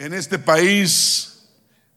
En 0.00 0.14
este 0.14 0.38
país, 0.38 1.42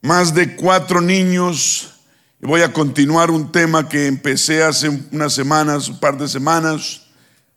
más 0.02 0.33
de 0.33 0.58
cuatro 0.58 1.00
niños, 1.00 2.02
voy 2.42 2.60
a 2.60 2.74
continuar 2.74 3.32
un 3.32 3.50
tema 3.50 3.88
que 3.88 4.08
empecé 4.08 4.62
hace 4.62 4.90
unas 5.14 5.32
semanas, 5.32 5.87
un 5.87 6.01
par 6.01 6.17
de 6.17 6.27
semanas, 6.27 7.03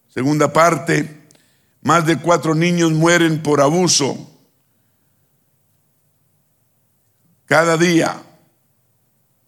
segunda 0.07 0.53
parte, 0.53 1.27
más 1.83 2.07
de 2.07 2.19
cuatro 2.19 2.55
niños 2.55 2.93
mueren 2.93 3.43
por 3.43 3.61
abuso 3.61 4.31
cada 7.47 7.77
día, 7.77 8.23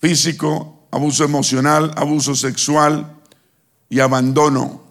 físico, 0.00 0.88
abuso 0.90 1.22
emocional, 1.22 1.92
abuso 1.94 2.34
sexual 2.34 3.20
y 3.88 4.00
abandono. 4.00 4.82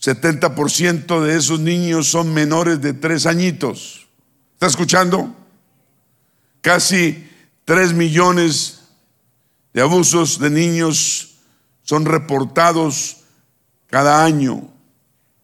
70% 0.00 1.20
de 1.20 1.36
esos 1.36 1.60
niños 1.60 2.08
son 2.08 2.32
menores 2.32 2.80
de 2.80 2.94
tres 2.94 3.26
añitos. 3.26 4.05
¿Está 4.56 4.68
escuchando? 4.68 5.36
Casi 6.62 7.28
3 7.66 7.92
millones 7.92 8.84
de 9.74 9.82
abusos 9.82 10.38
de 10.38 10.48
niños 10.48 11.40
son 11.82 12.06
reportados 12.06 13.18
cada 13.88 14.24
año 14.24 14.66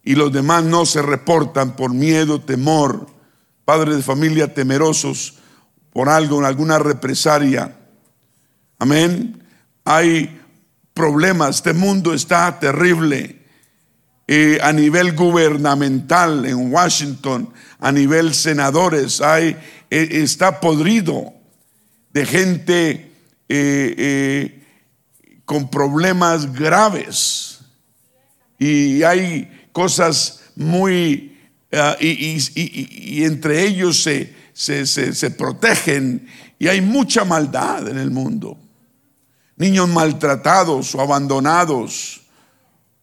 y 0.03 0.15
los 0.15 0.33
demás 0.33 0.65
no 0.65 0.87
se 0.87 1.03
reportan 1.03 1.77
por 1.77 1.93
miedo, 1.93 2.41
temor, 2.41 3.07
padres 3.67 3.97
de 3.97 4.03
familia 4.03 4.55
temerosos 4.55 5.35
por 5.93 6.09
algo, 6.09 6.43
alguna 6.43 6.79
represalia. 6.79 7.77
Amén. 8.79 9.45
Hay 9.85 10.41
problemas, 10.95 11.57
este 11.57 11.75
mundo 11.75 12.15
está 12.15 12.59
terrible 12.59 13.43
a 14.63 14.73
nivel 14.73 15.15
gubernamental 15.15 16.47
en 16.47 16.73
Washington, 16.73 17.53
a 17.83 17.91
nivel 17.91 18.33
senadores, 18.33 19.21
hay, 19.21 19.57
e, 19.91 20.23
está 20.23 20.61
podrido 20.61 21.35
de 22.13 22.25
gente 22.25 23.11
eh, 23.49 23.95
eh, 23.99 24.65
con 25.45 25.69
problemas 25.69 26.53
graves. 26.53 27.59
Y 28.57 29.03
hay 29.03 29.69
cosas 29.73 30.45
muy, 30.55 31.37
ah, 31.73 31.97
y, 32.01 33.25
entre 33.25 33.67
ellos 33.67 34.01
se, 34.01 34.87
se 34.87 35.31
protegen 35.33 36.29
y 36.61 36.69
hay 36.69 36.81
mucha 36.81 37.25
maldad 37.25 37.89
en 37.89 37.99
el 37.99 38.13
mundo. 38.13 38.57
Niños 39.57 39.89
maltratados 39.89 40.95
o 40.95 41.01
abandonados 41.01 42.23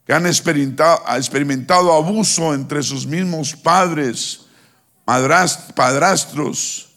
que 0.10 0.14
han 0.16 0.26
experimentado, 0.26 1.94
abuso 1.94 2.56
entre 2.56 2.82
sus 2.82 3.06
mismos 3.06 3.54
padres, 3.54 4.48
padrastros, 5.76 6.90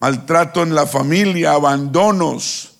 maltrato 0.00 0.62
en 0.62 0.74
la 0.74 0.86
familia, 0.86 1.52
abandonos. 1.52 2.76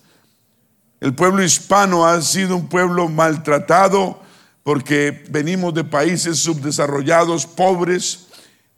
El 1.01 1.15
pueblo 1.15 1.43
hispano 1.43 2.07
ha 2.07 2.21
sido 2.23 2.57
un 2.57 2.69
pueblo 2.69 3.09
maltratado 3.09 4.21
porque 4.63 5.25
venimos 5.31 5.75
de 5.75 5.85
países 5.85 6.39
subdesarrollados, 6.39 7.47
pobres, 7.47 8.29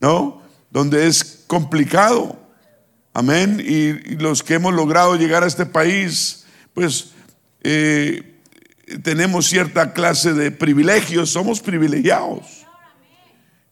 ¿no? 0.01 0.43
Donde 0.71 1.07
es 1.07 1.45
complicado. 1.47 2.37
Amén. 3.13 3.61
Y, 3.65 3.93
los 4.17 4.43
que 4.43 4.55
hemos 4.55 4.75
logrado 4.75 5.17
llegar 5.17 5.43
a 5.43 5.47
este 5.47 5.67
país, 5.67 6.45
pues 6.75 7.13
eh, 7.63 8.41
tenemos 9.03 9.47
cierta 9.47 9.93
clase 9.93 10.33
de 10.33 10.51
privilegios, 10.51 11.31
somos 11.31 11.61
privilegiados. 11.61 12.67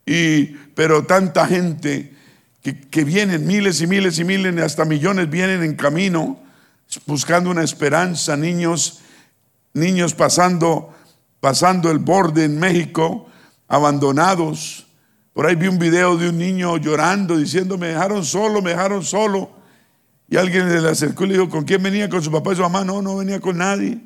Y, 0.06 0.56
pero 0.74 1.04
tanta 1.04 1.46
gente 1.46 2.17
que, 2.74 3.04
vienen, 3.04 3.46
miles 3.46 3.80
y 3.80 3.86
miles 3.86 4.18
y 4.18 4.24
miles, 4.24 4.60
hasta 4.62 4.84
millones 4.84 5.30
vienen 5.30 5.62
en 5.62 5.74
camino 5.76 6.40
buscando 7.06 7.50
una 7.50 7.62
esperanza, 7.62 8.36
niños, 8.36 9.00
niños 9.74 10.14
pasando, 10.14 10.94
pasando 11.40 11.90
el 11.90 11.98
borde 11.98 12.44
en 12.44 12.58
México, 12.58 13.28
abandonados. 13.68 14.86
Por 15.32 15.46
ahí 15.46 15.54
vi 15.54 15.68
un 15.68 15.78
video 15.78 16.16
de 16.16 16.30
un 16.30 16.38
niño 16.38 16.76
llorando, 16.78 17.36
diciendo, 17.36 17.78
me 17.78 17.88
dejaron 17.88 18.24
solo, 18.24 18.62
me 18.62 18.70
dejaron 18.70 19.04
solo. 19.04 19.50
Y 20.30 20.36
alguien 20.36 20.82
le 20.82 20.88
acercó 20.88 21.24
y 21.24 21.28
le 21.28 21.34
dijo, 21.34 21.48
¿con 21.48 21.64
quién 21.64 21.82
venía? 21.82 22.08
¿Con 22.08 22.22
su 22.22 22.30
papá 22.30 22.52
y 22.52 22.56
su 22.56 22.62
mamá? 22.62 22.84
No, 22.84 23.00
no 23.00 23.16
venía 23.16 23.40
con 23.40 23.58
nadie. 23.58 23.98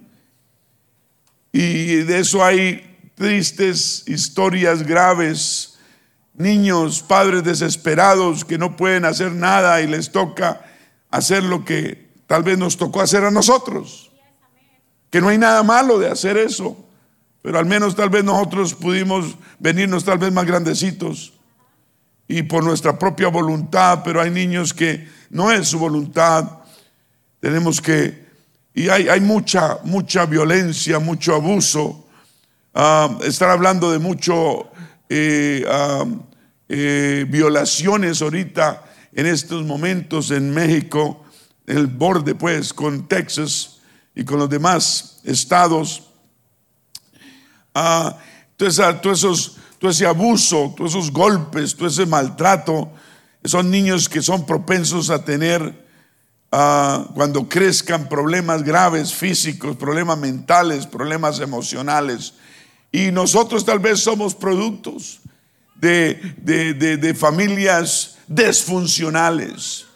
Y 1.53 1.97
de 1.97 2.19
eso 2.19 2.45
hay 2.45 3.11
tristes 3.15 4.05
historias 4.07 4.83
graves, 4.83 5.72
niños, 6.35 7.03
padres 7.03 7.45
desesperados 7.45 8.45
que 8.45 8.59
no 8.59 8.77
pueden 8.77 9.05
hacer 9.05 9.33
nada 9.33 9.81
y 9.81 9.87
les 9.87 10.11
toca 10.11 10.65
hacer 11.11 11.43
lo 11.43 11.65
que 11.65 12.11
tal 12.27 12.43
vez 12.43 12.59
nos 12.59 12.77
tocó 12.77 13.01
hacer 13.01 13.25
a 13.25 13.31
nosotros. 13.31 14.11
Que 15.11 15.21
no 15.21 15.29
hay 15.29 15.39
nada 15.39 15.63
malo 15.63 15.99
de 15.99 16.11
hacer 16.11 16.37
eso, 16.37 16.77
pero 17.43 17.59
al 17.59 17.67
menos 17.67 17.95
tal 17.95 18.09
vez 18.09 18.25
nosotros 18.25 18.75
pudimos 18.75 19.37
venirnos 19.59 20.05
tal 20.05 20.19
vez 20.19 20.33
más 20.33 20.47
grandecitos 20.47 21.35
y 22.27 22.43
por 22.45 22.65
nuestra 22.65 22.99
propia 22.99 23.29
voluntad, 23.29 24.01
pero 24.05 24.21
hay 24.21 24.31
niños 24.31 24.73
que 24.73 25.07
no 25.29 25.53
es 25.53 25.69
su 25.69 25.79
voluntad. 25.79 26.49
Tenemos 27.41 27.81
que 27.81 28.23
y 28.75 28.89
hay, 28.89 29.21
mucha, 29.21 29.79
mucha 29.85 30.25
violencia, 30.25 30.99
mucho 30.99 31.35
abuso. 31.35 32.07
Ah, 32.75 33.19
estar 33.23 33.51
hablando 33.51 33.93
de 33.93 33.99
mucho 33.99 34.72
eh, 35.15 35.67
ah, 35.69 36.07
eh, 36.71 37.27
violaciones 37.29 38.23
ahorita 38.23 38.83
en 39.13 39.27
estos 39.27 39.63
momentos 39.63 40.31
en 40.31 40.49
México, 40.55 41.23
el 41.67 41.87
borde 41.87 42.35
pues 42.35 42.73
con 42.73 43.07
Texas 43.09 43.81
y 44.15 44.25
con 44.25 44.39
los 44.39 44.49
demás 44.49 45.21
estados. 45.25 46.05
Ah, 47.75 48.17
todo, 48.57 49.91
ese 49.91 50.07
abuso, 50.07 50.73
todos 50.75 50.93
esos 50.93 51.13
golpes, 51.13 51.77
todo 51.77 51.89
ese 51.89 52.07
maltrato, 52.07 52.91
son 53.45 53.71
niños 53.71 54.09
que 54.09 54.23
son 54.23 54.47
propensos 54.47 55.11
a 55.11 55.23
tener 55.23 55.83
cuando 56.49 57.47
crezcan 57.51 58.09
problemas 58.09 58.63
graves 58.63 59.13
físicos, 59.13 59.77
problemas 59.77 60.17
mentales, 60.17 60.87
problemas 60.87 61.39
emocionales. 61.41 62.33
Y 62.93 63.11
nosotros 63.11 63.65
tal 63.65 63.79
vez 63.79 64.01
somos 64.01 64.35
productos 64.35 65.21
de, 65.75 66.15
de 66.37 67.15
familias 67.15 68.19
desfuncionales. 68.29 69.87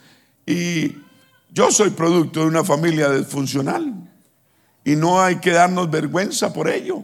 Y 0.45 0.97
yo 1.53 1.71
soy 1.71 1.91
producto 1.91 2.41
de 2.41 2.47
una 2.47 2.63
familia 2.63 3.09
desfuncional. 3.09 3.93
Y 4.83 4.95
no 4.95 5.21
hay 5.21 5.37
que 5.37 5.51
darnos 5.51 5.89
vergüenza 5.89 6.53
por 6.53 6.69
ello. 6.69 7.03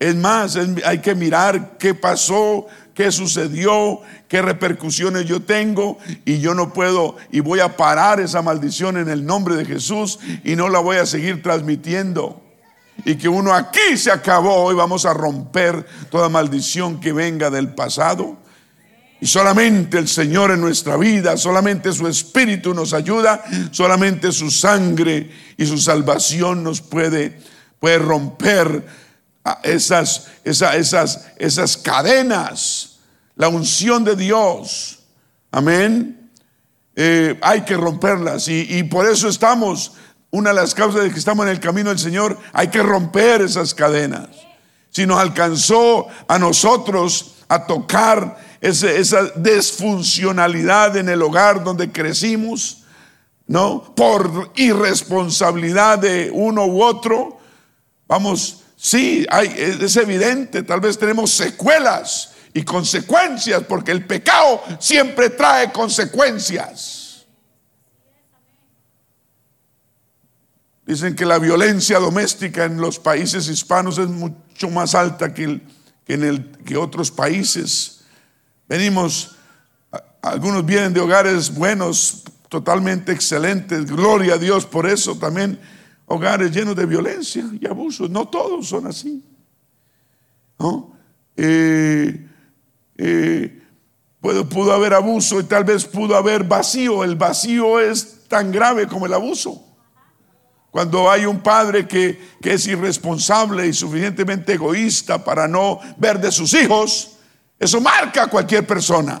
Es 0.00 0.16
más, 0.16 0.56
hay 0.56 1.00
que 1.00 1.14
mirar 1.14 1.76
qué 1.76 1.94
pasó, 1.94 2.66
qué 2.94 3.12
sucedió, 3.12 4.00
qué 4.28 4.40
repercusiones 4.40 5.26
yo 5.26 5.42
tengo 5.42 5.98
y 6.24 6.40
yo 6.40 6.54
no 6.54 6.72
puedo 6.72 7.16
y 7.30 7.40
voy 7.40 7.60
a 7.60 7.76
parar 7.76 8.18
esa 8.18 8.40
maldición 8.40 8.96
en 8.96 9.10
el 9.10 9.26
nombre 9.26 9.56
de 9.56 9.66
Jesús 9.66 10.18
y 10.42 10.56
no 10.56 10.70
la 10.70 10.78
voy 10.78 10.96
a 10.96 11.04
seguir 11.04 11.42
transmitiendo. 11.42 12.42
Y 13.04 13.16
que 13.16 13.28
uno 13.28 13.54
aquí 13.54 13.96
se 13.96 14.10
acabó 14.10 14.70
y 14.72 14.74
vamos 14.74 15.06
a 15.06 15.14
romper 15.14 15.86
toda 16.10 16.28
maldición 16.28 17.00
que 17.00 17.12
venga 17.12 17.50
del 17.50 17.74
pasado. 17.74 18.38
Y 19.20 19.26
solamente 19.26 19.98
el 19.98 20.08
Señor 20.08 20.50
en 20.50 20.60
nuestra 20.60 20.96
vida, 20.96 21.36
solamente 21.36 21.92
su 21.92 22.06
Espíritu 22.08 22.72
nos 22.72 22.92
ayuda, 22.92 23.44
solamente 23.70 24.32
su 24.32 24.50
sangre 24.50 25.30
y 25.56 25.66
su 25.66 25.78
salvación 25.78 26.62
nos 26.62 26.80
puede, 26.80 27.38
puede 27.78 27.98
romper 27.98 28.86
esas, 29.62 30.28
esas, 30.44 30.74
esas, 30.74 31.26
esas 31.36 31.76
cadenas 31.76 32.90
la 33.40 33.48
unción 33.48 34.04
de 34.04 34.16
Dios. 34.16 34.98
Amén. 35.50 36.30
Eh, 36.94 37.38
hay 37.40 37.62
que 37.62 37.74
romperlas 37.74 38.48
y, 38.48 38.82
por 38.82 39.06
eso 39.06 39.28
estamos, 39.30 39.92
una 40.30 40.50
de 40.50 40.56
las 40.56 40.74
causas 40.74 41.02
de 41.02 41.10
que 41.10 41.18
estamos 41.18 41.44
en 41.46 41.52
el 41.52 41.60
camino 41.60 41.90
del 41.90 41.98
Señor, 41.98 42.38
hay 42.52 42.68
que 42.68 42.82
romper 42.82 43.42
esas 43.42 43.74
cadenas. 43.74 44.28
Si 44.90 45.06
nos 45.06 45.18
alcanzó 45.18 46.06
a 46.28 46.38
nosotros 46.38 47.36
a 47.48 47.66
tocar 47.66 48.38
esa 48.60 49.22
desfuncionalidad 49.34 50.96
en 50.96 51.08
el 51.08 51.22
hogar 51.22 51.64
donde 51.64 51.90
crecimos, 51.90 52.84
¿no? 53.46 53.92
Por 53.96 54.52
irresponsabilidad 54.54 55.98
de 55.98 56.30
uno 56.32 56.66
u 56.66 56.82
otro, 56.82 57.38
vamos, 58.06 58.62
sí, 58.76 59.26
hay, 59.30 59.52
es 59.80 59.96
evidente, 59.96 60.62
tal 60.62 60.80
vez 60.80 60.96
tenemos 60.98 61.32
secuelas 61.32 62.32
y 62.52 62.62
consecuencias, 62.62 63.62
porque 63.68 63.90
el 63.92 64.04
pecado 64.06 64.62
siempre 64.78 65.30
trae 65.30 65.72
consecuencias. 65.72 66.99
Dicen 70.90 71.14
que 71.14 71.24
la 71.24 71.38
violencia 71.38 72.00
doméstica 72.00 72.64
en 72.64 72.80
los 72.80 72.98
países 72.98 73.46
hispanos 73.46 73.96
es 73.98 74.08
mucho 74.08 74.70
más 74.70 74.96
alta 74.96 75.32
que, 75.32 75.60
en 76.08 76.24
el, 76.24 76.50
que 76.64 76.76
otros 76.76 77.12
países. 77.12 78.00
Venimos 78.68 79.36
algunos 80.20 80.66
vienen 80.66 80.92
de 80.92 80.98
hogares 80.98 81.54
buenos, 81.54 82.24
totalmente 82.48 83.12
excelentes, 83.12 83.86
gloria 83.86 84.34
a 84.34 84.38
Dios 84.38 84.66
por 84.66 84.84
eso. 84.84 85.16
También 85.16 85.60
hogares 86.06 86.50
llenos 86.50 86.74
de 86.74 86.86
violencia 86.86 87.44
y 87.60 87.64
abuso. 87.68 88.08
No 88.08 88.26
todos 88.26 88.66
son 88.66 88.88
así. 88.88 89.22
Eh, 91.36 92.28
eh, 92.96 93.62
pudo 94.20 94.72
haber 94.72 94.94
abuso 94.94 95.38
y 95.38 95.44
tal 95.44 95.62
vez 95.62 95.84
pudo 95.84 96.16
haber 96.16 96.42
vacío. 96.42 97.04
El 97.04 97.14
vacío 97.14 97.78
es 97.78 98.24
tan 98.26 98.50
grave 98.50 98.88
como 98.88 99.06
el 99.06 99.14
abuso. 99.14 99.69
Cuando 100.70 101.10
hay 101.10 101.26
un 101.26 101.40
padre 101.40 101.88
que, 101.88 102.36
que, 102.40 102.54
es 102.54 102.66
irresponsable 102.66 103.66
y 103.66 103.72
suficientemente 103.72 104.54
egoísta 104.54 105.22
para 105.24 105.48
no 105.48 105.80
ver 105.96 106.20
de 106.20 106.30
sus 106.30 106.54
hijos, 106.54 107.16
eso 107.58 107.80
marca 107.80 108.24
a 108.24 108.26
cualquier 108.28 108.66
persona. 108.66 109.20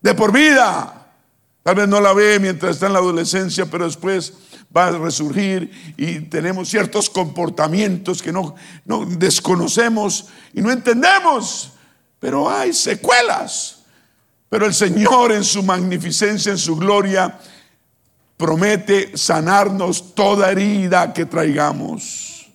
De 0.00 0.14
por 0.14 0.32
vida. 0.32 0.94
Tal 1.62 1.74
vez 1.74 1.88
no 1.88 2.00
la 2.00 2.14
ve 2.14 2.38
mientras 2.38 2.76
está 2.76 2.86
en 2.86 2.94
la 2.94 3.00
adolescencia, 3.00 3.66
pero 3.66 3.84
después 3.84 4.32
va 4.74 4.86
a 4.86 4.90
resurgir 4.92 5.94
y 5.96 6.20
tenemos 6.20 6.68
ciertos 6.68 7.10
comportamientos 7.10 8.22
que 8.22 8.32
no, 8.32 8.54
no 8.84 9.04
desconocemos 9.04 10.28
y 10.54 10.60
no 10.60 10.70
entendemos, 10.70 11.72
pero 12.20 12.48
hay 12.48 12.72
secuelas. 12.72 13.80
Pero 14.48 14.64
el 14.64 14.72
Señor 14.72 15.32
en 15.32 15.44
su 15.44 15.62
magnificencia, 15.62 16.52
en 16.52 16.58
su 16.58 16.76
gloria, 16.76 17.38
promete 18.38 19.18
sanarnos 19.18 20.14
toda 20.14 20.50
herida 20.50 21.12
que 21.12 21.26
traigamos. 21.26 22.50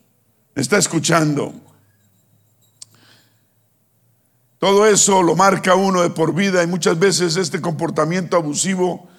está 0.55 0.77
escuchando? 0.77 1.53
Todo 4.57 4.87
eso 4.87 5.21
lo 5.21 5.35
marca 5.35 5.75
uno 5.75 6.01
de 6.01 6.09
por 6.09 6.33
vida 6.33 6.63
y 6.63 6.67
muchas 6.67 6.97
veces 6.97 7.35
este 7.35 7.59
comportamiento 7.59 8.37
abusivo 8.37 9.09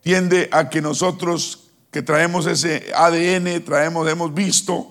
tiende 0.00 0.48
a 0.52 0.70
que 0.70 0.80
nosotros 0.80 1.72
que 1.90 2.02
traemos 2.02 2.46
ese 2.46 2.92
ADN, 2.94 3.64
traemos, 3.64 4.08
hemos 4.08 4.32
visto, 4.32 4.90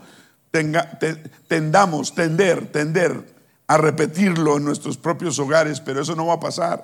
tendamos, 1.47 2.15
tender, 2.15 2.71
tender 2.71 3.33
a 3.67 3.77
repetirlo 3.77 4.57
en 4.57 4.65
nuestros 4.65 4.97
propios 4.97 5.39
hogares, 5.39 5.79
pero 5.79 6.01
eso 6.01 6.15
no 6.15 6.27
va 6.27 6.35
a 6.35 6.39
pasar. 6.39 6.83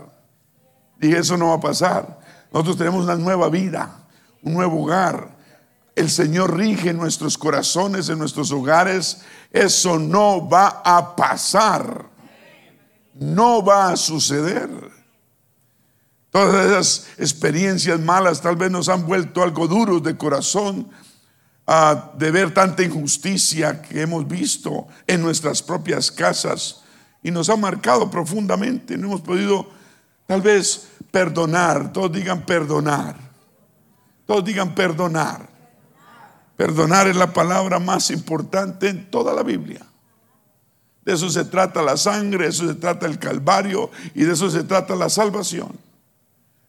Dije, 0.97 1.19
eso 1.19 1.37
no 1.37 1.49
va 1.49 1.55
a 1.55 1.59
pasar. 1.61 2.19
Nosotros 2.51 2.77
tenemos 2.77 3.03
una 3.05 3.15
nueva 3.15 3.49
vida, 3.49 4.07
un 4.43 4.53
nuevo 4.53 4.83
hogar. 4.83 5.37
El 5.95 6.09
Señor 6.09 6.55
rige 6.55 6.93
nuestros 6.93 7.37
corazones, 7.37 8.09
en 8.09 8.19
nuestros 8.19 8.51
hogares. 8.51 9.21
Eso 9.51 9.99
no 9.99 10.47
va 10.47 10.81
a 10.85 11.15
pasar 11.15 12.09
no 13.19 13.63
va 13.63 13.91
a 13.91 13.97
suceder. 13.97 14.69
Todas 16.31 16.65
esas 16.65 17.07
experiencias 17.17 17.99
malas 17.99 18.41
tal 18.41 18.55
vez 18.55 18.71
nos 18.71 18.87
han 18.87 19.05
vuelto 19.05 19.43
algo 19.43 19.67
duros 19.67 20.03
de 20.03 20.15
corazón 20.15 20.89
ah, 21.65 22.11
de 22.17 22.31
ver 22.31 22.53
tanta 22.53 22.83
injusticia 22.83 23.81
que 23.81 24.01
hemos 24.01 24.27
visto 24.27 24.87
en 25.07 25.21
nuestras 25.21 25.61
propias 25.61 26.11
casas 26.11 26.83
y 27.23 27.31
nos 27.31 27.49
ha 27.49 27.55
marcado 27.55 28.09
profundamente. 28.09 28.97
No 28.97 29.07
hemos 29.07 29.21
podido 29.21 29.69
tal 30.27 30.41
vez 30.41 30.87
perdonar. 31.11 31.91
Todos 31.91 32.11
digan 32.11 32.45
perdonar. 32.45 33.28
Todos 34.29 34.45
digan 34.45 34.75
perdonar. 34.75 35.49
Perdonar 36.55 37.07
es 37.07 37.15
la 37.15 37.33
palabra 37.33 37.79
más 37.79 38.11
importante 38.11 38.87
en 38.87 39.09
toda 39.09 39.33
la 39.33 39.41
Biblia. 39.41 39.83
De 41.03 41.13
eso 41.13 41.31
se 41.31 41.45
trata 41.45 41.81
la 41.81 41.97
sangre, 41.97 42.43
de 42.43 42.51
eso 42.51 42.67
se 42.67 42.75
trata 42.75 43.07
el 43.07 43.17
Calvario 43.17 43.89
y 44.13 44.25
de 44.25 44.33
eso 44.33 44.51
se 44.51 44.63
trata 44.65 44.95
la 44.95 45.09
salvación. 45.09 45.79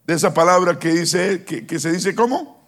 De 0.07 0.15
esa 0.15 0.33
palabra 0.33 0.79
que 0.79 0.89
dice, 0.89 1.45
que, 1.45 1.79
se 1.79 1.93
dice 1.93 2.15
¿cómo? 2.15 2.67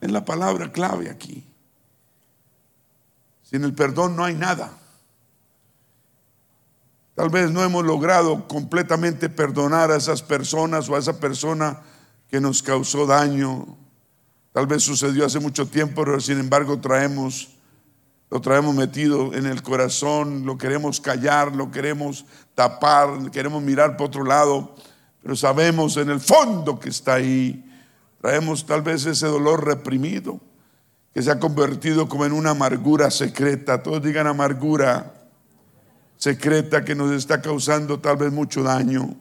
Es 0.00 0.12
la 0.12 0.24
palabra 0.24 0.70
clave 0.70 1.10
aquí. 1.10 1.44
Sin 3.42 3.64
el 3.64 3.74
perdón 3.74 4.14
no 4.14 4.24
hay 4.24 4.34
nada. 4.34 4.78
Tal 7.16 7.30
vez 7.30 7.50
no 7.50 7.64
hemos 7.64 7.84
logrado 7.84 8.46
completamente 8.46 9.28
perdonar 9.28 9.90
a 9.90 9.96
esas 9.96 10.22
personas 10.22 10.88
o 10.88 10.94
a 10.94 11.00
esa 11.00 11.18
persona 11.18 11.82
que 12.28 12.40
nos 12.40 12.62
causó 12.62 13.06
daño. 13.06 13.66
Tal 14.52 14.66
vez 14.66 14.82
sucedió 14.82 15.26
hace 15.26 15.38
mucho 15.38 15.66
tiempo, 15.66 16.04
pero 16.04 16.20
sin 16.20 16.38
embargo 16.38 16.80
traemos 16.80 17.56
lo 18.28 18.40
traemos 18.40 18.74
metido 18.74 19.32
en 19.34 19.46
el 19.46 19.62
corazón, 19.62 20.44
lo 20.46 20.58
queremos 20.58 21.00
callar, 21.00 21.54
lo 21.54 21.70
queremos 21.70 22.26
tapar, 22.54 23.30
queremos 23.30 23.62
mirar 23.62 23.96
por 23.96 24.08
otro 24.08 24.24
lado, 24.24 24.74
pero 25.22 25.36
sabemos 25.36 25.96
en 25.96 26.10
el 26.10 26.20
fondo 26.20 26.80
que 26.80 26.88
está 26.88 27.14
ahí. 27.14 27.62
Traemos 28.20 28.66
tal 28.66 28.82
vez 28.82 29.06
ese 29.06 29.26
dolor 29.26 29.64
reprimido 29.64 30.40
que 31.14 31.22
se 31.22 31.30
ha 31.30 31.38
convertido 31.38 32.08
como 32.08 32.24
en 32.24 32.32
una 32.32 32.50
amargura 32.50 33.10
secreta. 33.10 33.82
Todos 33.82 34.02
digan 34.02 34.26
amargura 34.26 35.14
secreta 36.16 36.84
que 36.84 36.96
nos 36.96 37.12
está 37.12 37.40
causando 37.40 38.00
tal 38.00 38.16
vez 38.16 38.32
mucho 38.32 38.64
daño. 38.64 39.16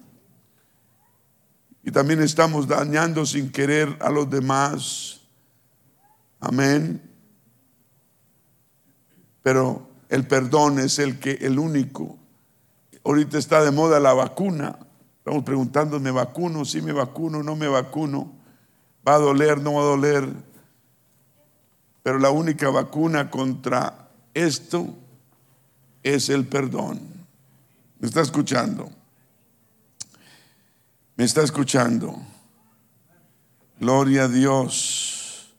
Y 1.86 1.92
también 1.92 2.20
estamos 2.20 2.68
dañando 2.68 3.28
sin 3.28 3.52
querer 3.52 3.96
a 4.02 4.10
los 4.10 4.28
demás. 4.28 5.22
Amén. 6.40 7.00
Pero 9.44 9.88
el 10.10 10.26
perdón 10.26 10.80
es 10.80 10.98
el 10.98 11.20
que 11.20 11.34
el 11.34 11.60
único. 11.60 12.18
Ahorita 13.04 13.38
está 13.38 13.64
de 13.64 13.70
moda 13.70 14.00
la 14.00 14.14
vacuna. 14.14 14.80
Estamos 15.20 15.44
preguntando, 15.44 16.00
¿me 16.00 16.10
vacuno? 16.10 16.66
¿Sí 16.66 16.82
me 16.82 16.92
vacuno? 16.92 17.44
¿No 17.44 17.56
me 17.56 17.68
vacuno? 17.68 18.34
¿Va 19.08 19.14
a 19.14 19.20
doler? 19.20 19.62
¿No 19.62 19.76
va 19.76 19.82
a 19.82 19.86
doler? 19.86 20.28
Pero 22.02 22.18
la 22.18 22.32
única 22.32 22.72
vacuna 22.72 23.30
contra 23.30 24.10
esto 24.34 24.88
es 26.02 26.30
el 26.30 26.48
perdón. 26.48 27.00
¿Me 28.00 28.08
está 28.08 28.22
escuchando? 28.22 28.90
¿Me 31.18 31.24
está 31.24 31.44
escuchando? 31.44 32.22
Gloria 33.80 34.26
a 34.26 34.28
Dios. 34.28 35.56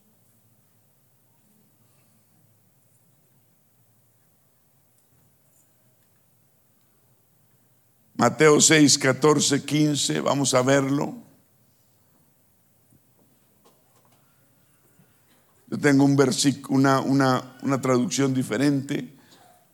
Mateo 8.17 8.61
6, 8.61 8.99
14, 8.99 9.65
15, 9.65 10.21
vamos 10.21 10.53
a 10.53 10.61
verlo. 10.61 11.15
Yo 15.69 15.79
tengo 15.79 16.05
un 16.05 16.17
versículo, 16.17 16.79
una, 16.79 17.01
una, 17.01 17.57
una 17.63 17.81
traducción 17.81 18.35
diferente, 18.35 19.17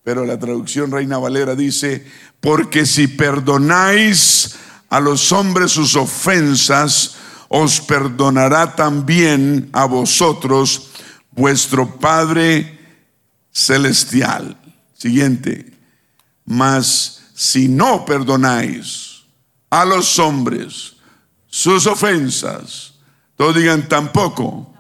pero 0.04 0.24
la 0.24 0.38
traducción 0.38 0.92
Reina 0.92 1.18
Valera 1.18 1.56
dice, 1.56 2.06
porque 2.40 2.86
si 2.86 3.08
perdonáis 3.08 4.58
a 4.92 5.00
los 5.00 5.32
hombres 5.32 5.72
sus 5.72 5.96
ofensas, 5.96 7.14
os 7.49 7.80
perdonará 7.80 8.76
también 8.76 9.70
a 9.72 9.87
vosotros 9.87 10.90
vuestro 11.30 11.99
Padre 11.99 12.78
Celestial. 13.50 14.54
Siguiente, 14.92 15.72
más 16.44 17.22
si 17.34 17.68
no 17.68 18.04
perdonáis 18.04 19.22
a 19.70 19.87
los 19.87 20.18
hombres 20.18 20.96
sus 21.46 21.87
ofensas, 21.87 22.92
todos 23.34 23.56
digan 23.56 23.88
tampoco, 23.88 24.75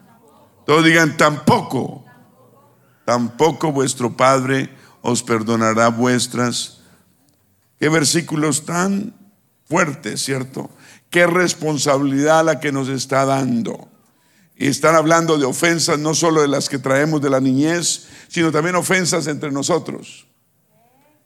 todos 0.66 0.84
digan 0.84 1.16
tampoco, 1.16 2.04
tampoco 3.06 3.72
vuestro 3.72 4.14
Padre 4.14 4.68
os 5.00 5.22
perdonará 5.22 5.88
vuestras. 5.88 6.80
Qué 7.80 7.88
versículos 7.88 8.66
tan 8.66 9.21
fuertes, 9.68 10.22
¿cierto? 10.22 10.70
Qué 11.10 11.26
responsabilidad 11.26 12.44
la 12.44 12.60
que 12.60 12.72
nos 12.72 12.88
está 12.88 13.24
dando. 13.24 13.88
Y 14.56 14.68
están 14.68 14.94
hablando 14.94 15.38
de 15.38 15.44
ofensas 15.44 15.98
no 15.98 16.14
solo 16.14 16.42
de 16.42 16.48
las 16.48 16.68
que 16.68 16.78
traemos 16.78 17.20
de 17.20 17.30
la 17.30 17.40
niñez, 17.40 18.08
sino 18.28 18.52
también 18.52 18.76
ofensas 18.76 19.26
entre 19.26 19.50
nosotros 19.50 20.26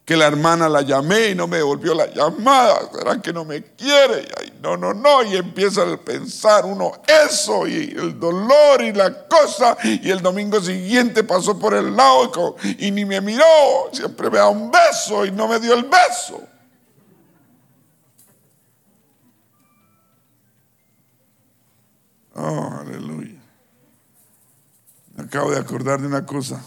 que 0.07 0.17
la 0.17 0.29
hermana 0.29 0.69
la 0.69 0.83
llamé 0.83 1.31
y 1.31 1.35
no 1.35 1.49
me 1.49 1.57
devolvió 1.57 1.93
la 1.93 2.07
llamada, 2.07 2.89
será 2.97 3.21
que 3.21 3.33
no 3.33 3.45
me 3.45 3.61
quiere, 3.75 4.29
y 4.47 4.63
no, 4.63 4.77
no, 4.77 4.95
no, 4.95 5.25
y 5.25 5.35
empieza 5.37 5.83
a 5.83 5.97
pensar 5.97 6.65
uno 6.65 6.93
eso 7.29 7.67
y 7.67 7.91
el 7.91 8.19
dolor 8.19 8.83
y 8.83 8.93
la 8.93 9.27
cosa, 9.27 9.77
y 9.83 10.09
el 10.09 10.23
domingo 10.23 10.61
siguiente 10.61 11.25
pasó 11.25 11.59
por 11.59 11.75
el 11.75 11.97
lado 11.97 12.57
y, 12.79 12.93
ni 12.93 13.05
me 13.05 13.21
miró, 13.21 13.45
siempre 13.93 14.31
me 14.31 14.39
da 14.39 14.49
un 14.49 14.71
beso 14.71 15.27
y 15.27 15.33
no 15.33 15.49
me 15.49 15.59
dio 15.59 15.75
el 15.75 15.83
beso. 15.83 16.41
Oh, 22.37 22.71
aleluya. 22.81 23.41
Acabo 25.17 25.51
de 25.51 25.59
acordar 25.59 26.01
de 26.01 26.07
una 26.07 26.25
cosa. 26.25 26.63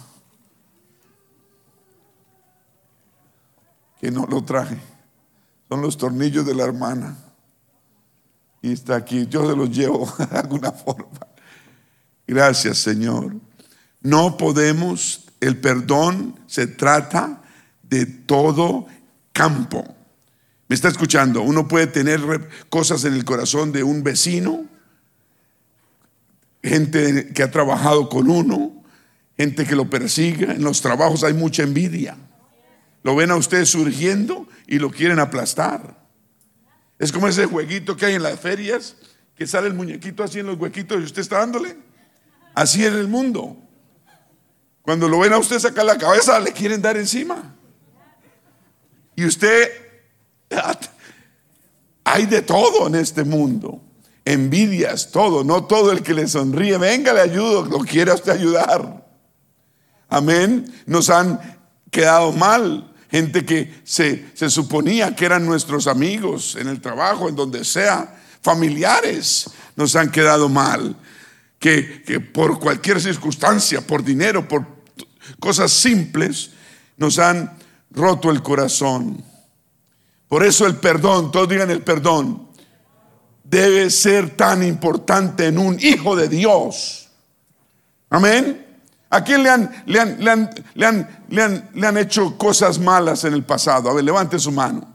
que 4.00 4.12
no 4.12 4.26
lo 4.26 4.44
traje. 4.44 4.80
Son 5.68 5.82
los 5.82 5.98
tornillos 5.98 6.46
de 6.46 6.56
la 6.56 6.64
hermana. 6.64 7.18
y 8.62 8.74
está 8.74 8.96
aquí. 8.96 9.28
Yo 9.28 9.50
se 9.50 9.56
los 9.56 9.70
llevo 9.70 10.12
de 10.32 10.38
alguna 10.38 10.72
forma. 10.72 11.20
Gracias, 12.28 12.80
Señor. 12.80 13.36
No 14.02 14.38
podemos, 14.38 15.26
el 15.40 15.60
perdón 15.60 16.40
se 16.48 16.68
trata 16.68 17.42
de 17.84 18.06
todo 18.06 18.88
campo. 19.34 19.84
¿Me 20.68 20.76
está 20.76 20.88
escuchando? 20.88 21.42
Uno 21.42 21.68
puede 21.68 21.88
tener 21.88 22.22
cosas 22.70 23.04
en 23.06 23.14
el 23.14 23.26
corazón 23.26 23.72
de 23.72 23.84
un 23.84 24.04
vecino, 24.04 24.66
gente 26.64 27.34
que 27.34 27.44
ha 27.44 27.52
trabajado 27.52 28.10
con 28.10 28.30
uno, 28.30 28.84
gente 29.38 29.66
que 29.66 29.76
lo 29.76 29.90
persigue. 29.90 30.52
En 30.52 30.64
los 30.64 30.82
trabajos 30.82 31.24
hay 31.24 31.34
mucha 31.34 31.64
envidia. 31.64 32.18
Lo 33.04 33.16
ven 33.16 33.32
a 33.32 33.36
usted 33.36 33.66
surgiendo 33.66 34.48
y 34.68 34.80
lo 34.80 34.92
quieren 34.92 35.20
aplastar. 35.20 35.98
Es 36.98 37.12
como 37.12 37.28
ese 37.28 37.46
jueguito 37.46 37.96
que 37.96 38.08
hay 38.08 38.16
en 38.16 38.24
las 38.24 38.40
ferias, 38.40 38.98
que 39.36 39.48
sale 39.48 39.68
el 39.68 39.74
muñequito 39.74 40.24
así 40.24 40.40
en 40.40 40.48
los 40.48 40.60
huequitos 40.60 41.00
y 41.00 41.04
usted 41.04 41.22
está 41.22 41.40
dándole. 41.40 41.78
Así 42.54 42.84
es 42.84 42.92
el 42.92 43.08
mundo. 43.08 43.58
Cuando 44.82 45.08
lo 45.08 45.20
ven 45.20 45.32
a 45.32 45.38
usted 45.38 45.60
sacar 45.60 45.86
la 45.86 45.98
cabeza, 45.98 46.40
le 46.40 46.52
quieren 46.52 46.82
dar 46.82 46.98
encima. 46.98 47.56
Y 49.16 49.26
usted, 49.26 49.70
hay 52.04 52.26
de 52.26 52.42
todo 52.42 52.88
en 52.88 52.96
este 52.96 53.24
mundo. 53.24 53.82
Envidias, 54.30 55.12
todo. 55.12 55.44
No 55.44 55.66
todo 55.66 55.92
el 55.92 56.04
que 56.04 56.14
le 56.14 56.28
sonríe, 56.28 56.78
venga, 56.78 57.14
le 57.14 57.22
ayudo, 57.22 57.66
lo 57.66 57.80
quiere 57.80 58.14
usted 58.14 58.32
ayudar. 58.32 59.08
Amén. 60.08 60.72
Nos 60.86 61.10
han 61.10 61.60
quedado 61.90 62.32
mal. 62.32 62.94
Gente 63.10 63.44
que 63.44 63.82
se, 63.84 64.30
se 64.36 64.52
suponía 64.52 65.16
que 65.16 65.26
eran 65.26 65.48
nuestros 65.48 65.88
amigos 65.88 66.56
en 66.56 66.68
el 66.68 66.80
trabajo, 66.80 67.28
en 67.28 67.36
donde 67.36 67.66
sea. 67.66 68.22
Familiares 68.44 69.50
nos 69.76 69.96
han 69.96 70.12
quedado 70.12 70.48
mal. 70.48 70.96
Que, 71.58 72.04
que 72.04 72.20
por 72.20 72.60
cualquier 72.60 73.02
circunstancia, 73.02 73.82
por 73.82 74.04
dinero, 74.04 74.48
por 74.48 74.66
cosas 75.40 75.72
simples, 75.72 76.52
nos 76.98 77.18
han 77.18 77.58
roto 77.90 78.30
el 78.30 78.44
corazón. 78.44 79.24
Por 80.28 80.46
eso 80.46 80.68
el 80.68 80.76
perdón, 80.76 81.32
todos 81.32 81.50
digan 81.50 81.72
el 81.72 81.82
perdón, 81.82 82.49
debe 83.50 83.90
ser 83.90 84.36
tan 84.36 84.64
importante 84.64 85.48
en 85.48 85.58
un 85.58 85.78
hijo 85.80 86.16
de 86.16 86.28
Dios. 86.28 87.10
Amén. 88.10 88.66
¿A 89.10 89.24
quién 89.24 89.42
le 89.42 89.50
han, 89.50 89.84
le 89.88 90.00
han, 90.00 90.24
le 90.24 90.32
han, 90.32 90.50
le 90.76 90.86
han, 90.86 91.26
le 91.30 91.42
han, 91.42 91.70
le 91.74 91.88
han 91.88 91.98
hecho 91.98 92.38
cosas 92.38 92.78
malas 92.80 93.24
en 93.24 93.34
el 93.34 93.44
pasado? 93.44 93.90
A 93.90 93.94
ver, 93.94 94.04
levante 94.04 94.38
su 94.38 94.52
mano. 94.52 94.88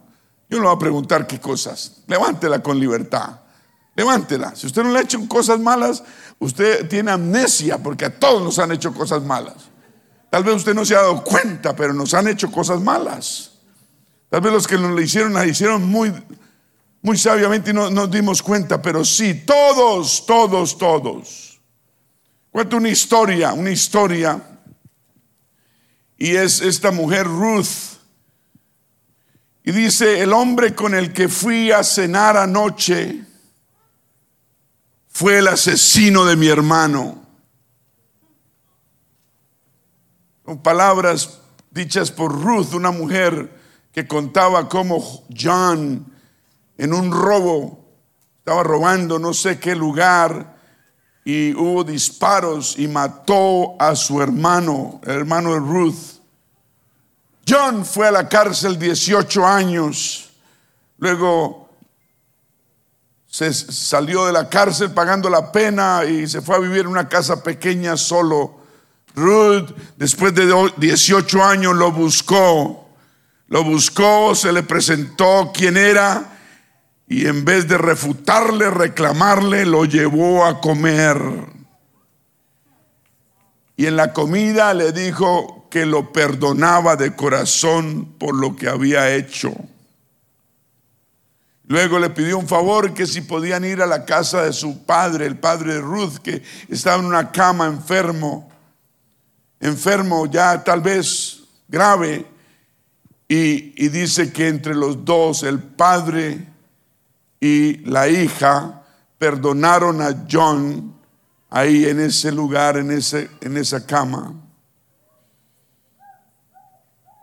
Yo 0.48 0.58
le 0.58 0.64
voy 0.66 0.76
a 0.76 0.78
preguntar 0.78 1.26
qué 1.26 1.40
cosas. 1.40 2.02
Levántela 2.06 2.62
con 2.62 2.78
libertad. 2.78 3.40
Levántela. 3.96 4.54
Si 4.54 4.66
usted 4.66 4.84
no 4.84 4.92
le 4.92 5.00
ha 5.00 5.02
hecho 5.02 5.26
cosas 5.28 5.58
malas, 5.58 6.04
usted 6.38 6.88
tiene 6.88 7.10
amnesia 7.10 7.78
porque 7.78 8.04
a 8.04 8.18
todos 8.18 8.42
nos 8.42 8.58
han 8.60 8.70
hecho 8.70 8.94
cosas 8.94 9.22
malas. 9.22 9.56
Tal 10.30 10.44
vez 10.44 10.56
usted 10.56 10.74
no 10.74 10.84
se 10.84 10.94
ha 10.94 11.02
dado 11.02 11.24
cuenta, 11.24 11.74
pero 11.74 11.92
nos 11.92 12.14
han 12.14 12.28
hecho 12.28 12.52
cosas 12.52 12.80
malas. 12.80 13.52
Tal 14.30 14.40
vez 14.40 14.52
los 14.52 14.66
que 14.66 14.76
nos 14.76 14.92
lo 14.92 15.00
hicieron, 15.00 15.32
la 15.32 15.46
hicieron 15.46 15.88
muy, 15.88 16.12
muy 17.04 17.18
sabiamente 17.18 17.74
no 17.74 17.90
nos 17.90 18.10
dimos 18.10 18.42
cuenta, 18.42 18.80
pero 18.80 19.04
sí, 19.04 19.44
todos, 19.44 20.24
todos, 20.24 20.78
todos. 20.78 21.60
Cuento 22.50 22.78
una 22.78 22.88
historia, 22.88 23.52
una 23.52 23.70
historia. 23.70 24.42
Y 26.16 26.34
es 26.34 26.62
esta 26.62 26.90
mujer 26.90 27.26
Ruth. 27.26 27.98
Y 29.64 29.72
dice, 29.72 30.22
el 30.22 30.32
hombre 30.32 30.74
con 30.74 30.94
el 30.94 31.12
que 31.12 31.28
fui 31.28 31.70
a 31.70 31.84
cenar 31.84 32.38
anoche 32.38 33.22
fue 35.08 35.40
el 35.40 35.48
asesino 35.48 36.24
de 36.24 36.36
mi 36.36 36.48
hermano. 36.48 37.22
Con 40.42 40.62
palabras 40.62 41.38
dichas 41.70 42.10
por 42.10 42.32
Ruth, 42.32 42.72
una 42.72 42.92
mujer 42.92 43.60
que 43.92 44.08
contaba 44.08 44.70
cómo 44.70 45.26
John 45.38 46.13
en 46.78 46.92
un 46.92 47.12
robo 47.12 47.84
estaba 48.44 48.62
robando 48.62 49.18
no 49.18 49.32
sé 49.32 49.58
qué 49.58 49.74
lugar 49.74 50.54
y 51.24 51.54
hubo 51.54 51.82
disparos 51.82 52.78
y 52.78 52.86
mató 52.86 53.74
a 53.80 53.96
su 53.96 54.20
hermano, 54.20 55.00
el 55.04 55.12
hermano 55.12 55.54
de 55.54 55.60
Ruth. 55.60 56.20
John 57.48 57.86
fue 57.86 58.08
a 58.08 58.10
la 58.10 58.28
cárcel 58.28 58.78
18 58.78 59.46
años, 59.46 60.30
luego 60.98 61.70
se 63.26 63.52
salió 63.54 64.26
de 64.26 64.32
la 64.32 64.50
cárcel 64.50 64.90
pagando 64.90 65.30
la 65.30 65.50
pena 65.50 66.04
y 66.04 66.26
se 66.28 66.42
fue 66.42 66.56
a 66.56 66.60
vivir 66.60 66.80
en 66.80 66.88
una 66.88 67.08
casa 67.08 67.42
pequeña 67.42 67.96
solo. 67.96 68.58
Ruth, 69.14 69.70
después 69.96 70.34
de 70.34 70.70
18 70.76 71.42
años, 71.42 71.74
lo 71.74 71.92
buscó, 71.92 72.90
lo 73.48 73.64
buscó, 73.64 74.34
se 74.34 74.52
le 74.52 74.62
presentó 74.62 75.50
quién 75.54 75.78
era 75.78 76.33
y 77.14 77.28
en 77.28 77.44
vez 77.44 77.68
de 77.68 77.78
refutarle, 77.78 78.70
reclamarle, 78.70 79.64
lo 79.64 79.84
llevó 79.84 80.44
a 80.44 80.60
comer. 80.60 81.16
Y 83.76 83.86
en 83.86 83.94
la 83.94 84.12
comida 84.12 84.74
le 84.74 84.90
dijo 84.90 85.68
que 85.70 85.86
lo 85.86 86.12
perdonaba 86.12 86.96
de 86.96 87.14
corazón 87.14 88.16
por 88.18 88.34
lo 88.34 88.56
que 88.56 88.68
había 88.68 89.14
hecho. 89.14 89.54
Luego 91.68 92.00
le 92.00 92.10
pidió 92.10 92.36
un 92.36 92.48
favor 92.48 92.92
que 92.94 93.06
si 93.06 93.20
podían 93.20 93.64
ir 93.64 93.80
a 93.80 93.86
la 93.86 94.04
casa 94.04 94.42
de 94.42 94.52
su 94.52 94.84
padre, 94.84 95.26
el 95.26 95.38
padre 95.38 95.74
de 95.74 95.80
Ruth, 95.82 96.16
que 96.16 96.42
estaba 96.68 96.98
en 96.98 97.06
una 97.06 97.30
cama 97.30 97.66
enfermo, 97.66 98.50
enfermo 99.60 100.26
ya 100.26 100.64
tal 100.64 100.80
vez 100.80 101.44
grave, 101.68 102.26
y, 103.28 103.72
y 103.84 103.88
dice 103.88 104.32
que 104.32 104.48
entre 104.48 104.74
los 104.74 105.04
dos, 105.04 105.44
el 105.44 105.60
padre 105.60 106.53
y 107.44 107.76
la 107.84 108.08
hija 108.08 108.82
perdonaron 109.18 110.00
a 110.00 110.24
John 110.30 110.94
ahí 111.50 111.84
en 111.84 112.00
ese 112.00 112.32
lugar, 112.32 112.78
en, 112.78 112.90
ese, 112.90 113.28
en 113.42 113.58
esa 113.58 113.84
cama. 113.84 114.32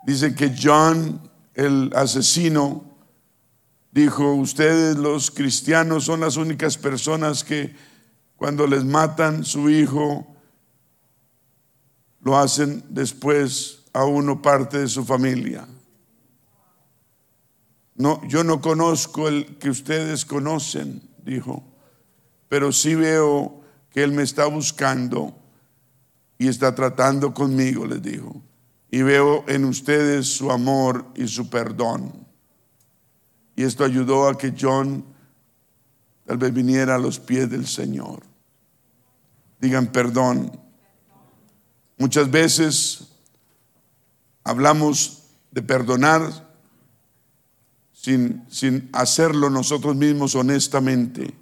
Dice 0.06 0.36
que 0.36 0.54
John, 0.56 1.28
el 1.56 1.92
asesino, 1.96 2.84
dijo, 3.92 4.36
ustedes 4.36 4.96
los 4.96 5.32
cristianos 5.32 6.04
son 6.04 6.20
las 6.20 6.38
únicas 6.38 6.78
personas 6.78 7.44
que 7.44 7.76
cuando 8.36 8.68
les 8.68 8.86
matan 8.86 9.44
su 9.44 9.72
hijo, 9.72 10.28
lo 12.20 12.38
hacen 12.38 12.84
después 12.90 13.86
a 13.92 14.06
uno 14.06 14.40
parte 14.40 14.78
de 14.78 14.88
su 14.88 15.04
familia. 15.04 15.66
No, 18.02 18.20
yo 18.28 18.44
no 18.44 18.62
conozco 18.62 19.28
el 19.28 19.58
que 19.60 19.70
ustedes 19.70 20.26
conocen, 20.26 21.08
dijo, 21.24 21.64
pero 22.50 22.72
sí 22.72 22.96
veo 22.96 23.62
que 23.92 24.02
Él 24.02 24.12
me 24.12 24.24
está 24.24 24.48
buscando 24.48 25.36
y 26.40 26.48
está 26.48 26.74
tratando 26.74 27.32
conmigo, 27.32 27.86
les 27.86 28.02
dijo. 28.02 28.42
Y 28.90 29.04
veo 29.04 29.46
en 29.48 29.66
ustedes 29.66 30.26
su 30.26 30.50
amor 30.50 31.06
y 31.14 31.28
su 31.28 31.52
perdón. 31.52 32.26
Y 33.56 33.62
esto 33.66 33.84
ayudó 33.84 34.28
a 34.28 34.36
que 34.36 34.56
John 34.60 35.06
tal 36.26 36.38
vez 36.38 36.52
viniera 36.52 36.96
a 36.96 37.00
los 37.00 37.20
pies 37.20 37.52
del 37.52 37.68
Señor. 37.68 38.24
Digan 39.60 39.92
perdón. 39.92 40.60
Muchas 42.00 42.32
veces 42.32 43.10
hablamos 44.44 45.22
de 45.52 45.62
perdonar 45.62 46.51
sin, 48.02 48.44
sin 48.50 48.90
hacerlo 48.94 49.50
nosotros 49.50 49.96
mismos 49.96 50.34
honestamente. 50.34 51.36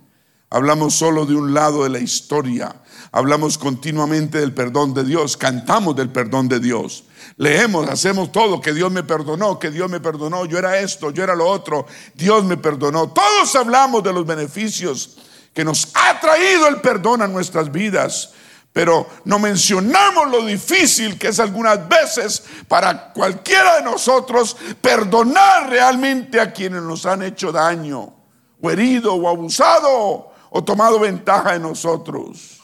Hablamos 0.50 0.96
solo 0.96 1.26
de 1.26 1.36
un 1.36 1.54
lado 1.54 1.84
de 1.84 1.90
la 1.90 2.00
historia. 2.00 2.76
Hablamos 3.12 3.58
continuamente 3.58 4.40
del 4.40 4.54
perdón 4.54 4.94
de 4.94 5.04
Dios. 5.04 5.38
Cantamos 5.38 5.96
del 5.96 6.10
perdón 6.10 6.50
de 6.50 6.60
Dios. 6.60 7.06
Leemos, 7.38 7.88
hacemos 7.88 8.32
todo, 8.32 8.60
que 8.60 8.74
Dios 8.74 8.92
me 8.92 9.04
perdonó, 9.04 9.58
que 9.58 9.72
Dios 9.72 9.90
me 9.90 10.02
perdonó. 10.02 10.46
Yo 10.46 10.58
era 10.58 10.80
esto, 10.80 11.12
yo 11.12 11.24
era 11.24 11.36
lo 11.36 11.48
otro. 11.48 11.86
Dios 12.16 12.44
me 12.44 12.58
perdonó. 12.58 13.10
Todos 13.10 13.56
hablamos 13.56 14.04
de 14.04 14.12
los 14.12 14.26
beneficios 14.26 15.18
que 15.54 15.64
nos 15.64 15.90
ha 15.94 16.20
traído 16.20 16.68
el 16.68 16.82
perdón 16.82 17.22
a 17.22 17.28
nuestras 17.28 17.72
vidas 17.72 18.34
pero 18.80 19.06
no 19.26 19.40
mencionamos 19.40 20.32
lo 20.32 20.46
difícil 20.46 21.20
que 21.20 21.28
es 21.28 21.40
algunas 21.42 21.86
veces 21.90 22.42
para 22.66 23.12
cualquiera 23.12 23.76
de 23.76 23.82
nosotros 23.82 24.56
perdonar 24.80 25.70
realmente 25.70 26.40
a 26.40 26.54
quienes 26.54 26.82
nos 26.84 27.06
han 27.06 27.24
hecho 27.24 27.52
daño, 27.52 28.14
o 28.62 28.72
herido, 28.72 29.16
o 29.16 29.28
abusado, 29.28 30.32
o 30.50 30.64
tomado 30.64 30.98
ventaja 30.98 31.52
de 31.52 31.60
nosotros. 31.60 32.62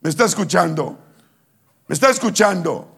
¿Me 0.00 0.08
está 0.08 0.24
escuchando? 0.24 0.98
¿Me 1.88 1.92
está 1.92 2.08
escuchando? 2.08 2.96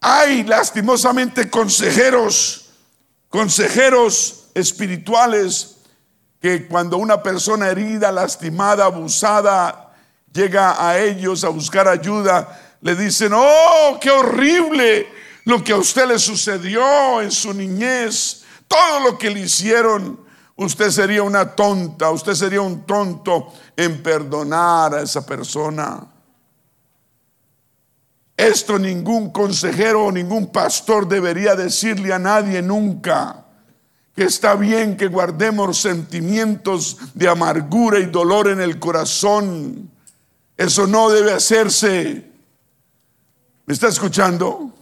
Hay 0.00 0.42
lastimosamente 0.44 1.50
consejeros, 1.50 2.70
consejeros 3.28 4.48
espirituales 4.54 5.71
que 6.42 6.66
cuando 6.66 6.98
una 6.98 7.22
persona 7.22 7.68
herida, 7.68 8.10
lastimada, 8.10 8.86
abusada, 8.86 9.94
llega 10.32 10.84
a 10.84 10.98
ellos 10.98 11.44
a 11.44 11.48
buscar 11.50 11.86
ayuda, 11.86 12.76
le 12.80 12.96
dicen, 12.96 13.32
oh, 13.32 13.96
qué 14.00 14.10
horrible 14.10 15.06
lo 15.44 15.62
que 15.62 15.72
a 15.72 15.76
usted 15.76 16.08
le 16.08 16.18
sucedió 16.18 17.20
en 17.20 17.30
su 17.30 17.54
niñez, 17.54 18.42
todo 18.66 19.00
lo 19.00 19.16
que 19.18 19.30
le 19.30 19.40
hicieron, 19.40 20.18
usted 20.56 20.90
sería 20.90 21.22
una 21.22 21.54
tonta, 21.54 22.10
usted 22.10 22.34
sería 22.34 22.60
un 22.60 22.84
tonto 22.84 23.52
en 23.76 24.02
perdonar 24.02 24.96
a 24.96 25.02
esa 25.02 25.24
persona. 25.24 26.08
Esto 28.36 28.80
ningún 28.80 29.30
consejero 29.30 30.06
o 30.06 30.12
ningún 30.12 30.50
pastor 30.50 31.06
debería 31.06 31.54
decirle 31.54 32.12
a 32.12 32.18
nadie 32.18 32.60
nunca. 32.62 33.41
Que 34.14 34.24
está 34.24 34.54
bien 34.54 34.96
que 34.96 35.08
guardemos 35.08 35.80
sentimientos 35.80 36.98
de 37.14 37.28
amargura 37.28 37.98
y 37.98 38.06
dolor 38.06 38.48
en 38.48 38.60
el 38.60 38.78
corazón. 38.78 39.90
Eso 40.56 40.86
no 40.86 41.10
debe 41.10 41.32
hacerse. 41.32 42.30
¿Me 43.64 43.74
está 43.74 43.88
escuchando? 43.88 44.72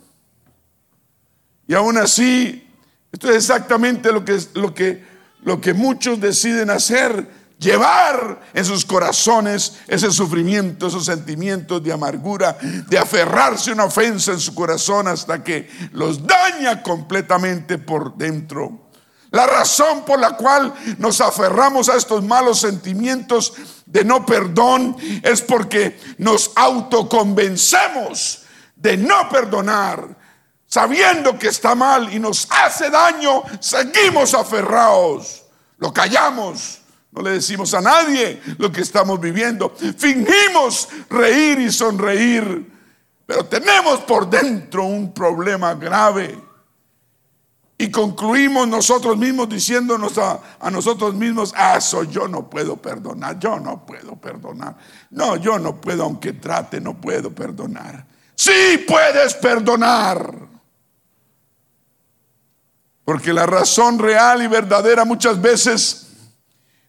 Y 1.69 1.75
aún 1.75 1.97
así, 1.99 2.69
esto 3.13 3.31
es 3.31 3.37
exactamente 3.37 4.11
lo 4.11 4.25
que, 4.25 4.41
lo 4.55 4.75
que, 4.75 5.05
lo 5.43 5.61
que 5.61 5.75
muchos 5.75 6.21
deciden 6.21 6.71
hacer 6.71 7.41
llevar 7.61 8.41
en 8.55 8.65
sus 8.65 8.85
corazones 8.85 9.79
ese 9.87 10.11
sufrimiento, 10.11 10.89
esos 10.89 11.05
sentimientos 11.05 11.83
de 11.85 11.93
amargura, 11.93 12.57
de 12.89 12.99
aferrarse 12.99 13.71
a 13.71 13.75
una 13.75 13.85
ofensa 13.85 14.33
en 14.33 14.41
su 14.41 14.55
corazón 14.55 15.07
hasta 15.07 15.45
que 15.45 15.69
los 15.93 16.27
daña 16.27 16.83
completamente 16.83 17.79
por 17.79 18.17
dentro. 18.17 18.90
La 19.31 19.47
razón 19.47 20.05
por 20.05 20.19
la 20.19 20.37
cual 20.37 20.75
nos 20.99 21.21
aferramos 21.21 21.89
a 21.89 21.97
estos 21.97 22.25
malos 22.25 22.61
sentimientos 22.61 23.53
de 23.87 24.05
no 24.05 24.27
perdón 24.27 24.97
es 25.23 25.41
porque 25.43 25.99
nos 26.19 26.51
autoconvencemos 26.57 28.43
de 28.75 28.97
no 28.97 29.29
perdonar. 29.29 30.19
Sabiendo 30.67 31.39
que 31.39 31.49
está 31.49 31.75
mal 31.75 32.13
y 32.13 32.19
nos 32.19 32.47
hace 32.51 32.91
daño, 32.91 33.43
seguimos 33.61 34.35
aferrados. 34.35 35.45
Lo 35.79 35.93
callamos 35.93 36.81
no 37.13 37.23
le 37.23 37.33
decimos 37.33 37.75
a 37.75 37.81
nadie 37.81 38.41
lo 38.59 38.71
que 38.71 38.83
estamos 38.83 39.21
viviendo. 39.21 39.75
Fingimos 39.99 40.89
reír 41.09 41.59
y 41.59 41.73
sonreír, 41.73 42.71
pero 43.27 43.45
tenemos 43.47 44.01
por 44.01 44.31
dentro 44.31 44.85
un 44.85 45.13
problema 45.13 45.75
grave. 45.75 46.50
Y 47.81 47.91
concluimos 47.91 48.69
nosotros 48.69 49.17
mismos 49.17 49.49
diciéndonos 49.49 50.19
a, 50.19 50.39
nosotros 50.71 51.15
mismos, 51.15 51.55
ah, 51.57 51.77
eso 51.79 52.03
yo 52.03 52.29
no 52.29 52.51
puedo 52.51 52.77
perdonar, 52.77 53.39
yo 53.39 53.59
no 53.59 53.87
puedo 53.87 54.17
perdonar. 54.17 54.77
No, 55.09 55.37
yo 55.37 55.59
no 55.59 55.81
puedo, 55.81 56.03
aunque 56.03 56.35
trate, 56.35 56.79
no 56.79 57.01
puedo 57.01 57.35
perdonar. 57.35 58.05
Sí 58.35 58.85
puedes 58.87 59.33
perdonar. 59.33 60.31
Porque 63.03 63.33
la 63.33 63.47
razón 63.47 63.99
real 63.99 64.43
y 64.43 64.47
verdadera 64.47 65.07
muchas 65.07 65.41
veces 65.41 66.09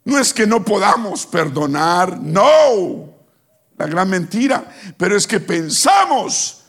no 0.04 0.20
es 0.20 0.34
que 0.34 0.46
no 0.46 0.66
podamos 0.66 1.26
perdonar, 1.26 2.20
no, 2.20 3.14
la 3.78 3.88
gran 3.88 4.10
mentira, 4.10 4.66
pero 4.98 5.16
es 5.16 5.26
que 5.26 5.40
pensamos 5.40 6.66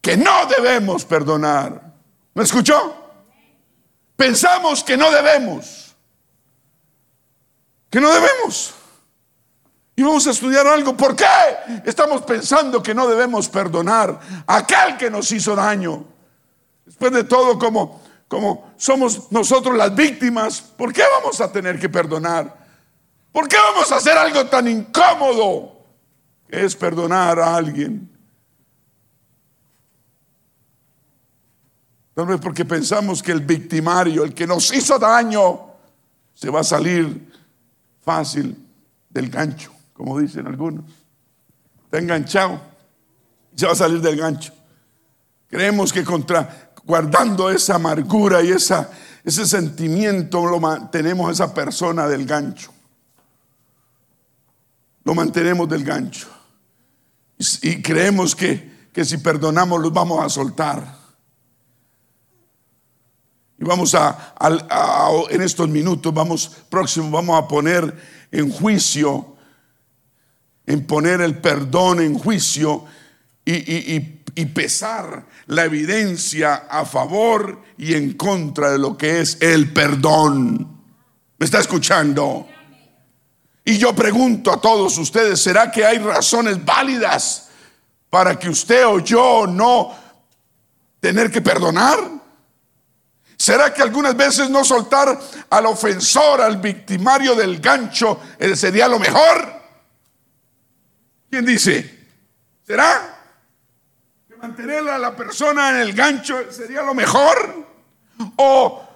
que 0.00 0.16
no 0.16 0.46
debemos 0.56 1.04
perdonar. 1.04 1.82
¿Me 2.32 2.44
escuchó? 2.44 3.05
Pensamos 4.16 4.82
que 4.82 4.96
no 4.96 5.10
debemos, 5.10 5.94
que 7.90 8.00
no 8.00 8.12
debemos. 8.12 8.74
Y 9.94 10.02
vamos 10.02 10.26
a 10.26 10.30
estudiar 10.30 10.66
algo. 10.66 10.96
¿Por 10.96 11.14
qué 11.14 11.24
estamos 11.84 12.22
pensando 12.22 12.82
que 12.82 12.94
no 12.94 13.06
debemos 13.06 13.48
perdonar 13.48 14.18
a 14.46 14.56
aquel 14.56 14.96
que 14.96 15.10
nos 15.10 15.30
hizo 15.32 15.54
daño? 15.54 16.04
Después 16.84 17.12
de 17.12 17.24
todo, 17.24 17.58
como, 17.58 18.02
como 18.28 18.72
somos 18.76 19.30
nosotros 19.32 19.76
las 19.76 19.94
víctimas, 19.94 20.60
¿por 20.60 20.92
qué 20.92 21.02
vamos 21.20 21.40
a 21.40 21.50
tener 21.50 21.78
que 21.78 21.88
perdonar? 21.88 22.66
¿Por 23.32 23.48
qué 23.48 23.56
vamos 23.56 23.90
a 23.92 23.96
hacer 23.96 24.16
algo 24.16 24.46
tan 24.46 24.66
incómodo 24.68 25.78
que 26.48 26.64
es 26.64 26.74
perdonar 26.74 27.38
a 27.38 27.56
alguien? 27.56 28.15
Tal 32.16 32.26
vez 32.26 32.40
porque 32.40 32.64
pensamos 32.64 33.22
que 33.22 33.30
el 33.30 33.42
victimario, 33.42 34.24
el 34.24 34.34
que 34.34 34.44
nos 34.44 34.74
hizo 34.74 34.98
daño, 34.98 35.60
se 36.34 36.50
va 36.50 36.60
a 36.60 36.64
salir 36.64 37.32
fácil 38.00 38.56
del 39.08 39.28
gancho, 39.28 39.70
como 39.92 40.18
dicen 40.18 40.48
algunos. 40.48 40.84
Está 41.84 41.98
enganchado, 41.98 42.60
se 43.54 43.66
va 43.66 43.72
a 43.72 43.76
salir 43.76 44.00
del 44.00 44.16
gancho. 44.16 44.52
Creemos 45.46 45.92
que 45.92 46.04
guardando 46.84 47.50
esa 47.50 47.76
amargura 47.76 48.42
y 48.42 48.50
ese 48.50 49.46
sentimiento, 49.46 50.44
lo 50.46 50.58
mantenemos 50.58 51.28
a 51.28 51.32
esa 51.32 51.54
persona 51.54 52.08
del 52.08 52.26
gancho 52.26 52.72
lo 55.06 55.14
mantenemos 55.14 55.68
del 55.68 55.84
gancho. 55.84 56.26
Y, 57.38 57.80
creemos 57.80 58.34
que, 58.34 58.88
que 58.92 59.04
si 59.04 59.18
perdonamos 59.18 59.80
los 59.80 59.92
vamos 59.92 60.22
a 60.22 60.28
soltar. 60.28 60.95
Y 63.58 63.64
vamos 63.64 63.94
a, 63.94 64.34
en 65.30 65.42
estos 65.42 65.68
minutos, 65.68 66.12
vamos 66.12 66.50
próximo, 66.68 67.10
vamos 67.10 67.42
a 67.42 67.48
poner 67.48 68.26
en 68.30 68.50
juicio, 68.50 69.34
en 70.66 70.86
poner 70.86 71.22
el 71.22 71.38
perdón 71.38 72.00
en 72.00 72.18
juicio 72.18 72.84
y, 73.44 73.96
y, 74.34 74.44
pesar 74.46 75.24
la 75.46 75.64
evidencia 75.64 76.66
a 76.68 76.84
favor 76.84 77.62
y 77.78 77.94
en 77.94 78.12
contra 78.14 78.72
de 78.72 78.78
lo 78.78 78.96
que 78.96 79.20
es 79.20 79.38
el 79.40 79.72
perdón. 79.72 80.82
¿Me 81.38 81.46
está 81.46 81.60
escuchando? 81.60 82.46
Y 83.64 83.78
yo 83.78 83.94
pregunto 83.94 84.52
a 84.52 84.60
todos 84.60 84.98
ustedes, 84.98 85.40
¿será 85.40 85.70
que 85.70 85.84
hay 85.84 85.98
razones 85.98 86.62
válidas 86.62 87.48
para 88.10 88.38
que 88.38 88.50
usted 88.50 88.86
o 88.86 88.98
yo 88.98 89.46
no 89.46 89.94
tener 91.00 91.30
que 91.30 91.40
perdonar? 91.40 92.15
¿Será 93.38 93.72
que 93.72 93.82
algunas 93.82 94.16
veces 94.16 94.48
no 94.48 94.64
soltar 94.64 95.18
al 95.50 95.66
ofensor, 95.66 96.40
al 96.40 96.56
victimario 96.56 97.34
del 97.34 97.60
gancho, 97.60 98.20
eh, 98.38 98.56
sería 98.56 98.88
lo 98.88 98.98
mejor? 98.98 99.62
¿Quién 101.30 101.44
dice? 101.44 102.08
¿Será? 102.66 103.14
¿Que 104.26 104.36
mantener 104.36 104.88
a 104.88 104.98
la 104.98 105.14
persona 105.14 105.70
en 105.70 105.76
el 105.76 105.92
gancho 105.92 106.50
sería 106.50 106.82
lo 106.82 106.94
mejor? 106.94 107.66
¿O, 108.36 108.88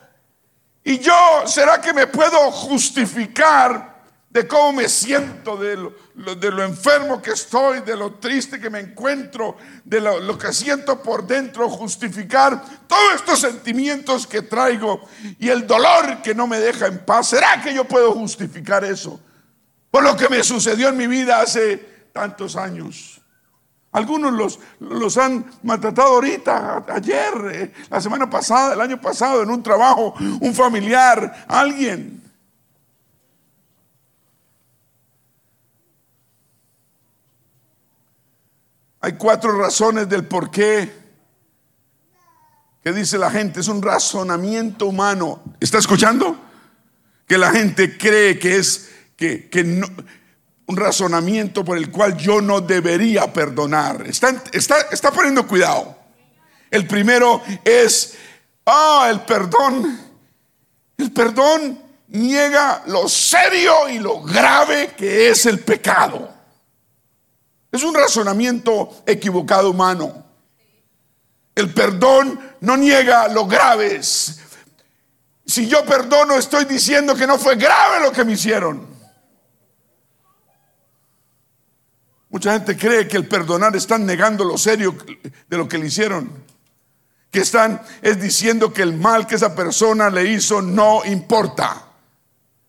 y 0.84 0.98
yo, 0.98 1.42
¿será 1.46 1.80
que 1.80 1.92
me 1.92 2.06
puedo 2.06 2.50
justificar 2.50 3.89
de 4.30 4.46
cómo 4.46 4.74
me 4.74 4.88
siento, 4.88 5.56
de 5.56 5.76
lo, 5.76 6.34
de 6.36 6.50
lo, 6.52 6.62
enfermo 6.62 7.20
que 7.20 7.32
estoy, 7.32 7.80
de 7.80 7.96
lo 7.96 8.14
triste 8.14 8.60
que 8.60 8.70
me 8.70 8.78
encuentro, 8.78 9.56
de 9.84 10.00
lo, 10.00 10.38
que 10.38 10.52
siento 10.52 11.02
por 11.02 11.26
dentro, 11.26 11.68
justificar 11.68 12.62
todos 12.86 13.14
estos 13.16 13.40
sentimientos 13.40 14.28
que 14.28 14.42
traigo 14.42 15.08
y 15.40 15.48
el 15.48 15.66
dolor 15.66 16.22
que 16.22 16.32
no 16.32 16.46
me 16.46 16.60
deja 16.60 16.86
en 16.86 17.04
paz. 17.04 17.28
¿Será 17.30 17.60
que 17.60 17.74
yo 17.74 17.84
puedo 17.84 18.12
justificar 18.12 18.84
eso? 18.84 19.20
Por 19.90 20.04
lo 20.04 20.16
que 20.16 20.28
me 20.28 20.44
sucedió 20.44 20.90
en 20.90 20.96
mi 20.96 21.08
vida 21.08 21.40
hace 21.40 21.76
tantos 22.12 22.54
años. 22.54 23.20
Algunos 23.90 24.32
los, 24.32 24.60
los 24.78 25.16
han 25.18 25.44
maltratado 25.64 26.10
ahorita, 26.10 26.84
ayer, 26.88 27.34
eh, 27.52 27.72
la 27.90 28.00
semana 28.00 28.30
pasada, 28.30 28.74
el 28.74 28.80
año 28.80 29.00
pasado, 29.00 29.42
en 29.42 29.50
un 29.50 29.60
trabajo, 29.60 30.14
un 30.40 30.54
familiar, 30.54 31.44
alguien. 31.48 32.19
Hay 39.00 39.12
cuatro 39.14 39.56
razones 39.58 40.08
del 40.08 40.24
por 40.24 40.50
qué 40.50 41.00
que 42.82 42.92
dice 42.92 43.18
la 43.18 43.30
gente, 43.30 43.60
es 43.60 43.68
un 43.68 43.82
razonamiento 43.82 44.86
humano. 44.86 45.42
¿Está 45.60 45.78
escuchando? 45.78 46.38
Que 47.26 47.36
la 47.36 47.50
gente 47.50 47.98
cree 47.98 48.38
que 48.38 48.56
es 48.56 48.90
que, 49.16 49.50
no, 49.64 49.86
un 50.66 50.76
razonamiento 50.76 51.62
por 51.62 51.76
el 51.76 51.90
cual 51.90 52.16
yo 52.16 52.40
no 52.40 52.62
debería 52.62 53.30
perdonar. 53.32 54.06
Está, 54.06 54.42
está, 54.52 54.80
está 54.90 55.10
poniendo 55.10 55.46
cuidado. 55.46 55.94
El 56.70 56.86
primero 56.86 57.42
es, 57.64 58.16
ah, 58.64 59.08
el 59.10 59.20
perdón. 59.20 60.00
El 60.96 61.12
perdón 61.12 61.82
niega 62.08 62.82
lo 62.86 63.08
serio 63.08 63.90
y 63.90 63.98
lo 63.98 64.22
grave 64.22 64.94
que 64.96 65.28
es 65.28 65.44
el 65.44 65.60
pecado. 65.60 66.39
Es 67.72 67.82
un 67.82 67.94
razonamiento 67.94 69.02
equivocado 69.06 69.70
humano. 69.70 70.24
El 71.54 71.72
perdón 71.72 72.40
no 72.60 72.76
niega 72.76 73.28
lo 73.28 73.46
graves. 73.46 74.40
Si 75.46 75.66
yo 75.66 75.84
perdono, 75.84 76.36
estoy 76.36 76.64
diciendo 76.64 77.14
que 77.14 77.26
no 77.26 77.38
fue 77.38 77.56
grave 77.56 78.00
lo 78.00 78.12
que 78.12 78.24
me 78.24 78.32
hicieron. 78.32 78.88
Mucha 82.28 82.52
gente 82.52 82.76
cree 82.76 83.08
que 83.08 83.16
el 83.16 83.26
perdonar 83.26 83.74
están 83.74 84.06
negando 84.06 84.44
lo 84.44 84.56
serio 84.56 84.96
de 85.48 85.56
lo 85.56 85.68
que 85.68 85.78
le 85.78 85.86
hicieron. 85.86 86.44
Que 87.30 87.40
están 87.40 87.82
es 88.02 88.20
diciendo 88.20 88.72
que 88.72 88.82
el 88.82 88.94
mal 88.96 89.26
que 89.26 89.34
esa 89.34 89.54
persona 89.54 90.10
le 90.10 90.24
hizo 90.30 90.62
no 90.62 91.04
importa. 91.04 91.86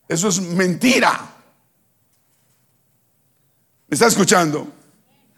Eso 0.08 0.28
es 0.28 0.42
mentira. 0.42 1.20
¿Me 3.88 3.94
está 3.96 4.08
escuchando? 4.08 4.81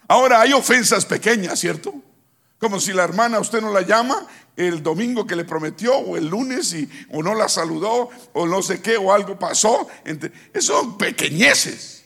Ahora 0.07 0.41
hay 0.41 0.53
ofensas 0.53 1.05
pequeñas, 1.05 1.59
¿cierto? 1.59 1.93
Como 2.59 2.79
si 2.79 2.93
la 2.93 3.03
hermana 3.03 3.39
usted 3.39 3.61
no 3.61 3.71
la 3.71 3.81
llama 3.81 4.25
el 4.55 4.83
domingo 4.83 5.25
que 5.25 5.35
le 5.35 5.45
prometió 5.45 5.95
o 5.97 6.15
el 6.15 6.27
lunes 6.27 6.73
y, 6.73 6.89
o 7.11 7.23
no 7.23 7.33
la 7.33 7.49
saludó 7.49 8.09
o 8.33 8.45
no 8.45 8.61
sé 8.61 8.81
qué 8.81 8.97
o 8.97 9.11
algo 9.11 9.37
pasó. 9.37 9.87
Eso 10.53 10.81
son 10.81 10.97
pequeñeces. 10.97 12.05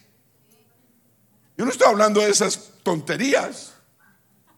Yo 1.58 1.66
no 1.66 1.72
estoy 1.72 1.88
hablando 1.88 2.22
de 2.22 2.30
esas 2.30 2.72
tonterías. 2.84 3.74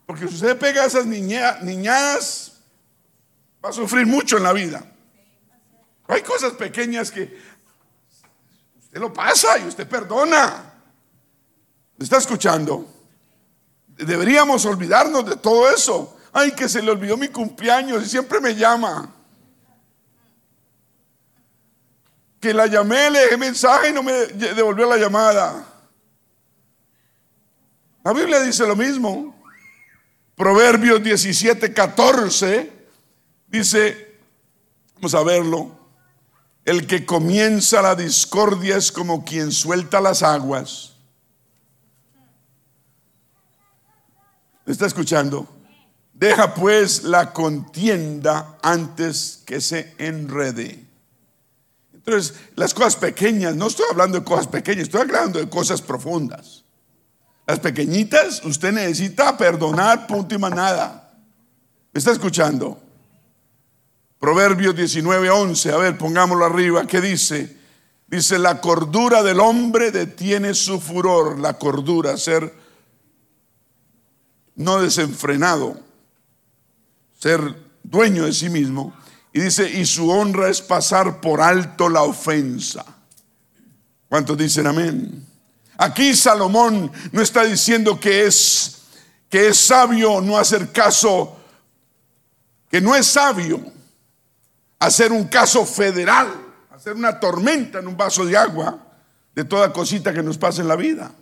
Porque 0.05 0.27
si 0.27 0.35
usted 0.35 0.57
pega 0.57 0.83
a 0.83 0.85
esas 0.85 1.05
niñadas, 1.05 2.53
va 3.63 3.69
a 3.69 3.73
sufrir 3.73 4.05
mucho 4.05 4.37
en 4.37 4.43
la 4.43 4.53
vida. 4.53 4.83
Hay 6.07 6.23
cosas 6.23 6.53
pequeñas 6.53 7.11
que 7.11 7.39
usted 8.79 8.99
lo 8.99 9.13
pasa 9.13 9.59
y 9.59 9.67
usted 9.67 9.87
perdona. 9.87 10.73
¿Me 11.97 12.03
está 12.03 12.17
escuchando? 12.17 12.98
Deberíamos 13.99 14.65
olvidarnos 14.65 15.25
de 15.25 15.35
todo 15.35 15.69
eso. 15.69 16.17
Ay, 16.31 16.51
que 16.51 16.69
se 16.69 16.81
le 16.81 16.89
olvidó 16.91 17.17
mi 17.17 17.27
cumpleaños 17.27 18.05
y 18.05 18.09
siempre 18.09 18.39
me 18.39 18.55
llama. 18.55 19.13
Que 22.39 22.53
la 22.53 22.67
llamé, 22.67 23.09
le 23.09 23.19
dejé 23.19 23.35
mensaje 23.35 23.89
y 23.89 23.93
no 23.93 24.01
me 24.01 24.13
devolvió 24.13 24.87
la 24.87 24.95
llamada. 24.95 25.65
La 28.03 28.13
Biblia 28.13 28.39
dice 28.39 28.65
lo 28.65 28.77
mismo. 28.77 29.35
Proverbios 30.35 31.03
17, 31.03 31.73
14 31.73 32.71
dice, 33.47 34.17
vamos 34.95 35.13
a 35.13 35.23
verlo, 35.23 35.77
el 36.63 36.87
que 36.87 37.05
comienza 37.05 37.81
la 37.81 37.95
discordia 37.95 38.77
es 38.77 38.93
como 38.93 39.25
quien 39.25 39.51
suelta 39.51 39.99
las 39.99 40.23
aguas 40.23 40.98
está 44.71 44.85
escuchando? 44.85 45.47
Deja 46.13 46.53
pues 46.53 47.03
la 47.03 47.31
contienda 47.31 48.57
antes 48.61 49.41
que 49.45 49.61
se 49.61 49.95
enrede. 49.97 50.85
Entonces, 51.93 52.35
las 52.55 52.73
cosas 52.73 52.95
pequeñas, 52.95 53.55
no 53.55 53.67
estoy 53.67 53.85
hablando 53.89 54.19
de 54.19 54.25
cosas 54.25 54.47
pequeñas, 54.47 54.83
estoy 54.83 55.01
hablando 55.01 55.39
de 55.39 55.49
cosas 55.49 55.81
profundas. 55.81 56.65
Las 57.47 57.59
pequeñitas, 57.59 58.43
usted 58.43 58.71
necesita 58.71 59.37
perdonar, 59.37 60.07
punto 60.07 60.35
y 60.35 60.37
manada. 60.37 61.13
¿Me 61.91 61.97
está 61.97 62.11
escuchando? 62.11 62.79
Proverbios 64.19 64.75
19, 64.75 65.29
11, 65.29 65.71
a 65.71 65.77
ver, 65.77 65.97
pongámoslo 65.97 66.45
arriba, 66.45 66.85
¿qué 66.85 66.99
dice? 66.99 67.57
Dice, 68.07 68.37
la 68.37 68.59
cordura 68.59 69.23
del 69.23 69.39
hombre 69.39 69.91
detiene 69.91 70.53
su 70.53 70.81
furor, 70.81 71.39
la 71.39 71.53
cordura, 71.53 72.17
ser 72.17 72.58
no 74.59 74.81
desenfrenado, 74.81 75.79
ser 77.17 77.41
dueño 77.81 78.25
de 78.25 78.33
sí 78.33 78.49
mismo. 78.49 78.93
Y 79.31 79.39
dice, 79.39 79.69
y 79.69 79.85
su 79.85 80.09
honra 80.09 80.49
es 80.49 80.61
pasar 80.61 81.21
por 81.21 81.39
alto 81.39 81.87
la 81.87 82.03
ofensa. 82.03 82.85
¿Cuántos 84.09 84.37
dicen 84.37 84.67
amén? 84.67 85.25
Aquí 85.77 86.13
Salomón 86.13 86.91
no 87.13 87.21
está 87.21 87.45
diciendo 87.45 87.97
que 88.01 88.25
es, 88.25 88.81
que 89.29 89.47
es 89.47 89.57
sabio 89.57 90.19
no 90.19 90.37
hacer 90.37 90.73
caso, 90.73 91.37
que 92.69 92.81
no 92.81 92.95
es 92.95 93.05
sabio 93.05 93.63
hacer 94.77 95.13
un 95.13 95.25
caso 95.29 95.65
federal, 95.65 96.33
hacer 96.71 96.95
una 96.95 97.17
tormenta 97.17 97.79
en 97.79 97.87
un 97.87 97.95
vaso 97.95 98.25
de 98.25 98.35
agua 98.35 98.77
de 99.33 99.45
toda 99.45 99.71
cosita 99.71 100.11
que 100.11 100.21
nos 100.21 100.37
pasa 100.37 100.61
en 100.61 100.67
la 100.67 100.75
vida. 100.75 101.13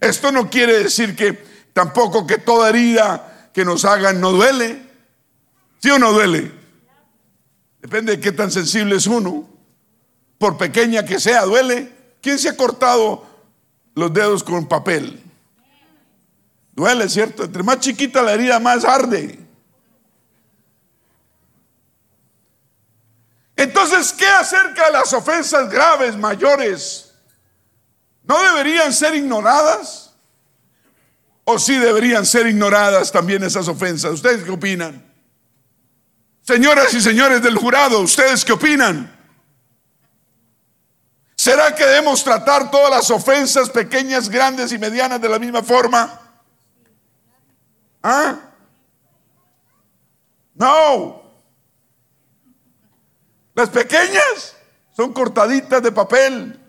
Esto 0.00 0.32
no 0.32 0.48
quiere 0.48 0.82
decir 0.84 1.14
que 1.14 1.57
Tampoco 1.72 2.26
que 2.26 2.38
toda 2.38 2.70
herida 2.70 3.50
que 3.52 3.64
nos 3.64 3.84
hagan 3.84 4.20
no 4.20 4.32
duele. 4.32 4.82
¿Sí 5.80 5.90
o 5.90 5.98
no 5.98 6.12
duele? 6.12 6.52
Depende 7.80 8.16
de 8.16 8.20
qué 8.20 8.32
tan 8.32 8.50
sensible 8.50 8.96
es 8.96 9.06
uno. 9.06 9.48
Por 10.38 10.56
pequeña 10.56 11.04
que 11.04 11.20
sea, 11.20 11.42
duele. 11.42 11.92
¿Quién 12.20 12.38
se 12.38 12.48
ha 12.48 12.56
cortado 12.56 13.24
los 13.94 14.12
dedos 14.12 14.42
con 14.42 14.66
papel? 14.66 15.22
Duele, 16.72 17.08
¿cierto? 17.08 17.44
Entre 17.44 17.62
más 17.62 17.80
chiquita 17.80 18.22
la 18.22 18.34
herida, 18.34 18.60
más 18.60 18.84
arde. 18.84 19.38
Entonces, 23.56 24.12
¿qué 24.12 24.26
acerca 24.26 24.86
de 24.86 24.92
las 24.92 25.12
ofensas 25.12 25.68
graves, 25.68 26.16
mayores? 26.16 27.12
¿No 28.22 28.40
deberían 28.40 28.92
ser 28.92 29.16
ignoradas? 29.16 30.07
¿O 31.50 31.58
sí 31.58 31.78
deberían 31.78 32.26
ser 32.26 32.46
ignoradas 32.46 33.10
también 33.10 33.42
esas 33.42 33.68
ofensas? 33.68 34.12
¿Ustedes 34.12 34.44
qué 34.44 34.50
opinan? 34.50 35.02
Señoras 36.42 36.92
y 36.92 37.00
señores 37.00 37.42
del 37.42 37.56
jurado, 37.56 38.00
¿ustedes 38.00 38.44
qué 38.44 38.52
opinan? 38.52 39.10
¿Será 41.34 41.74
que 41.74 41.86
debemos 41.86 42.22
tratar 42.22 42.70
todas 42.70 42.90
las 42.90 43.10
ofensas 43.10 43.70
pequeñas, 43.70 44.28
grandes 44.28 44.72
y 44.72 44.78
medianas 44.78 45.22
de 45.22 45.28
la 45.30 45.38
misma 45.38 45.62
forma? 45.62 46.20
¿Ah? 48.02 48.36
No. 50.54 51.22
Las 53.54 53.70
pequeñas 53.70 54.54
son 54.94 55.14
cortaditas 55.14 55.82
de 55.82 55.92
papel. 55.92 56.60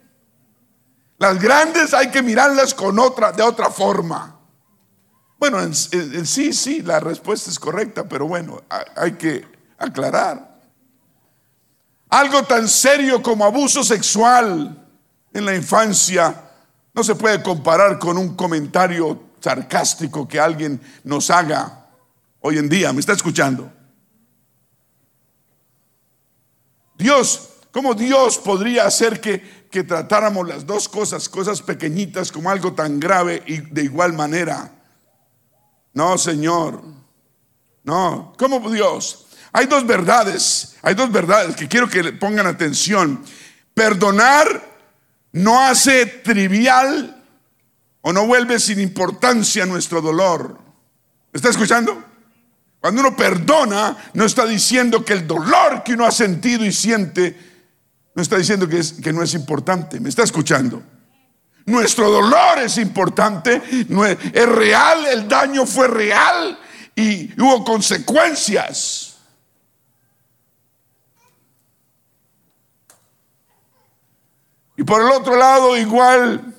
Las 1.17 1.37
grandes 1.37 1.93
hay 1.93 2.09
que 2.11 2.21
mirarlas 2.21 2.73
con 2.73 2.97
otra, 2.97 3.33
de 3.33 3.43
otra 3.43 3.69
forma. 3.69 4.38
Bueno, 5.39 5.61
en, 5.61 5.73
sí, 5.73 6.51
sí, 6.51 6.81
la 6.81 6.99
respuesta 6.99 7.49
es 7.49 7.57
correcta, 7.57 8.03
pero 8.07 8.27
bueno, 8.27 8.61
hay 8.97 9.13
que 9.13 9.47
aclarar. 9.77 10.59
Algo 12.09 12.43
tan 12.43 12.67
serio 12.67 13.23
como 13.23 13.45
abuso 13.45 13.83
sexual 13.83 14.85
en 15.31 15.45
la 15.45 15.55
infancia 15.55 16.51
no 16.93 17.03
se 17.03 17.15
puede 17.15 17.41
comparar 17.41 17.97
con 17.97 18.17
un 18.17 18.35
comentario 18.35 19.29
sarcástico 19.39 20.27
que 20.27 20.39
alguien 20.41 20.81
nos 21.05 21.29
haga 21.29 21.87
hoy 22.41 22.57
en 22.57 22.67
día. 22.67 22.91
¿Me 22.91 22.99
está 22.99 23.13
escuchando? 23.13 23.71
Dios, 26.97 27.51
¿cómo 27.71 27.93
Dios 27.93 28.37
podría 28.39 28.85
hacer 28.85 29.21
que, 29.21 29.67
que 29.71 29.83
tratáramos 29.83 30.45
las 30.45 30.65
dos 30.65 30.89
cosas, 30.89 31.29
cosas 31.29 31.61
pequeñitas, 31.61 32.29
como 32.29 32.49
algo 32.49 32.73
tan 32.73 32.99
grave 32.99 33.41
y 33.45 33.59
de 33.61 33.83
igual 33.83 34.11
manera? 34.11 34.78
No, 35.93 36.17
Señor. 36.17 36.83
No, 37.83 38.33
¿cómo 38.37 38.69
Dios? 38.69 39.27
Hay 39.51 39.65
dos 39.65 39.85
verdades, 39.85 40.75
hay 40.81 40.93
dos 40.93 41.11
verdades 41.11 41.55
que 41.55 41.67
quiero 41.67 41.89
que 41.89 42.13
pongan 42.13 42.45
atención. 42.45 43.23
Perdonar 43.73 44.77
no 45.31 45.59
hace 45.61 46.05
trivial 46.05 47.23
o 48.01 48.13
no 48.13 48.27
vuelve 48.27 48.59
sin 48.59 48.79
importancia 48.79 49.65
nuestro 49.65 50.01
dolor. 50.01 50.59
¿Me 51.31 51.37
está 51.37 51.49
escuchando? 51.49 52.03
Cuando 52.79 53.01
uno 53.01 53.15
perdona, 53.15 53.97
no 54.13 54.25
está 54.25 54.45
diciendo 54.45 55.03
que 55.03 55.13
el 55.13 55.27
dolor 55.27 55.83
que 55.83 55.93
uno 55.93 56.05
ha 56.05 56.11
sentido 56.11 56.63
y 56.65 56.71
siente, 56.71 57.37
no 58.15 58.21
está 58.21 58.37
diciendo 58.37 58.67
que, 58.67 58.79
es, 58.79 58.93
que 58.93 59.11
no 59.11 59.21
es 59.21 59.33
importante. 59.33 59.99
¿Me 59.99 60.09
está 60.09 60.23
escuchando? 60.23 60.81
Nuestro 61.69 62.09
dolor 62.09 62.57
es 62.57 62.77
importante, 62.77 63.61
es 63.69 64.49
real, 64.49 65.05
el 65.05 65.27
daño 65.27 65.67
fue 65.67 65.87
real 65.87 66.59
y 66.95 67.31
hubo 67.39 67.63
consecuencias. 67.63 69.17
Y 74.75 74.83
por 74.83 75.01
el 75.01 75.11
otro 75.11 75.35
lado, 75.35 75.77
igual 75.77 76.55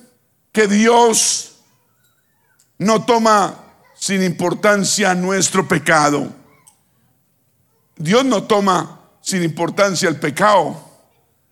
que 0.53 0.67
Dios 0.67 1.57
no 2.77 3.03
toma 3.03 3.65
sin 3.95 4.23
importancia 4.23 5.13
nuestro 5.13 5.67
pecado. 5.67 6.31
Dios 7.97 8.23
no 8.23 8.43
toma 8.43 9.01
sin 9.21 9.43
importancia 9.43 10.07
el 10.07 10.15
pecado. 10.15 10.89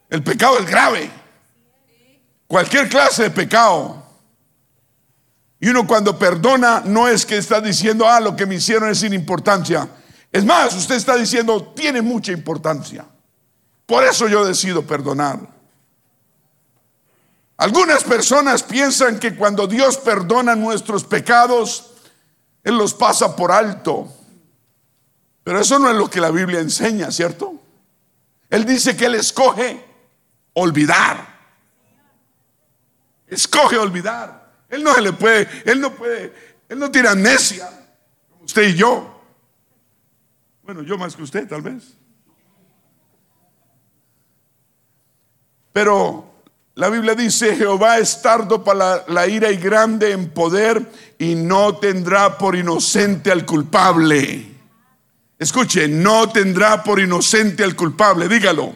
El 0.10 0.24
pecado 0.24 0.60
es 0.60 0.66
grave 0.66 1.19
cualquier 2.50 2.90
clase 2.90 3.24
de 3.24 3.30
pecado. 3.30 4.04
Y 5.60 5.70
uno 5.70 5.86
cuando 5.86 6.18
perdona 6.18 6.82
no 6.84 7.08
es 7.08 7.26
que 7.26 7.38
está 7.38 7.62
diciendo, 7.62 8.10
ah, 8.10 8.20
lo 8.20 8.36
que 8.36 8.48
me 8.48 8.56
hicieron 8.56 8.90
es 8.90 9.00
sin 9.00 9.14
importancia. 9.14 9.88
Es 10.32 10.44
más, 10.44 10.74
usted 10.74 10.96
está 10.96 11.16
diciendo, 11.16 11.74
tiene 11.76 12.02
mucha 12.02 12.32
importancia. 12.32 13.06
Por 13.86 14.04
eso 14.04 14.28
yo 14.28 14.44
decido 14.44 14.82
perdonar. 14.82 15.40
Algunas 17.58 18.04
personas 18.04 18.64
piensan 18.64 19.20
que 19.20 19.36
cuando 19.36 19.68
Dios 19.68 19.98
perdona 19.98 20.56
nuestros 20.56 21.04
pecados, 21.04 21.92
Él 22.64 22.78
los 22.78 22.96
pasa 22.96 23.36
por 23.36 23.52
alto. 23.52 24.12
Pero 25.44 25.60
eso 25.60 25.78
no 25.78 25.92
es 25.92 25.98
lo 25.98 26.10
que 26.10 26.22
la 26.22 26.32
Biblia 26.32 26.62
enseña, 26.62 27.12
¿cierto? 27.12 27.54
Él 28.50 28.66
dice 28.66 28.98
que 28.98 29.06
Él 29.06 29.16
escoge 29.16 29.86
olvidar. 30.54 31.39
Escoge 33.30 33.78
olvidar. 33.78 34.50
Él 34.70 34.84
no 34.84 34.94
se 34.94 35.02
le 35.02 35.14
puede, 35.14 35.48
Él 35.66 35.82
no 35.82 35.92
puede, 35.92 36.34
Él 36.68 36.78
no 36.80 36.92
tiene 36.92 37.10
amnesia, 37.10 37.70
como 38.30 38.46
usted 38.46 38.70
y 38.70 38.76
yo. 38.76 39.22
Bueno, 40.64 40.84
yo 40.84 40.98
más 40.98 41.16
que 41.16 41.24
usted, 41.24 41.48
tal 41.48 41.62
vez. 41.62 41.96
Pero 45.74 46.30
la 46.76 46.90
Biblia 46.90 47.16
dice, 47.16 47.56
Jehová 47.56 47.98
es 47.98 48.22
tardo 48.22 48.64
para 48.64 49.04
la, 49.08 49.28
ira 49.28 49.52
y 49.52 49.58
grande 49.58 50.12
en 50.12 50.30
poder 50.30 50.90
y 51.18 51.36
no 51.36 51.78
tendrá 51.78 52.38
por 52.38 52.56
inocente 52.56 53.32
al 53.32 53.46
culpable. 53.46 54.46
Escuche, 55.38 55.88
no 55.88 56.30
tendrá 56.30 56.84
por 56.84 57.00
inocente 57.00 57.64
al 57.64 57.76
culpable, 57.76 58.28
dígalo. 58.28 58.74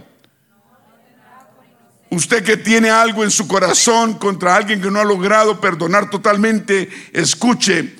Usted 2.14 2.44
que 2.44 2.58
tiene 2.58 2.90
algo 2.90 3.24
en 3.24 3.32
su 3.32 3.48
corazón 3.48 4.16
contra 4.16 4.56
alguien 4.56 4.82
que 4.82 4.92
no 4.92 5.00
ha 5.00 5.04
logrado 5.04 5.60
perdonar 5.60 6.10
totalmente, 6.10 6.90
escuche 7.12 7.96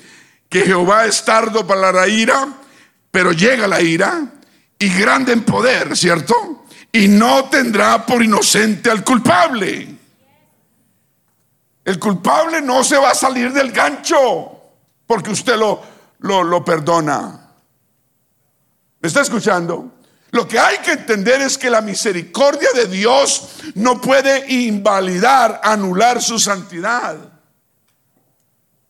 que 0.48 0.62
Jehová 0.62 1.06
es 1.06 1.24
tardo 1.24 1.66
para 1.66 1.92
la 1.92 2.08
ira, 2.08 2.48
pero 3.10 3.32
llega 3.32 3.66
la 3.66 3.80
ira 3.80 4.26
y 4.78 4.88
grande 4.88 5.32
en 5.32 5.42
poder, 5.42 5.96
¿cierto? 5.96 6.64
y 6.94 7.08
no 7.08 7.46
tendrá 7.46 8.06
por 8.06 8.22
inocente 8.22 8.88
al 8.88 9.02
culpable. 9.02 9.98
El 11.84 11.98
culpable 11.98 12.62
no 12.62 12.84
se 12.84 12.96
va 12.96 13.10
a 13.10 13.14
salir 13.16 13.52
del 13.52 13.72
gancho 13.72 14.62
porque 15.04 15.32
usted 15.32 15.56
lo, 15.56 15.82
lo, 16.20 16.44
lo 16.44 16.64
perdona. 16.64 17.50
¿Me 19.00 19.08
está 19.08 19.22
escuchando? 19.22 19.92
Lo 20.34 20.48
que 20.48 20.58
hay 20.58 20.78
que 20.78 20.90
entender 20.90 21.40
es 21.42 21.56
que 21.56 21.70
la 21.70 21.80
misericordia 21.80 22.68
de 22.74 22.88
Dios 22.88 23.50
no 23.76 24.00
puede 24.00 24.52
invalidar, 24.52 25.60
anular 25.62 26.20
su 26.20 26.40
santidad. 26.40 27.16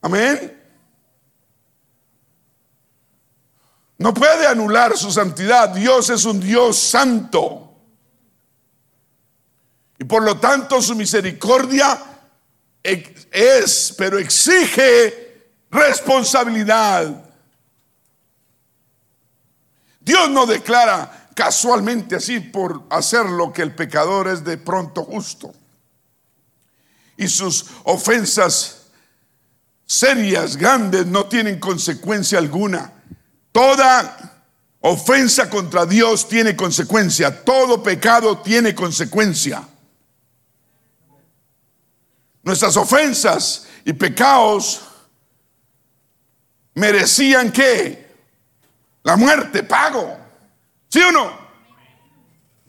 Amén. 0.01 0.59
No 3.99 4.15
puede 4.15 4.47
anular 4.47 4.97
su 4.97 5.13
santidad. 5.13 5.69
Dios 5.69 6.09
es 6.09 6.25
un 6.25 6.41
Dios 6.41 6.79
santo. 6.79 7.77
Y 9.99 10.05
por 10.05 10.23
lo 10.23 10.39
tanto 10.39 10.81
su 10.81 10.95
misericordia 10.95 12.03
es, 12.83 13.95
pero 13.99 14.19
exige 14.19 15.51
responsabilidad. 15.71 17.23
Dios 20.01 20.31
no 20.31 20.47
declara 20.47 21.24
casualmente 21.35 22.17
así 22.17 22.41
por 22.41 22.85
hacer 22.91 23.27
lo 23.27 23.53
que 23.53 23.63
el 23.63 23.75
pecador 23.75 24.29
es 24.29 24.45
de 24.45 24.57
pronto 24.57 25.05
justo. 25.05 25.53
Y 27.17 27.29
sus 27.29 27.67
ofensas 27.85 28.87
serias, 29.87 30.57
grandes, 30.57 31.07
no 31.07 31.27
tienen 31.27 31.59
consecuencia 31.59 32.39
alguna. 32.39 32.93
Toda 33.53 34.43
ofensa 34.81 35.49
contra 35.49 35.87
Dios 35.87 36.29
tiene 36.29 36.57
consecuencia. 36.57 37.45
Todo 37.45 37.83
pecado 37.83 38.39
tiene 38.39 38.75
consecuencia. 38.75 39.67
Nuestras 42.43 42.77
ofensas 42.77 43.67
y 43.85 43.93
pecados 43.93 44.83
merecían 46.75 47.51
que 47.51 48.05
la 49.03 49.17
muerte, 49.17 49.63
pago. 49.63 50.24
¿Sí 50.95 51.01
o 51.03 51.11
no? 51.11 51.29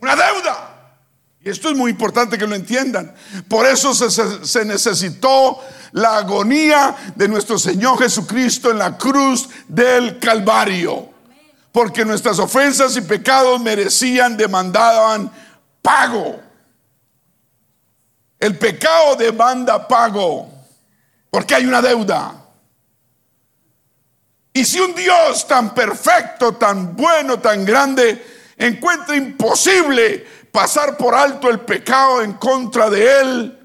Una 0.01 0.15
deuda. 0.15 0.97
Y 1.41 1.47
esto 1.47 1.69
es 1.69 1.77
muy 1.77 1.91
importante 1.91 2.39
que 2.39 2.47
lo 2.47 2.55
entiendan. 2.55 3.13
Por 3.47 3.67
eso 3.67 3.93
se, 3.93 4.65
necesitó 4.65 5.59
la 5.91 6.17
agonía 6.17 7.13
de 7.15 7.27
nuestro 7.27 7.59
Señor 7.59 7.99
Jesucristo 7.99 8.71
en 8.71 8.79
la 8.79 8.97
cruz 8.97 9.47
del 9.67 10.17
Calvario. 10.17 11.07
Porque 11.71 12.03
nuestras 12.03 12.39
ofensas 12.39 12.97
y 12.97 13.01
pecados 13.01 13.61
merecían, 13.61 14.35
demandaban 14.35 15.31
pago. 15.83 16.41
El 18.39 18.57
pecado 18.57 19.15
demanda 19.17 19.87
pago 19.87 20.49
porque 21.29 21.53
hay 21.53 21.67
una 21.67 21.79
deuda. 21.79 22.43
Y 24.55 24.63
si 24.63 24.79
un 24.79 24.95
Dios 24.95 25.45
tan 25.49 25.75
perfecto, 25.75 26.55
tan 26.55 26.95
bueno, 26.95 27.41
tan 27.41 27.65
grande, 27.65 28.53
encuentra 28.57 29.13
imposible 29.13 30.25
pasar 30.49 30.95
por 30.95 31.13
alto 31.13 31.49
el 31.49 31.59
pecado 31.59 32.21
en 32.21 32.35
contra 32.35 32.89
de 32.89 33.19
Él, 33.19 33.59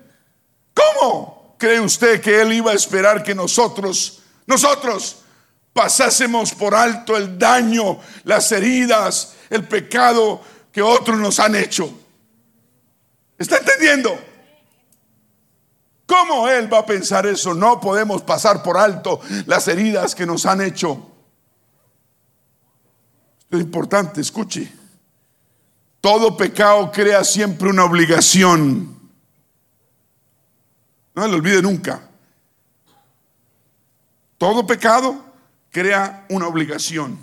¿cómo 0.74 1.54
cree 1.56 1.78
usted 1.78 2.20
que 2.20 2.42
Él 2.42 2.54
iba 2.54 2.72
a 2.72 2.74
esperar 2.74 3.22
que 3.22 3.36
nosotros, 3.36 4.20
nosotros, 4.46 5.18
pasásemos 5.72 6.52
por 6.52 6.74
alto 6.74 7.16
el 7.16 7.38
daño, 7.38 8.00
las 8.24 8.50
heridas, 8.50 9.36
el 9.48 9.68
pecado 9.68 10.42
que 10.72 10.82
otros 10.82 11.18
nos 11.18 11.38
han 11.38 11.54
hecho? 11.54 11.88
¿Está 13.38 13.58
entendiendo? 13.58 14.18
¿Cómo 16.10 16.48
Él 16.48 16.72
va 16.72 16.80
a 16.80 16.86
pensar 16.86 17.24
eso? 17.24 17.54
No 17.54 17.78
podemos 17.78 18.22
pasar 18.22 18.64
por 18.64 18.76
alto 18.76 19.20
las 19.46 19.68
heridas 19.68 20.12
que 20.12 20.26
nos 20.26 20.44
han 20.44 20.60
hecho. 20.60 21.08
Esto 23.42 23.56
es 23.56 23.62
importante, 23.62 24.20
escuche. 24.20 24.72
Todo 26.00 26.36
pecado 26.36 26.90
crea 26.90 27.22
siempre 27.22 27.68
una 27.68 27.84
obligación. 27.84 28.98
No 31.14 31.28
lo 31.28 31.36
olvide 31.36 31.62
nunca. 31.62 32.02
Todo 34.36 34.66
pecado 34.66 35.14
crea 35.70 36.26
una 36.28 36.48
obligación. 36.48 37.20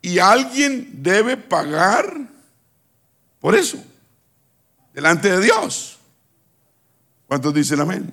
Y 0.00 0.18
alguien 0.18 1.02
debe 1.02 1.36
pagar 1.36 2.16
por 3.38 3.54
eso, 3.54 3.76
delante 4.94 5.30
de 5.30 5.40
Dios. 5.42 5.98
¿Cuántos 7.32 7.54
dicen 7.54 7.80
amén? 7.80 8.12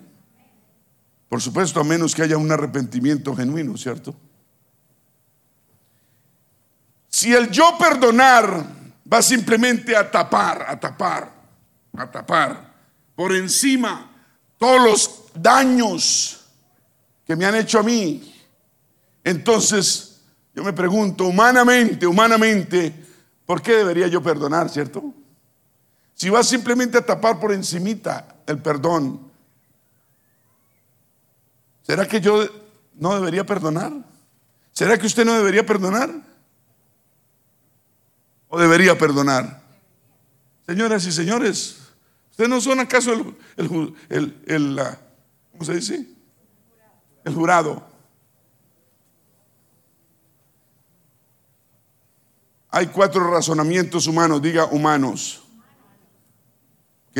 Por 1.27 1.41
supuesto, 1.41 1.81
a 1.81 1.83
menos 1.83 2.15
que 2.15 2.21
haya 2.21 2.37
un 2.37 2.49
arrepentimiento 2.49 3.35
genuino, 3.35 3.75
¿cierto? 3.75 4.15
Si 7.09 7.33
el 7.33 7.51
yo 7.51 7.77
perdonar 7.77 8.65
va 9.11 9.21
simplemente 9.21 9.93
a 9.93 10.09
tapar, 10.09 10.65
a 10.65 10.79
tapar, 10.79 11.33
a 11.97 12.09
tapar, 12.09 12.73
por 13.13 13.35
encima 13.35 14.09
todos 14.57 14.81
los 14.81 15.23
daños 15.33 16.45
que 17.25 17.35
me 17.35 17.43
han 17.43 17.55
hecho 17.55 17.79
a 17.79 17.83
mí, 17.83 18.33
entonces 19.21 20.21
yo 20.55 20.63
me 20.63 20.71
pregunto, 20.71 21.25
humanamente, 21.25 22.07
humanamente, 22.07 23.05
¿por 23.45 23.61
qué 23.61 23.73
debería 23.73 24.07
yo 24.07 24.23
perdonar, 24.23 24.69
cierto? 24.69 25.13
Si 26.19 26.29
va 26.29 26.43
simplemente 26.43 26.97
a 26.97 27.05
tapar 27.05 27.39
por 27.39 27.53
encimita 27.53 28.43
el 28.45 28.61
perdón. 28.61 29.31
¿Será 31.81 32.05
que 32.05 32.19
yo 32.19 32.45
no 32.95 33.15
debería 33.15 33.45
perdonar? 33.45 33.93
¿Será 34.73 34.97
que 34.97 35.07
usted 35.07 35.23
no 35.23 35.33
debería 35.35 35.65
perdonar? 35.65 36.11
¿O 38.49 38.59
debería 38.59 38.97
perdonar? 38.97 39.63
Señoras 40.67 41.05
y 41.05 41.13
señores, 41.13 41.77
¿ustedes 42.31 42.49
no 42.49 42.59
son 42.59 42.81
acaso 42.81 43.13
el, 43.13 43.95
el, 44.09 44.43
el, 44.45 44.79
¿cómo 45.53 45.63
se 45.63 45.75
dice? 45.75 46.05
El 47.23 47.33
jurado. 47.33 47.81
Hay 52.71 52.87
cuatro 52.87 53.31
razonamientos 53.31 54.05
humanos, 54.05 54.41
diga 54.41 54.65
humanos 54.65 55.43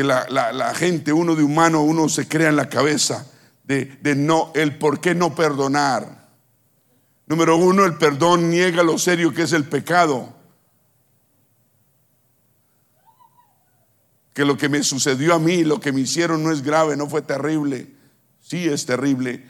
que 0.00 0.04
la, 0.04 0.74
gente, 0.74 1.12
uno 1.12 1.34
de 1.34 1.42
humano, 1.42 1.82
uno 1.82 2.08
se 2.08 2.26
crea 2.28 2.48
en 2.48 2.56
la 2.56 2.68
cabeza 2.68 3.26
de, 3.64 3.84
de 4.00 4.14
no, 4.14 4.52
el 4.54 4.78
por 4.78 5.00
qué 5.00 5.14
no 5.14 5.34
perdonar. 5.34 6.28
Número 7.26 7.56
uno, 7.56 7.84
el 7.84 7.96
perdón 7.96 8.50
niega 8.50 8.82
lo 8.82 8.98
serio 8.98 9.32
que 9.32 9.42
es 9.42 9.52
el 9.52 9.64
pecado. 9.64 10.34
Que 14.32 14.44
lo 14.44 14.56
que 14.56 14.68
me 14.68 14.82
sucedió 14.82 15.34
a 15.34 15.38
mí, 15.38 15.64
lo 15.64 15.80
que 15.80 15.92
me 15.92 16.00
hicieron 16.00 16.42
no 16.42 16.50
es 16.50 16.62
grave, 16.62 16.96
no 16.96 17.08
fue 17.08 17.22
terrible. 17.22 17.94
Sí 18.40 18.68
es 18.68 18.86
terrible. 18.86 19.46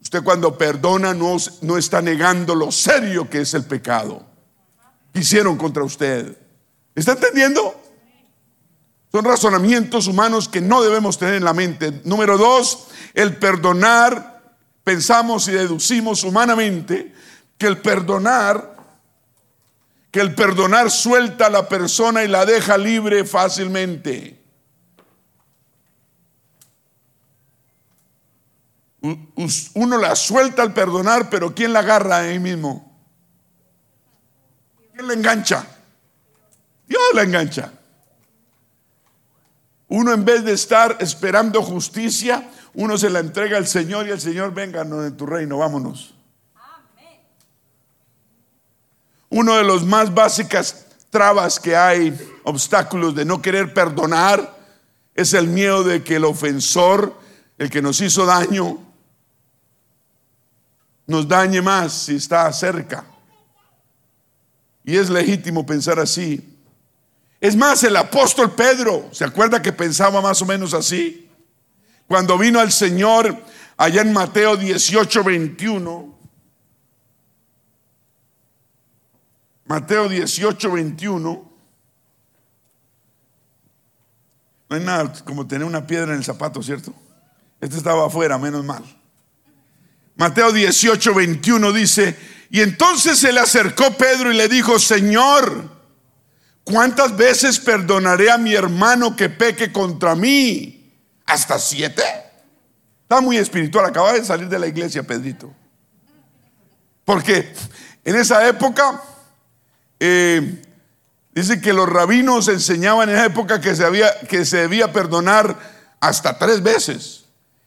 Usted 0.00 0.22
cuando 0.22 0.56
perdona 0.56 1.12
no, 1.12 1.36
no 1.62 1.76
está 1.76 2.00
negando 2.00 2.54
lo 2.54 2.72
serio 2.72 3.28
que 3.28 3.42
es 3.42 3.54
el 3.54 3.64
pecado 3.64 4.30
hicieron 5.14 5.56
contra 5.56 5.84
usted. 5.84 6.36
¿Está 6.94 7.12
entendiendo? 7.12 7.79
Son 9.12 9.24
razonamientos 9.24 10.06
humanos 10.06 10.48
que 10.48 10.60
no 10.60 10.82
debemos 10.82 11.18
tener 11.18 11.34
en 11.34 11.44
la 11.44 11.52
mente. 11.52 12.00
Número 12.04 12.38
dos, 12.38 12.86
el 13.14 13.36
perdonar. 13.36 14.40
Pensamos 14.84 15.46
y 15.48 15.52
deducimos 15.52 16.24
humanamente 16.24 17.14
que 17.58 17.66
el 17.66 17.78
perdonar, 17.78 18.76
que 20.10 20.20
el 20.20 20.34
perdonar 20.34 20.90
suelta 20.90 21.46
a 21.46 21.50
la 21.50 21.68
persona 21.68 22.24
y 22.24 22.28
la 22.28 22.46
deja 22.46 22.78
libre 22.78 23.24
fácilmente. 23.24 24.40
Uno 29.74 29.98
la 29.98 30.14
suelta 30.14 30.62
al 30.62 30.72
perdonar, 30.72 31.28
pero 31.30 31.54
¿quién 31.54 31.72
la 31.72 31.80
agarra 31.80 32.18
ahí 32.18 32.38
mismo? 32.38 32.90
¿Quién 34.94 35.08
la 35.08 35.14
engancha? 35.14 35.66
Dios 36.86 37.02
la 37.14 37.22
engancha. 37.22 37.72
Uno 39.90 40.12
en 40.12 40.24
vez 40.24 40.44
de 40.44 40.52
estar 40.52 40.96
esperando 41.00 41.62
justicia, 41.62 42.48
uno 42.74 42.96
se 42.96 43.10
la 43.10 43.18
entrega 43.18 43.56
al 43.56 43.66
Señor 43.66 44.06
y 44.06 44.10
el 44.10 44.20
Señor, 44.20 44.54
venga 44.54 44.84
de 44.84 45.10
tu 45.10 45.26
reino, 45.26 45.58
vámonos. 45.58 46.14
Uno 49.28 49.56
de 49.56 49.64
los 49.64 49.84
más 49.84 50.14
básicas 50.14 50.86
trabas 51.10 51.58
que 51.58 51.76
hay, 51.76 52.16
obstáculos 52.44 53.16
de 53.16 53.24
no 53.24 53.42
querer 53.42 53.74
perdonar, 53.74 54.56
es 55.16 55.34
el 55.34 55.48
miedo 55.48 55.82
de 55.82 56.04
que 56.04 56.16
el 56.16 56.24
ofensor, 56.24 57.12
el 57.58 57.68
que 57.68 57.82
nos 57.82 58.00
hizo 58.00 58.24
daño, 58.24 58.78
nos 61.08 61.26
dañe 61.26 61.60
más 61.62 61.92
si 61.92 62.14
está 62.14 62.52
cerca. 62.52 63.04
Y 64.84 64.96
es 64.96 65.10
legítimo 65.10 65.66
pensar 65.66 65.98
así. 65.98 66.49
Es 67.40 67.56
más, 67.56 67.82
el 67.84 67.96
apóstol 67.96 68.54
Pedro, 68.54 69.08
¿se 69.12 69.24
acuerda 69.24 69.62
que 69.62 69.72
pensaba 69.72 70.20
más 70.20 70.42
o 70.42 70.46
menos 70.46 70.74
así? 70.74 71.30
Cuando 72.06 72.36
vino 72.36 72.60
al 72.60 72.70
Señor 72.70 73.34
allá 73.78 74.02
en 74.02 74.12
Mateo 74.12 74.56
18, 74.56 75.24
21. 75.24 76.18
Mateo 79.64 80.08
18, 80.08 80.70
21. 80.70 81.50
No 84.68 84.76
hay 84.76 84.82
nada 84.82 85.12
como 85.24 85.46
tener 85.46 85.66
una 85.66 85.86
piedra 85.86 86.12
en 86.12 86.18
el 86.18 86.24
zapato, 86.24 86.62
¿cierto? 86.62 86.92
Este 87.58 87.78
estaba 87.78 88.06
afuera, 88.06 88.36
menos 88.36 88.64
mal. 88.64 88.84
Mateo 90.16 90.52
18, 90.52 91.14
21 91.14 91.72
dice, 91.72 92.16
y 92.50 92.60
entonces 92.60 93.18
se 93.18 93.32
le 93.32 93.40
acercó 93.40 93.96
Pedro 93.96 94.30
y 94.30 94.36
le 94.36 94.48
dijo, 94.48 94.78
Señor, 94.78 95.79
¿cuántas 96.70 97.16
veces 97.16 97.58
perdonaré 97.58 98.30
a 98.30 98.38
mi 98.38 98.54
hermano 98.54 99.16
que 99.16 99.28
peque 99.28 99.72
contra 99.72 100.14
mí? 100.14 100.92
¿Hasta 101.26 101.58
siete? 101.58 102.02
Está 103.02 103.20
muy 103.20 103.36
espiritual, 103.36 103.86
acaba 103.86 104.12
de 104.12 104.24
salir 104.24 104.48
de 104.48 104.58
la 104.58 104.66
iglesia, 104.66 105.02
Pedrito. 105.02 105.52
Porque 107.04 107.52
en 108.04 108.16
esa 108.16 108.46
época, 108.46 109.02
eh, 109.98 110.62
dice 111.34 111.60
que 111.60 111.72
los 111.72 111.88
rabinos 111.88 112.48
enseñaban 112.48 113.08
en 113.08 113.16
esa 113.16 113.26
época 113.26 113.60
que 113.60 113.74
se, 113.74 113.84
había, 113.84 114.08
que 114.20 114.44
se 114.44 114.58
debía 114.58 114.92
perdonar 114.92 115.58
hasta 116.00 116.38
tres 116.38 116.62
veces. 116.62 117.24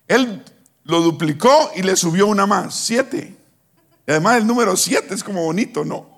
Él 0.07 0.43
lo 0.83 1.01
duplicó 1.01 1.71
y 1.75 1.81
le 1.81 1.95
subió 1.95 2.27
una 2.27 2.45
más, 2.45 2.75
siete. 2.75 3.35
Y 4.07 4.11
además 4.11 4.37
el 4.37 4.47
número 4.47 4.75
siete 4.75 5.13
es 5.13 5.23
como 5.23 5.43
bonito, 5.43 5.85
¿no? 5.85 6.12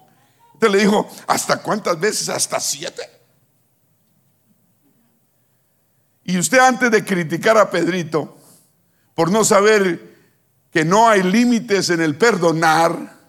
Entonces 0.56 0.72
le 0.72 0.86
dijo, 0.86 1.08
¿hasta 1.28 1.62
cuántas 1.62 2.00
veces? 2.00 2.30
Hasta 2.30 2.60
siete. 2.60 3.04
Y 6.24 6.38
usted 6.40 6.58
antes 6.58 6.90
de 6.90 7.06
criticar 7.06 7.58
a 7.58 7.70
Pedrito 7.70 8.38
por 9.14 9.32
no 9.32 9.44
saber 9.44 10.16
que 10.72 10.84
no 10.84 11.08
hay 11.08 11.24
límites 11.24 11.90
en 11.90 12.02
el 12.02 12.18
perdonar, 12.18 13.20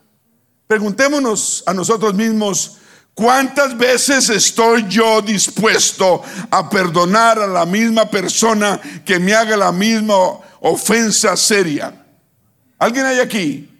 preguntémonos 0.66 1.62
a 1.66 1.74
nosotros 1.74 2.14
mismos, 2.14 2.78
¿cuántas 3.14 3.76
veces 3.76 4.30
estoy 4.30 4.86
yo 4.88 5.20
dispuesto 5.20 6.22
a 6.50 6.70
perdonar 6.70 7.38
a 7.38 7.46
la 7.46 7.66
misma 7.66 8.10
persona 8.10 8.80
que 9.04 9.18
me 9.18 9.34
haga 9.34 9.56
la 9.56 9.72
misma 9.72 10.40
ofensa 10.60 11.36
seria. 11.36 12.04
¿Alguien 12.78 13.06
hay 13.06 13.20
aquí? 13.20 13.70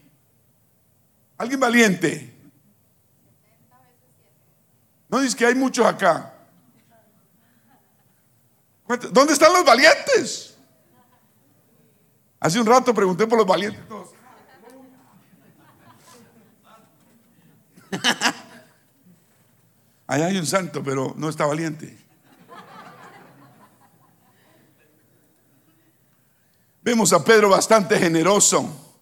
¿Alguien 1.37 1.61
valiente? 1.61 2.36
No 5.09 5.21
dice 5.21 5.37
que 5.37 5.47
hay 5.47 5.55
muchos 5.55 5.87
acá. 5.87 6.33
¿Dónde 9.11 9.33
están 9.33 9.53
los 9.53 9.65
valientes? 9.65 10.57
Hace 12.39 12.61
un 12.61 12.67
rato 12.67 12.95
pregunté 12.95 13.27
por 13.27 13.39
los 13.39 13.47
valientes. 13.47 13.83
Allá 20.07 20.27
hay 20.27 20.39
un 20.39 20.47
santo, 20.47 20.85
pero 20.85 21.15
no 21.17 21.29
está 21.29 21.47
valiente. 21.47 21.99
Vemos 26.83 27.13
a 27.13 27.25
Pedro 27.25 27.49
bastante 27.49 27.99
generoso, 27.99 28.95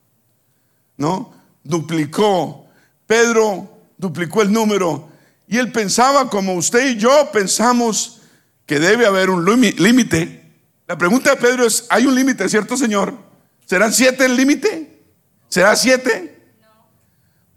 ¿no? 0.96 1.34
Duplicó. 1.62 2.66
Pedro 3.06 3.68
duplicó 3.98 4.40
el 4.40 4.50
número 4.50 5.10
y 5.46 5.58
él 5.58 5.72
pensaba 5.72 6.30
como 6.30 6.54
usted 6.54 6.90
y 6.90 6.96
yo 6.96 7.30
pensamos 7.32 8.20
que 8.66 8.78
debe 8.78 9.06
haber 9.06 9.30
un 9.30 9.44
límite. 9.44 10.52
La 10.86 10.96
pregunta 10.96 11.30
de 11.30 11.36
Pedro 11.36 11.66
es, 11.66 11.86
¿hay 11.90 12.06
un 12.06 12.14
límite, 12.14 12.48
cierto, 12.48 12.76
Señor? 12.76 13.14
¿Serán 13.66 13.92
siete 13.92 14.24
el 14.24 14.36
límite? 14.36 15.02
¿Será 15.48 15.76
siete? 15.76 16.54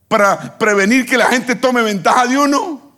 Para 0.07 0.57
prevenir 0.57 1.05
que 1.05 1.17
la 1.17 1.27
gente 1.27 1.55
tome 1.55 1.81
ventaja 1.81 2.27
de 2.27 2.37
uno. 2.37 2.95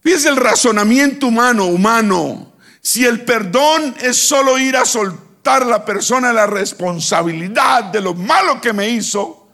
Fíjese 0.00 0.28
el 0.28 0.36
razonamiento 0.36 1.26
humano, 1.26 1.66
humano. 1.66 2.52
Si 2.80 3.04
el 3.04 3.24
perdón 3.24 3.94
es 4.00 4.16
solo 4.16 4.58
ir 4.58 4.76
a 4.76 4.84
soltar 4.84 5.62
a 5.62 5.66
la 5.66 5.84
persona 5.84 6.32
la 6.32 6.46
responsabilidad 6.46 7.84
de 7.84 8.00
lo 8.00 8.14
malo 8.14 8.60
que 8.60 8.72
me 8.72 8.88
hizo, 8.88 9.48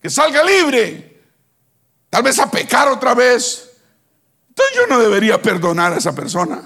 que 0.00 0.10
salga 0.10 0.42
libre, 0.42 1.11
tal 2.12 2.22
vez 2.22 2.38
a 2.38 2.50
pecar 2.50 2.88
otra 2.88 3.14
vez. 3.14 3.70
Entonces 4.50 4.76
yo 4.76 4.86
no 4.86 5.00
debería 5.00 5.40
perdonar 5.40 5.94
a 5.94 5.96
esa 5.96 6.14
persona. 6.14 6.60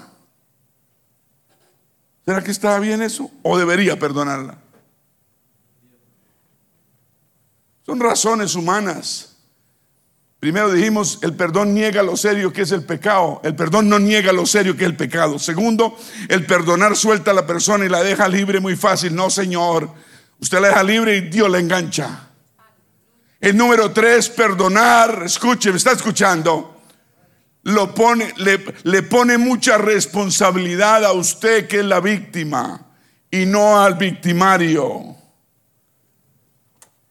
¿Será 2.25 2.43
que 2.43 2.51
está 2.51 2.77
bien 2.79 3.01
eso? 3.01 3.31
¿O 3.43 3.57
debería 3.57 3.97
perdonarla? 3.97 4.57
Son 7.85 7.97
razones 8.01 8.55
humanas. 8.55 9.37
Primero 10.41 10.69
dijimos, 10.69 11.19
el 11.21 11.33
perdón 11.33 11.73
niega 11.73 12.03
lo 12.03 12.17
serio 12.17 12.51
que 12.51 12.63
es 12.63 12.73
el 12.73 12.83
pecado. 12.83 13.39
El 13.45 13.55
perdón 13.55 13.87
no 13.87 13.99
niega 13.99 14.33
lo 14.33 14.45
serio 14.45 14.75
que 14.75 14.83
es 14.83 14.89
el 14.89 14.97
pecado. 14.97 15.39
Segundo, 15.39 15.97
el 16.27 16.45
perdonar 16.45 16.97
suelta 16.97 17.31
a 17.31 17.33
la 17.33 17.47
persona 17.47 17.85
y 17.85 17.89
la 17.89 18.03
deja 18.03 18.27
libre 18.27 18.59
muy 18.59 18.75
fácil. 18.75 19.15
No, 19.15 19.29
Señor. 19.29 19.89
Usted 20.41 20.59
la 20.59 20.67
deja 20.67 20.83
libre 20.83 21.15
y 21.15 21.21
Dios 21.21 21.49
la 21.49 21.59
engancha. 21.59 22.26
El 23.39 23.55
número 23.55 23.91
tres, 23.91 24.29
perdonar. 24.29 25.23
Escuche, 25.25 25.71
me 25.71 25.77
está 25.77 25.91
escuchando. 25.91 26.81
Lo 27.63 27.93
pone, 27.93 28.33
le, 28.37 28.63
le 28.83 29.03
pone 29.03 29.37
mucha 29.37 29.77
responsabilidad 29.77 31.03
a 31.05 31.11
usted 31.11 31.67
que 31.67 31.79
es 31.79 31.85
la 31.85 31.99
víctima 31.99 32.87
y 33.29 33.45
no 33.45 33.81
al 33.81 33.95
victimario. 33.95 35.15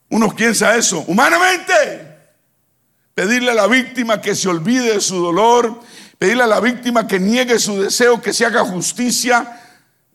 Uno 0.08 0.34
piensa 0.34 0.76
eso. 0.76 1.04
Humanamente 1.06 2.06
pedirle 3.14 3.50
a 3.50 3.54
la 3.54 3.66
víctima 3.66 4.20
que 4.20 4.34
se 4.34 4.46
olvide 4.48 4.92
de 4.94 5.00
su 5.00 5.16
dolor, 5.16 5.80
pedirle 6.18 6.42
a 6.42 6.46
la 6.46 6.60
víctima 6.60 7.06
que 7.06 7.18
niegue 7.18 7.58
su 7.58 7.80
deseo, 7.80 8.20
que 8.20 8.34
se 8.34 8.44
haga 8.44 8.62
justicia, 8.62 9.58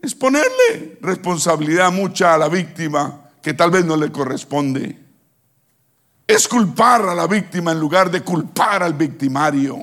es 0.02 0.14
ponerle 0.14 1.00
responsabilidad 1.02 1.92
mucha 1.92 2.36
a 2.36 2.38
la 2.38 2.48
víctima 2.48 3.30
que 3.42 3.56
tal 3.56 3.72
vez 3.72 3.86
no 3.86 3.98
le 3.98 4.12
corresponde. 4.12 5.01
Es 6.32 6.48
culpar 6.48 7.02
a 7.10 7.14
la 7.14 7.28
víctima 7.28 7.74
en 7.74 7.80
lugar 7.82 8.10
de 8.10 8.22
culpar 8.22 8.84
al 8.84 8.94
victimario. 8.94 9.78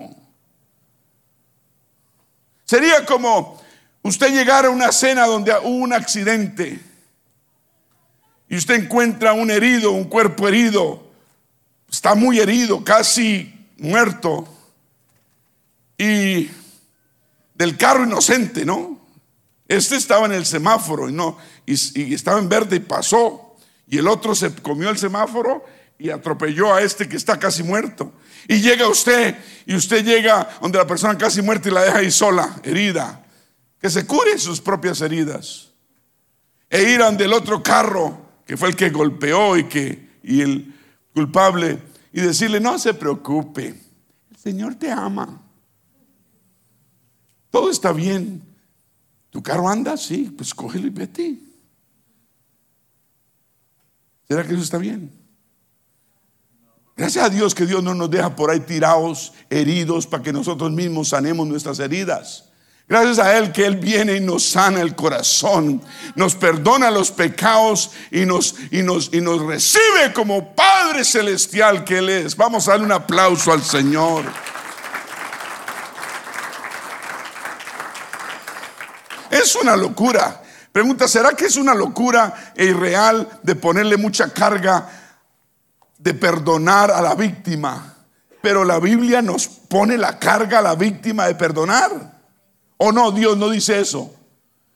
Sería 2.65 3.05
como 3.05 3.61
usted 4.01 4.33
llegar 4.33 4.65
a 4.65 4.71
una 4.71 4.91
cena 4.91 5.27
donde 5.27 5.53
hubo 5.53 5.85
un 5.85 5.93
accidente 5.93 6.81
y 8.49 8.57
usted 8.57 8.83
encuentra 8.83 9.35
un 9.35 9.51
herido, 9.51 9.93
un 9.93 10.05
cuerpo 10.05 10.49
herido, 10.49 11.11
está 11.87 12.15
muy 12.15 12.41
herido, 12.41 12.83
casi 12.83 13.69
muerto, 13.77 14.49
y 15.99 16.49
del 17.57 17.77
carro 17.77 18.05
inocente, 18.05 18.65
¿no? 18.65 18.99
Este 19.67 19.97
estaba 19.97 20.25
en 20.25 20.33
el 20.33 20.47
semáforo 20.47 21.11
y, 21.11 21.13
no, 21.13 21.37
y, 21.67 22.15
estaba 22.15 22.39
en 22.39 22.49
verde 22.49 22.77
y 22.77 22.81
pasó, 22.81 23.55
y 23.87 23.99
el 23.99 24.09
otro 24.09 24.35
se 24.35 24.55
comió 24.55 24.89
el 24.89 24.97
semáforo 24.97 25.77
y 25.99 26.11
atropelló 26.11 26.73
a 26.73 26.83
este 26.83 27.09
que 27.09 27.17
está 27.17 27.39
casi 27.39 27.63
muerto. 27.63 28.13
Y 28.47 28.61
llega 28.61 28.89
usted 28.89 29.37
y 29.67 29.75
usted 29.75 30.05
llega 30.05 30.49
donde 30.63 30.79
la 30.79 30.87
persona 30.87 31.19
casi 31.19 31.43
muerta 31.43 31.69
y 31.69 31.73
la 31.73 31.83
deja 31.83 31.99
ahí 31.99 32.11
sola, 32.11 32.61
herida. 32.63 33.25
Que 33.81 33.91
se 33.91 34.07
cure 34.07 34.39
sus 34.39 34.61
propias 34.61 35.01
heridas. 35.01 35.73
E 36.71 36.83
ir 36.83 37.03
ante 37.03 37.25
el 37.25 37.33
otro 37.33 37.63
carro, 37.63 38.27
que 38.47 38.57
fue 38.57 38.69
el 38.69 38.77
que 38.77 38.91
golpeó 38.91 39.57
y 39.57 39.65
que 39.65 40.09
y 40.23 40.41
el 40.41 40.75
culpable 41.15 41.79
y 42.13 42.21
decirle, 42.21 42.61
"No 42.61 42.79
se 42.79 42.95
preocupe. 42.95 43.69
El 44.31 44.37
Señor 44.37 44.75
te 44.77 44.91
ama. 44.91 45.43
Todo 47.51 47.71
está 47.71 47.93
bien. 47.93 48.43
¿Tu 49.31 49.43
carro 49.43 49.69
anda? 49.69 49.97
Sí, 49.97 50.33
pues 50.37 50.55
cógelo 50.55 50.87
y 50.87 50.91
vete. 50.91 51.39
¿Será 54.27 54.45
que 54.45 54.53
eso 54.53 54.63
está 54.63 54.79
bien? 54.79 55.18
Gracias 56.99 57.25
a 57.25 57.29
Dios 57.29 57.55
que 57.55 57.65
Dios 57.65 57.81
no 57.81 57.95
nos 57.95 58.11
deja 58.11 58.35
por 58.35 58.51
ahí 58.51 58.59
tirados, 58.59 59.33
heridos, 59.49 60.05
para 60.05 60.21
que 60.21 60.33
nosotros 60.33 60.73
mismos 60.73 61.11
sanemos 61.11 61.47
nuestras 61.47 61.79
heridas. 61.79 62.47
Gracias 62.89 63.21
a 63.21 63.39
Él 63.39 63.53
que 63.53 63.65
Él 63.65 63.77
viene 63.77 64.17
y 64.17 64.21
nos 64.21 64.43
sana 64.49 64.81
el 64.81 64.97
corazón, 64.97 65.81
nos 66.17 66.35
perdona 66.35 66.91
los 66.91 67.13
pecados 67.13 67.93
y 68.11 68.27
nos, 68.27 68.57
y 68.73 68.83
nos, 68.83 69.15
y 69.15 69.21
nos 69.21 69.43
recibe 69.43 70.13
como 70.13 70.57
Padre 70.57 71.05
Celestial 71.05 71.85
que 71.85 71.99
Él 71.99 72.09
es. 72.09 72.37
Vamos 72.37 72.67
a 72.67 72.73
darle 72.73 72.87
un 72.87 72.93
aplauso 72.93 73.53
al 73.53 73.63
Señor. 73.63 74.25
Es 79.31 79.55
una 79.55 79.77
locura. 79.77 80.43
Pregunta, 80.73 81.07
¿será 81.07 81.31
que 81.31 81.45
es 81.45 81.55
una 81.55 81.75
locura 81.75 82.53
e 82.57 82.65
irreal 82.65 83.29
de 83.45 83.55
ponerle 83.55 83.97
mucha 83.97 84.33
carga 84.33 84.98
de 85.99 86.15
perdonar 86.15 86.91
a 86.91 87.03
la 87.03 87.15
víctima? 87.15 87.97
Pero 88.41 88.65
la 88.65 88.79
Biblia 88.79 89.21
nos 89.21 89.47
pone 89.49 89.99
la 89.99 90.19
carga 90.19 90.61
a 90.61 90.63
la 90.63 90.75
víctima 90.75 91.27
de 91.27 91.35
perdonar. 91.35 92.19
¿O 92.77 92.93
no? 92.93 93.11
Dios 93.11 93.37
no 93.37 93.51
dice 93.51 93.81
eso. 93.81 94.15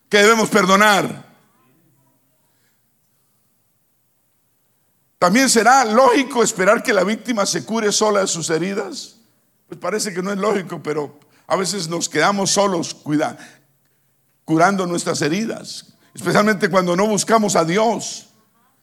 Que 0.09 0.19
debemos 0.19 0.49
perdonar. 0.49 1.33
También 5.19 5.49
será 5.49 5.85
lógico 5.85 6.43
esperar 6.43 6.83
que 6.83 6.93
la 6.93 7.05
víctima 7.05 7.47
se 7.47 7.65
cure 7.65 7.93
sola 7.93 8.21
de 8.23 8.27
sus 8.27 8.51
heridas. 8.51 9.17
Pues 9.69 9.79
parece 9.79 10.13
que 10.13 10.21
no 10.21 10.33
es 10.33 10.39
lógico, 10.39 10.83
pero 10.83 11.21
a 11.47 11.55
veces 11.55 11.89
nos 11.89 12.09
quedamos 12.09 12.51
solos 12.51 12.97
curando 14.45 14.87
nuestras 14.87 15.23
heridas, 15.23 15.95
especialmente 16.13 16.69
cuando 16.69 16.97
no 16.97 17.07
buscamos 17.07 17.55
a 17.55 17.65
Dios. 17.65 18.32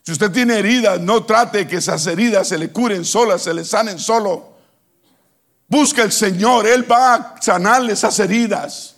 Si 0.04 0.12
usted 0.12 0.32
tiene 0.32 0.58
heridas, 0.58 1.00
no 1.00 1.24
trate 1.24 1.68
que 1.68 1.78
esas 1.78 2.06
heridas 2.08 2.48
se 2.48 2.58
le 2.58 2.72
curen 2.72 3.06
solas, 3.06 3.44
se 3.44 3.54
le 3.54 3.64
sanen 3.64 4.00
solo. 4.00 4.58
Busca 5.68 6.02
el 6.02 6.12
Señor, 6.12 6.66
Él 6.66 6.90
va 6.90 7.16
a 7.16 7.42
sanarle 7.42 7.94
esas 7.94 8.18
heridas. 8.20 8.96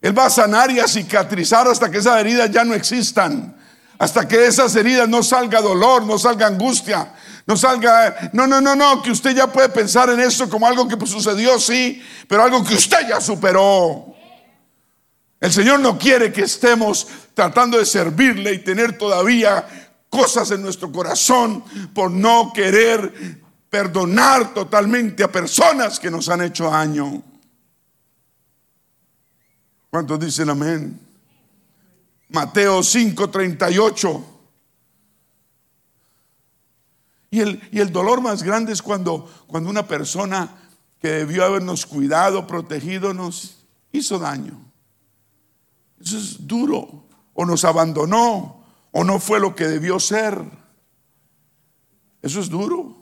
Él 0.00 0.16
va 0.16 0.26
a 0.26 0.30
sanar 0.30 0.70
y 0.70 0.80
a 0.80 0.88
cicatrizar 0.88 1.66
hasta 1.68 1.90
que 1.90 1.98
esas 1.98 2.20
heridas 2.20 2.50
ya 2.50 2.64
no 2.64 2.74
existan. 2.74 3.56
Hasta 3.98 4.28
que 4.28 4.46
esas 4.46 4.74
heridas 4.76 5.08
no 5.08 5.22
salga 5.22 5.60
dolor, 5.60 6.04
no 6.04 6.18
salga 6.18 6.46
angustia, 6.46 7.12
no 7.46 7.56
salga... 7.56 8.30
No, 8.32 8.46
no, 8.46 8.60
no, 8.60 8.76
no, 8.76 9.02
que 9.02 9.10
usted 9.10 9.34
ya 9.34 9.48
puede 9.48 9.68
pensar 9.68 10.08
en 10.10 10.20
eso 10.20 10.48
como 10.48 10.66
algo 10.68 10.86
que 10.86 10.96
pues 10.96 11.10
sucedió, 11.10 11.58
sí, 11.58 12.00
pero 12.28 12.44
algo 12.44 12.64
que 12.64 12.74
usted 12.74 13.08
ya 13.08 13.20
superó. 13.20 14.14
El 15.40 15.52
Señor 15.52 15.80
no 15.80 15.98
quiere 15.98 16.32
que 16.32 16.42
estemos 16.42 17.06
tratando 17.34 17.78
de 17.78 17.86
servirle 17.86 18.54
y 18.54 18.58
tener 18.58 18.96
todavía 18.96 19.66
cosas 20.10 20.50
en 20.50 20.62
nuestro 20.62 20.90
corazón 20.90 21.62
por 21.94 22.10
no 22.10 22.52
querer 22.52 23.42
perdonar 23.70 24.54
totalmente 24.54 25.22
a 25.22 25.30
personas 25.30 26.00
que 26.00 26.10
nos 26.10 26.28
han 26.28 26.42
hecho 26.42 26.70
daño. 26.70 27.22
¿Cuántos 29.90 30.20
dicen 30.20 30.50
amén? 30.50 31.00
Mateo 32.28 32.80
5:38. 32.80 34.24
Y 37.30 37.40
el, 37.40 37.68
y 37.70 37.80
el 37.80 37.92
dolor 37.92 38.22
más 38.22 38.42
grande 38.42 38.72
es 38.72 38.80
cuando, 38.80 39.30
cuando 39.46 39.68
una 39.68 39.86
persona 39.86 40.48
que 41.00 41.08
debió 41.08 41.44
habernos 41.44 41.84
cuidado, 41.84 42.46
protegido, 42.46 43.12
nos 43.12 43.66
hizo 43.92 44.18
daño. 44.18 44.58
Eso 46.00 46.16
es 46.16 46.46
duro. 46.46 47.04
O 47.34 47.44
nos 47.44 47.64
abandonó, 47.64 48.57
o 48.92 49.04
no 49.04 49.18
fue 49.18 49.40
lo 49.40 49.54
que 49.54 49.66
debió 49.66 50.00
ser. 50.00 50.40
Eso 52.22 52.40
es 52.40 52.48
duro. 52.48 52.96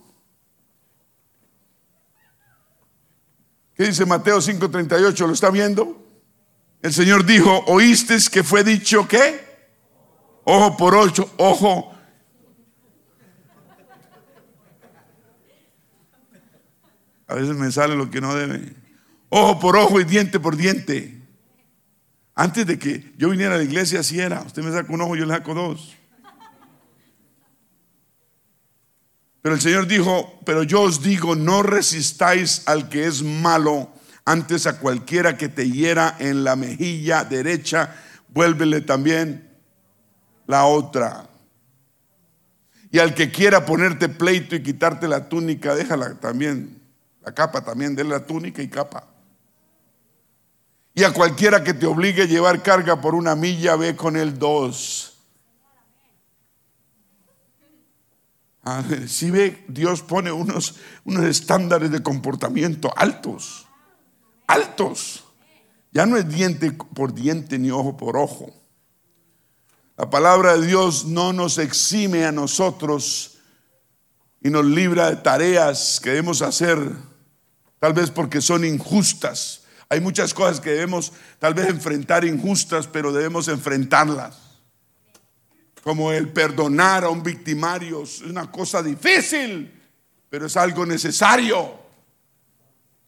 ¿Qué 3.75 3.85
dice 3.85 4.07
Mateo 4.07 4.41
5:38? 4.41 5.27
¿Lo 5.27 5.33
está 5.33 5.51
viendo? 5.51 6.03
El 6.83 6.93
Señor 6.93 7.25
dijo, 7.25 7.65
¿oíste 7.67 8.17
que 8.31 8.43
fue 8.43 8.65
dicho 8.65 9.07
qué? 9.09 9.45
Ojo 10.45 10.77
por 10.77 10.95
ocho, 10.95 11.31
ojo. 11.37 11.93
A 17.29 17.35
veces 17.35 17.57
me 17.57 17.73
sale 17.73 17.97
lo 17.97 18.11
que 18.11 18.21
no 18.21 18.35
debe. 18.35 18.75
Ojo 19.29 19.59
por 19.59 19.77
ojo 19.77 20.01
y 20.01 20.05
diente 20.05 20.39
por 20.39 20.57
diente. 20.57 21.16
Antes 22.39 22.67
de 22.67 22.79
que 22.79 23.15
yo 23.17 23.31
viniera 23.31 23.55
a 23.55 23.59
la 23.59 23.65
iglesia, 23.65 24.01
así 24.01 24.21
era. 24.21 24.43
Usted 24.43 24.63
me 24.63 24.71
saca 24.71 24.93
un 24.93 25.01
ojo, 25.01 25.17
yo 25.17 25.25
le 25.25 25.33
saco 25.33 25.55
dos. 25.55 25.97
Pero 29.41 29.55
el 29.55 29.61
Señor 29.61 29.87
dijo, 29.87 30.39
pero 30.45 30.63
yo 30.63 30.83
os 30.83 31.03
digo, 31.03 31.35
no 31.35 31.63
resistáis 31.63 32.63
al 32.67 32.91
que 32.91 33.07
es 33.07 33.23
malo 33.23 33.91
antes 34.27 34.67
a 34.67 34.79
cualquiera 34.79 35.39
que 35.39 35.49
te 35.49 35.71
hiera 35.71 36.15
en 36.19 36.45
la 36.45 36.57
mejilla 36.57 37.25
derecha, 37.25 37.97
vuélvele 38.29 38.83
también 38.83 39.49
la 40.47 40.67
otra. 40.67 41.31
Y 42.91 42.99
al 42.99 43.15
que 43.15 43.31
quiera 43.31 43.65
ponerte 43.65 44.11
pleito 44.11 44.57
y 44.57 44.63
quitarte 44.63 45.09
la 45.09 45.29
túnica, 45.29 45.75
déjala 45.75 46.21
también, 46.21 46.83
la 47.25 47.33
capa 47.33 47.65
también, 47.65 47.95
déle 47.95 48.11
la 48.11 48.27
túnica 48.27 48.61
y 48.61 48.69
capa. 48.69 49.07
Y 50.97 51.05
a 51.05 51.13
cualquiera 51.13 51.63
que 51.63 51.75
te 51.75 51.87
obligue 51.87 52.23
a 52.23 52.27
llevar 52.27 52.61
carga 52.61 53.01
por 53.01 53.15
una 53.15 53.37
milla, 53.37 53.77
ve 53.77 53.95
con 53.95 54.17
él 54.17 54.37
dos. 54.37 55.13
Si 59.07 59.31
ve, 59.31 59.65
Dios 59.69 60.03
pone 60.03 60.33
unos, 60.33 60.75
unos 61.05 61.25
estándares 61.25 61.93
de 61.93 62.03
comportamiento 62.03 62.93
altos 62.97 63.67
altos. 64.47 65.25
Ya 65.93 66.07
no 66.07 66.17
es 66.17 66.29
diente 66.29 66.73
por 66.73 67.15
diente 67.15 67.59
ni 67.59 67.71
ojo 67.71 67.97
por 67.97 68.17
ojo. 68.17 68.53
La 69.97 70.11
palabra 70.11 70.57
de 70.57 70.67
Dios 70.67 71.07
no 71.07 71.33
nos 71.33 71.59
exime 71.59 72.27
a 72.27 72.33
nosotros 72.33 73.39
y 74.43 74.51
nos 74.51 74.65
libra 74.65 75.11
de 75.11 75.17
tareas 75.17 76.01
que 76.03 76.11
debemos 76.11 76.43
hacer, 76.43 76.79
tal 77.79 77.95
vez 77.95 78.11
porque 78.11 78.43
son 78.43 78.65
injustas. 78.65 79.63
Hay 79.89 80.01
muchas 80.01 80.35
cosas 80.35 80.61
que 80.61 80.71
debemos 80.71 81.13
tal 81.39 81.55
vez 81.55 81.69
enfrentar 81.69 82.25
injustas, 82.25 82.87
pero 82.87 83.13
debemos 83.13 83.49
enfrentarlas. 83.49 84.37
Como 85.83 86.11
el 86.11 86.29
perdonar 86.33 87.05
a 87.05 87.11
un 87.11 87.23
victimario 87.23 88.03
es 88.03 88.21
una 88.21 88.51
cosa 88.51 88.83
difícil, 88.83 89.73
pero 90.29 90.47
es 90.47 90.57
algo 90.57 90.85
necesario. 90.85 91.79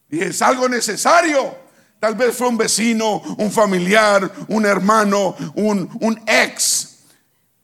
Y 0.09 0.21
es 0.21 0.41
algo 0.41 0.69
necesario. 0.69 1.53
Tal 1.99 2.15
vez 2.15 2.33
fue 2.33 2.47
un 2.47 2.57
vecino, 2.57 3.21
un 3.37 3.51
familiar, 3.51 4.31
un 4.47 4.65
hermano, 4.65 5.35
un, 5.55 5.89
un 5.99 6.21
ex, 6.25 6.99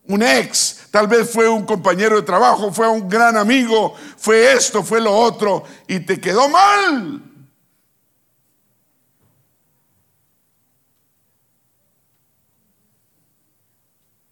un 0.07 0.21
ex. 0.21 0.81
Tal 0.91 1.07
vez 1.07 1.29
fue 1.29 1.47
un 1.47 1.65
compañero 1.65 2.17
de 2.17 2.23
trabajo, 2.23 2.73
fue 2.73 2.89
un 2.89 3.07
gran 3.07 3.37
amigo, 3.37 3.95
fue 4.17 4.51
esto, 4.51 4.83
fue 4.83 4.99
lo 4.99 5.15
otro, 5.15 5.63
y 5.87 6.01
te 6.01 6.19
quedó 6.19 6.49
mal. 6.49 7.21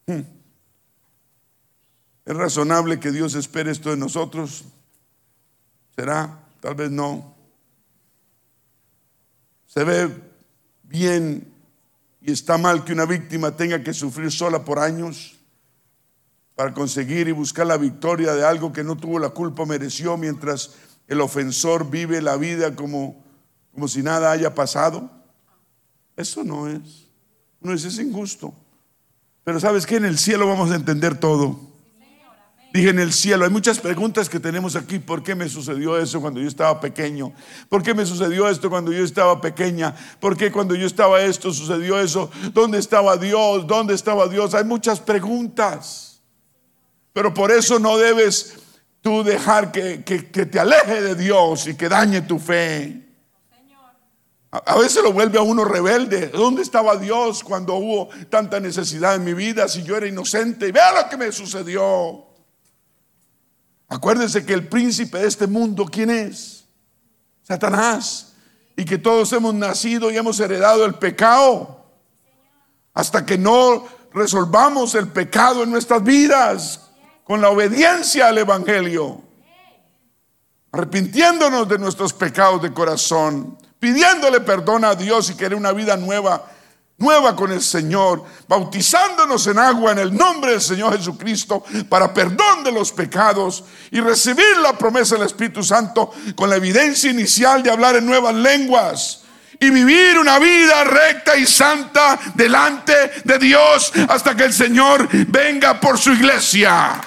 ¿Es 0.07 0.25
razonable 2.25 2.99
que 2.99 3.11
Dios 3.11 3.35
espere 3.35 3.71
esto 3.71 3.89
de 3.89 3.97
nosotros? 3.97 4.65
¿Será? 5.95 6.39
Tal 6.61 6.75
vez 6.75 6.89
no. 6.89 7.35
Se 9.67 9.83
ve 9.83 10.09
bien 10.83 11.51
y 12.21 12.31
está 12.31 12.57
mal 12.57 12.85
que 12.85 12.93
una 12.93 13.05
víctima 13.05 13.55
tenga 13.55 13.83
que 13.83 13.93
sufrir 13.93 14.31
sola 14.31 14.63
por 14.63 14.79
años 14.79 15.39
para 16.55 16.73
conseguir 16.73 17.27
y 17.27 17.31
buscar 17.31 17.67
la 17.67 17.77
victoria 17.77 18.33
de 18.33 18.45
algo 18.45 18.71
que 18.71 18.83
no 18.83 18.95
tuvo 18.95 19.19
la 19.19 19.31
culpa, 19.31 19.65
mereció, 19.65 20.17
mientras 20.17 20.75
el 21.07 21.19
ofensor 21.19 21.89
vive 21.89 22.21
la 22.21 22.37
vida 22.37 22.75
como, 22.75 23.23
como 23.73 23.87
si 23.87 24.03
nada 24.03 24.31
haya 24.31 24.53
pasado. 24.53 25.09
Eso 26.15 26.43
no 26.43 26.67
es. 26.67 27.09
No 27.59 27.73
es, 27.73 27.83
es 27.83 27.97
injusto. 27.99 28.53
Pero 29.43 29.59
sabes 29.59 29.85
que 29.85 29.97
en 29.97 30.05
el 30.05 30.17
cielo 30.17 30.47
vamos 30.47 30.71
a 30.71 30.75
entender 30.75 31.17
todo. 31.19 31.73
Dije 32.73 32.89
en 32.89 32.97
el 32.97 33.13
cielo, 33.13 33.45
hay 33.45 33.51
muchas 33.51 33.79
preguntas 33.79 34.29
que 34.29 34.39
tenemos 34.39 34.75
aquí. 34.75 34.97
¿Por 34.97 35.21
qué 35.21 35.35
me 35.35 35.47
sucedió 35.47 35.95
eso 35.95 36.19
cuando 36.19 36.39
yo 36.39 36.47
estaba 36.47 36.81
pequeño? 36.81 37.31
¿Por 37.69 37.83
qué 37.83 37.93
me 37.93 38.03
sucedió 38.03 38.49
esto 38.49 38.67
cuando 38.67 38.91
yo 38.91 39.03
estaba 39.03 39.39
pequeña? 39.39 39.95
¿Por 40.19 40.35
qué 40.35 40.51
cuando 40.51 40.73
yo 40.73 40.87
estaba 40.87 41.21
esto 41.21 41.53
sucedió 41.53 41.99
eso? 41.99 42.31
¿Dónde 42.51 42.79
estaba 42.79 43.15
Dios? 43.17 43.67
¿Dónde 43.67 43.93
estaba 43.93 44.27
Dios? 44.27 44.55
Hay 44.55 44.63
muchas 44.63 44.99
preguntas. 44.99 46.19
Pero 47.13 47.31
por 47.31 47.51
eso 47.51 47.77
no 47.77 47.95
debes 47.95 48.55
tú 49.01 49.23
dejar 49.23 49.71
que, 49.71 50.03
que, 50.03 50.17
te 50.23 50.59
aleje 50.59 50.99
de 50.99 51.13
Dios 51.13 51.67
y 51.67 51.75
que 51.75 51.89
dañe 51.89 52.21
tu 52.21 52.39
fe. 52.39 53.03
A 54.53 54.77
veces 54.77 55.01
lo 55.01 55.11
vuelve 55.11 55.39
a 55.39 55.41
uno 55.41 55.65
rebelde. 55.65 56.27
¿Dónde 56.27 56.61
estaba 56.61 56.95
Dios 56.95 57.43
cuando 57.43 57.73
hubo 57.73 58.09
tanta 58.29 58.59
necesidad 58.59 59.15
en 59.15 59.23
mi 59.23 59.33
vida 59.33 59.67
si 59.67 59.81
yo 59.81 59.97
era 59.97 60.05
inocente? 60.05 60.71
Vea 60.71 61.01
lo 61.01 61.09
que 61.09 61.17
me 61.17 61.31
sucedió. 61.31 62.27
Acuérdense 63.87 64.45
que 64.45 64.53
el 64.53 64.67
príncipe 64.67 65.17
de 65.17 65.27
este 65.27 65.47
mundo, 65.47 65.85
¿quién 65.91 66.11
es? 66.11 66.65
Satanás. 67.41 68.33
Y 68.75 68.85
que 68.85 68.99
todos 68.99 69.33
hemos 69.33 69.55
nacido 69.55 70.11
y 70.11 70.17
hemos 70.17 70.39
heredado 70.39 70.85
el 70.85 70.95
pecado. 70.95 71.85
Hasta 72.93 73.25
que 73.25 73.39
no 73.39 73.87
resolvamos 74.13 74.93
el 74.93 75.07
pecado 75.07 75.63
en 75.63 75.71
nuestras 75.71 76.03
vidas 76.03 76.91
con 77.23 77.41
la 77.41 77.49
obediencia 77.49 78.27
al 78.27 78.37
Evangelio. 78.37 79.19
Arrepintiéndonos 80.71 81.67
de 81.67 81.79
nuestros 81.79 82.13
pecados 82.13 82.61
de 82.61 82.71
corazón. 82.71 83.57
Pidiéndole 83.83 84.39
perdón 84.39 84.85
a 84.85 84.95
Dios 84.95 85.29
y 85.29 85.35
querer 85.35 85.57
una 85.57 85.73
vida 85.73 85.97
nueva 85.97 86.41
nueva 86.99 87.35
con 87.35 87.51
el 87.51 87.61
Señor, 87.61 88.23
bautizándonos 88.47 89.45
en 89.47 89.59
agua 89.59 89.91
en 89.91 89.99
el 89.99 90.15
nombre 90.15 90.51
del 90.51 90.61
Señor 90.61 90.95
Jesucristo 90.95 91.65
para 91.89 92.13
perdón 92.13 92.63
de 92.63 92.71
los 92.71 92.93
pecados 92.93 93.65
y 93.91 93.99
recibir 93.99 94.55
la 94.61 94.71
promesa 94.77 95.15
del 95.15 95.25
Espíritu 95.25 95.61
Santo 95.61 96.11
con 96.33 96.49
la 96.49 96.55
evidencia 96.55 97.11
inicial 97.11 97.61
de 97.61 97.71
hablar 97.71 97.97
en 97.97 98.05
nuevas 98.05 98.33
lenguas 98.35 99.23
y 99.59 99.69
vivir 99.69 100.17
una 100.17 100.39
vida 100.39 100.85
recta 100.85 101.35
y 101.35 101.45
santa 101.45 102.17
delante 102.35 102.93
de 103.25 103.37
Dios 103.37 103.91
hasta 104.07 104.33
que 104.33 104.45
el 104.45 104.53
Señor 104.53 105.09
venga 105.27 105.77
por 105.81 105.97
su 105.97 106.13
iglesia. 106.13 107.01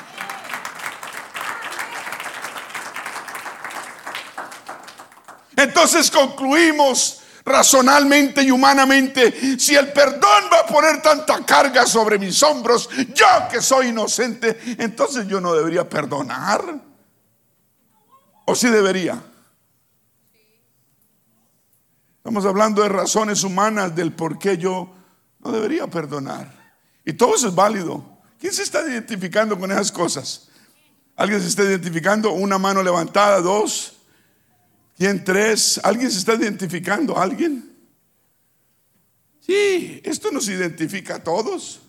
Entonces 5.57 6.11
concluimos 6.11 7.23
razonalmente 7.45 8.43
y 8.43 8.51
humanamente, 8.51 9.59
si 9.59 9.75
el 9.75 9.93
perdón 9.93 10.45
va 10.53 10.61
a 10.61 10.67
poner 10.67 11.01
tanta 11.01 11.45
carga 11.47 11.87
sobre 11.87 12.19
mis 12.19 12.43
hombros, 12.43 12.91
yo 13.15 13.27
que 13.51 13.63
soy 13.63 13.89
inocente, 13.89 14.59
entonces 14.79 15.27
yo 15.27 15.41
no 15.41 15.55
debería 15.55 15.89
perdonar. 15.89 16.63
¿O 18.45 18.55
sí 18.55 18.69
debería? 18.69 19.23
Estamos 22.19 22.45
hablando 22.45 22.83
de 22.83 22.89
razones 22.89 23.45
humanas 23.45 23.95
del 23.95 24.13
por 24.13 24.39
qué 24.39 24.59
yo 24.59 24.93
no 25.39 25.53
debería 25.53 25.87
perdonar. 25.87 26.75
Y 27.05 27.13
todo 27.13 27.37
eso 27.37 27.49
es 27.49 27.55
válido. 27.55 28.05
¿Quién 28.39 28.53
se 28.53 28.65
está 28.65 28.83
identificando 28.83 29.59
con 29.59 29.71
esas 29.71 29.93
cosas? 29.93 30.49
¿Alguien 31.15 31.41
se 31.41 31.49
está 31.49 31.63
identificando? 31.63 32.33
Una 32.33 32.59
mano 32.59 32.83
levantada, 32.83 33.41
dos. 33.41 33.96
¿Quién 34.97 35.23
tres? 35.25 35.79
¿Alguien 35.85 36.11
se 36.11 36.19
está 36.19 36.35
identificando? 36.35 37.19
¿Alguien? 37.19 37.71
Sí, 39.41 40.01
esto 40.03 40.31
nos 40.31 40.49
identifica 40.49 41.17
a 41.17 41.23
todos. 41.23 41.81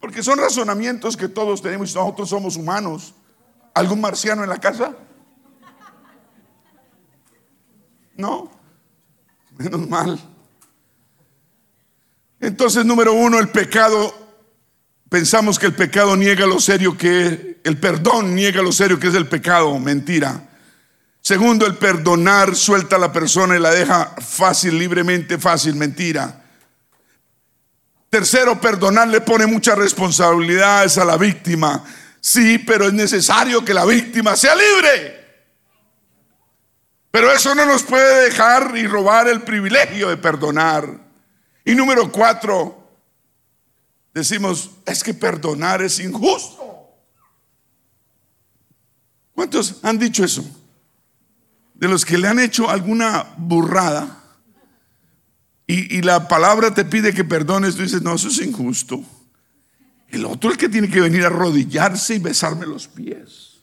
Porque 0.00 0.22
son 0.22 0.38
razonamientos 0.38 1.16
que 1.16 1.28
todos 1.28 1.62
tenemos 1.62 1.94
nosotros 1.94 2.28
somos 2.28 2.56
humanos. 2.56 3.14
¿Algún 3.74 4.00
marciano 4.00 4.42
en 4.42 4.48
la 4.48 4.58
casa? 4.58 4.96
No, 8.16 8.50
menos 9.58 9.86
mal. 9.88 10.18
Entonces, 12.40 12.86
número 12.86 13.12
uno, 13.12 13.38
el 13.38 13.48
pecado, 13.48 14.14
pensamos 15.10 15.58
que 15.58 15.66
el 15.66 15.74
pecado 15.74 16.16
niega 16.16 16.46
lo 16.46 16.58
serio 16.58 16.96
que, 16.96 17.60
el 17.62 17.78
perdón 17.78 18.34
niega 18.34 18.62
lo 18.62 18.72
serio 18.72 18.98
que 18.98 19.08
es 19.08 19.14
el 19.14 19.28
pecado, 19.28 19.78
mentira. 19.78 20.55
Segundo, 21.26 21.66
el 21.66 21.76
perdonar 21.76 22.54
suelta 22.54 22.94
a 22.94 22.98
la 23.00 23.12
persona 23.12 23.56
y 23.56 23.58
la 23.58 23.72
deja 23.72 24.14
fácil, 24.20 24.78
libremente 24.78 25.38
fácil, 25.38 25.74
mentira. 25.74 26.44
Tercero, 28.08 28.60
perdonar 28.60 29.08
le 29.08 29.20
pone 29.20 29.44
muchas 29.44 29.76
responsabilidades 29.76 30.98
a 30.98 31.04
la 31.04 31.16
víctima. 31.16 31.82
Sí, 32.20 32.58
pero 32.58 32.86
es 32.86 32.92
necesario 32.92 33.64
que 33.64 33.74
la 33.74 33.84
víctima 33.84 34.36
sea 34.36 34.54
libre. 34.54 35.42
Pero 37.10 37.32
eso 37.32 37.56
no 37.56 37.66
nos 37.66 37.82
puede 37.82 38.26
dejar 38.26 38.76
y 38.76 38.86
robar 38.86 39.26
el 39.26 39.42
privilegio 39.42 40.08
de 40.10 40.18
perdonar. 40.18 40.88
Y 41.64 41.74
número 41.74 42.12
cuatro, 42.12 42.88
decimos, 44.14 44.70
es 44.86 45.02
que 45.02 45.12
perdonar 45.12 45.82
es 45.82 45.98
injusto. 45.98 46.88
¿Cuántos 49.34 49.80
han 49.82 49.98
dicho 49.98 50.24
eso? 50.24 50.55
De 51.76 51.88
los 51.88 52.04
que 52.04 52.18
le 52.18 52.28
han 52.28 52.38
hecho 52.38 52.70
alguna 52.70 53.34
burrada 53.36 54.16
y, 55.68 56.00
la 56.02 56.28
palabra 56.28 56.72
te 56.72 56.84
pide 56.84 57.12
que 57.12 57.24
perdones, 57.24 57.74
tú 57.74 57.82
dices, 57.82 58.00
no, 58.00 58.14
eso 58.14 58.28
es 58.28 58.38
injusto. 58.38 59.02
El 60.08 60.24
otro 60.24 60.50
es 60.50 60.54
el 60.54 60.60
que 60.60 60.68
tiene 60.68 60.88
que 60.88 61.00
venir 61.00 61.24
a 61.24 61.26
arrodillarse 61.26 62.14
y 62.14 62.18
besarme 62.18 62.66
los 62.66 62.86
pies. 62.86 63.62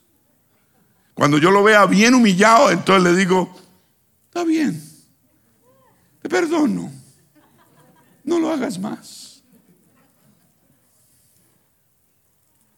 Cuando 1.14 1.38
yo 1.38 1.50
lo 1.50 1.64
vea 1.64 1.86
bien 1.86 2.14
humillado, 2.14 2.72
entonces 2.72 3.10
le 3.10 3.18
digo, 3.18 3.56
está 4.26 4.44
bien, 4.44 4.84
te 6.22 6.28
perdono, 6.28 6.92
no 8.26 8.40
lo 8.40 8.52
hagas 8.52 8.78
más. 8.78 9.42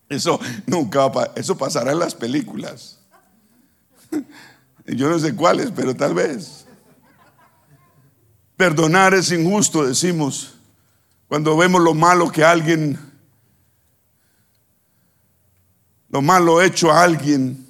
Eso 0.07 0.39
nunca 0.67 1.07
va 1.07 1.31
eso 1.36 1.57
pasará 1.57 1.91
en 1.91 1.99
las 1.99 2.13
películas. 2.13 2.99
Yo 4.86 5.09
no 5.09 5.17
sé 5.17 5.36
cuáles, 5.36 5.71
pero 5.71 5.95
tal 5.95 6.13
vez. 6.13 6.65
Perdonar 8.55 9.13
es 9.13 9.31
injusto, 9.31 9.86
decimos, 9.86 10.55
cuando 11.27 11.57
vemos 11.57 11.81
lo 11.81 11.93
malo 11.93 12.31
que 12.31 12.43
alguien, 12.43 12.97
lo 16.09 16.21
malo 16.21 16.61
hecho 16.61 16.91
a 16.91 17.03
alguien, 17.03 17.65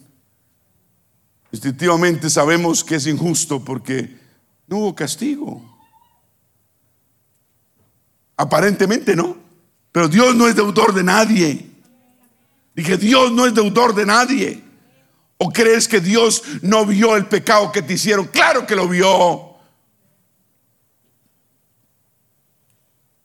instintivamente 1.51 2.29
sabemos 2.29 2.83
que 2.83 2.95
es 2.95 3.07
injusto 3.07 3.63
porque 3.63 4.19
no 4.67 4.77
hubo 4.77 4.95
castigo. 4.95 5.63
Aparentemente 8.37 9.15
no, 9.15 9.37
pero 9.91 10.09
Dios 10.09 10.35
no 10.35 10.47
es 10.47 10.55
deudor 10.55 10.93
de 10.93 11.03
nadie. 11.03 11.71
Dije, 12.75 12.97
Dios 12.97 13.31
no 13.31 13.45
es 13.45 13.53
deudor 13.53 13.95
de 13.95 14.05
nadie. 14.05 14.64
¿O 15.37 15.51
crees 15.51 15.87
que 15.87 15.99
Dios 15.99 16.43
no 16.61 16.85
vio 16.85 17.15
el 17.15 17.27
pecado 17.27 17.71
que 17.71 17.81
te 17.81 17.93
hicieron? 17.93 18.27
Claro 18.27 18.65
que 18.65 18.75
lo 18.75 18.87
vio. 18.87 19.55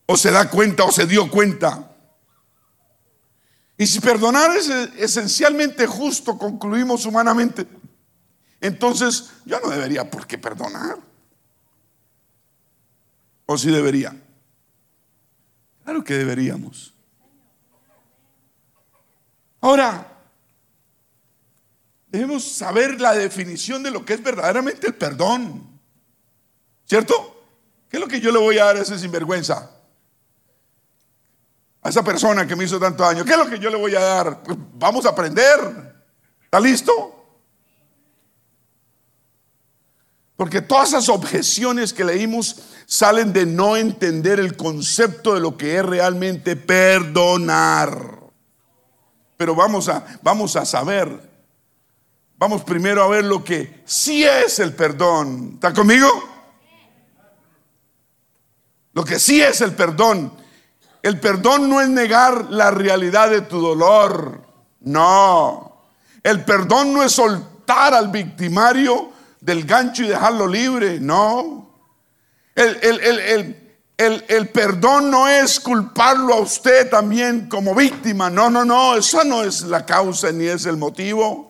O 0.06 0.16
se 0.16 0.30
da 0.30 0.50
cuenta 0.50 0.84
o 0.84 0.90
se 0.92 1.06
dio 1.06 1.30
cuenta. 1.30 1.86
Y 3.78 3.86
si 3.86 4.00
perdonar 4.00 4.54
es 4.56 4.68
esencialmente 4.68 5.86
justo, 5.86 6.36
concluimos 6.36 7.06
humanamente, 7.06 7.66
entonces 8.60 9.30
yo 9.46 9.58
no 9.60 9.70
debería 9.70 10.10
por 10.10 10.26
qué 10.26 10.36
perdonar. 10.36 10.98
¿O 13.46 13.56
si 13.56 13.70
debería? 13.70 14.14
Claro 15.82 16.04
que 16.04 16.14
deberíamos. 16.14 16.92
Ahora, 19.62 20.09
Debemos 22.10 22.44
saber 22.44 23.00
la 23.00 23.14
definición 23.14 23.82
de 23.82 23.92
lo 23.92 24.04
que 24.04 24.14
es 24.14 24.22
verdaderamente 24.22 24.88
el 24.88 24.94
perdón. 24.94 25.80
¿Cierto? 26.84 27.44
¿Qué 27.88 27.96
es 27.96 28.00
lo 28.00 28.08
que 28.08 28.20
yo 28.20 28.32
le 28.32 28.38
voy 28.38 28.58
a 28.58 28.64
dar 28.64 28.76
a 28.76 28.80
ese 28.80 28.98
sinvergüenza? 28.98 29.70
A 31.82 31.88
esa 31.88 32.02
persona 32.02 32.46
que 32.46 32.56
me 32.56 32.64
hizo 32.64 32.80
tanto 32.80 33.04
daño. 33.04 33.24
¿Qué 33.24 33.32
es 33.32 33.38
lo 33.38 33.48
que 33.48 33.60
yo 33.60 33.70
le 33.70 33.76
voy 33.76 33.94
a 33.94 34.00
dar? 34.00 34.42
Pues 34.42 34.58
vamos 34.74 35.06
a 35.06 35.10
aprender. 35.10 35.94
¿Está 36.42 36.58
listo? 36.58 37.16
Porque 40.36 40.60
todas 40.60 40.88
esas 40.88 41.08
objeciones 41.08 41.92
que 41.92 42.02
leímos 42.02 42.56
salen 42.86 43.32
de 43.32 43.46
no 43.46 43.76
entender 43.76 44.40
el 44.40 44.56
concepto 44.56 45.34
de 45.34 45.40
lo 45.40 45.56
que 45.56 45.76
es 45.76 45.84
realmente 45.84 46.56
perdonar. 46.56 48.18
Pero 49.36 49.54
vamos 49.54 49.88
a, 49.88 50.04
vamos 50.22 50.56
a 50.56 50.64
saber 50.64 51.29
Vamos 52.40 52.64
primero 52.64 53.02
a 53.02 53.08
ver 53.08 53.26
lo 53.26 53.44
que 53.44 53.82
sí 53.84 54.24
es 54.24 54.60
el 54.60 54.72
perdón. 54.72 55.50
¿Está 55.56 55.74
conmigo? 55.74 56.08
Lo 58.94 59.04
que 59.04 59.18
sí 59.18 59.42
es 59.42 59.60
el 59.60 59.74
perdón. 59.74 60.32
El 61.02 61.20
perdón 61.20 61.68
no 61.68 61.82
es 61.82 61.90
negar 61.90 62.46
la 62.48 62.70
realidad 62.70 63.28
de 63.28 63.42
tu 63.42 63.60
dolor. 63.60 64.40
No. 64.80 65.82
El 66.22 66.42
perdón 66.42 66.94
no 66.94 67.02
es 67.02 67.12
soltar 67.12 67.92
al 67.92 68.08
victimario 68.08 69.12
del 69.42 69.64
gancho 69.64 70.02
y 70.04 70.08
dejarlo 70.08 70.46
libre, 70.46 70.98
no. 70.98 71.74
El, 72.54 74.48
perdón 74.48 75.10
no 75.10 75.28
es 75.28 75.60
culparlo 75.60 76.32
a 76.32 76.40
usted 76.40 76.88
también 76.88 77.50
como 77.50 77.74
víctima, 77.74 78.30
no, 78.30 78.48
no, 78.48 78.64
no, 78.64 78.96
esa 78.96 79.24
no 79.24 79.44
es 79.44 79.60
la 79.64 79.84
causa 79.84 80.32
ni 80.32 80.46
es 80.46 80.64
el 80.64 80.78
motivo. 80.78 81.49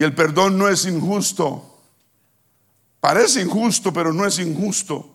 Y 0.00 0.04
el 0.04 0.14
perdón 0.14 0.56
no 0.56 0.66
es 0.66 0.86
injusto. 0.86 1.78
Parece 3.00 3.42
injusto, 3.42 3.92
pero 3.92 4.14
no 4.14 4.24
es 4.24 4.38
injusto. 4.38 5.10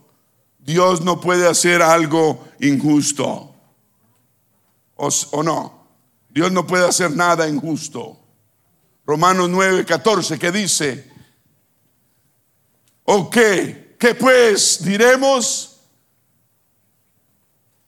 Dios 0.59 1.01
no 1.01 1.19
puede 1.19 1.47
hacer 1.47 1.81
algo 1.81 2.47
injusto. 2.59 3.51
¿O, 4.95 5.41
no? 5.41 5.87
Dios 6.29 6.51
no 6.51 6.67
puede 6.67 6.87
hacer 6.87 7.09
nada 7.09 7.49
injusto. 7.49 8.15
Romanos 9.07 9.49
9, 9.49 9.85
14, 9.85 10.37
¿qué 10.37 10.51
dice? 10.51 11.11
¿O 13.05 13.27
qué? 13.27 13.95
¿Qué 13.99 14.13
pues 14.13 14.85
diremos? 14.85 15.79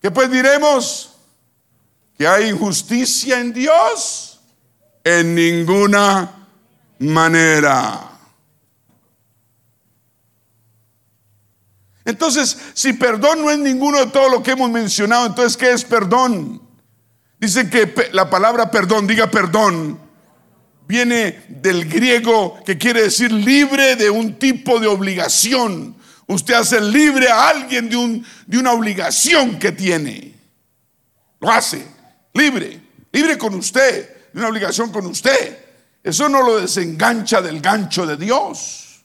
¿Qué 0.01 0.09
pues 0.09 0.31
diremos? 0.31 1.11
¿Que 2.17 2.27
hay 2.27 2.49
injusticia 2.49 3.39
en 3.39 3.53
Dios? 3.53 4.39
En 5.03 5.35
ninguna 5.35 6.36
manera. 6.99 8.11
Entonces, 12.07 12.57
si 12.73 12.93
perdón 12.93 13.41
no 13.41 13.51
es 13.51 13.59
ninguno 13.59 13.99
de 13.99 14.07
todo 14.07 14.29
lo 14.29 14.41
que 14.41 14.51
hemos 14.51 14.71
mencionado, 14.71 15.25
entonces, 15.25 15.57
¿qué 15.57 15.73
es 15.73 15.83
perdón? 15.83 16.61
Dice 17.37 17.69
que 17.69 18.09
la 18.13 18.29
palabra 18.29 18.71
perdón, 18.71 19.05
diga 19.05 19.29
perdón, 19.29 19.99
viene 20.87 21.43
del 21.49 21.83
griego 21.85 22.63
que 22.65 22.77
quiere 22.77 23.03
decir 23.03 23.31
libre 23.31 23.97
de 23.97 24.09
un 24.09 24.39
tipo 24.39 24.79
de 24.79 24.87
obligación. 24.87 25.97
Usted 26.27 26.53
hace 26.53 26.79
libre 26.79 27.29
a 27.29 27.49
alguien 27.49 27.89
de, 27.89 27.97
un, 27.97 28.25
de 28.45 28.57
una 28.57 28.71
obligación 28.71 29.59
que 29.59 29.73
tiene. 29.73 30.33
Lo 31.41 31.51
hace, 31.51 31.85
libre, 32.33 32.81
libre 33.11 33.37
con 33.37 33.53
usted, 33.53 34.31
de 34.31 34.39
una 34.39 34.47
obligación 34.47 34.91
con 34.91 35.05
usted. 35.07 35.66
Eso 36.07 36.29
no 36.29 36.41
lo 36.41 36.61
desengancha 36.61 37.41
del 37.41 37.59
gancho 37.59 38.05
de 38.05 38.15
Dios. 38.15 39.03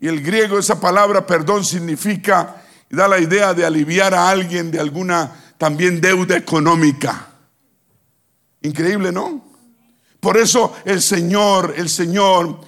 Y 0.00 0.08
el 0.08 0.20
griego, 0.20 0.58
esa 0.58 0.80
palabra 0.80 1.24
perdón 1.24 1.64
significa, 1.64 2.60
da 2.90 3.06
la 3.06 3.20
idea 3.20 3.54
de 3.54 3.64
aliviar 3.64 4.14
a 4.14 4.28
alguien 4.28 4.72
de 4.72 4.80
alguna 4.80 5.30
también 5.58 6.00
deuda 6.00 6.36
económica. 6.36 7.28
Increíble, 8.62 9.12
¿no? 9.12 9.44
Por 10.18 10.38
eso 10.38 10.74
el 10.84 11.00
Señor, 11.00 11.74
el 11.76 11.88
Señor 11.88 12.60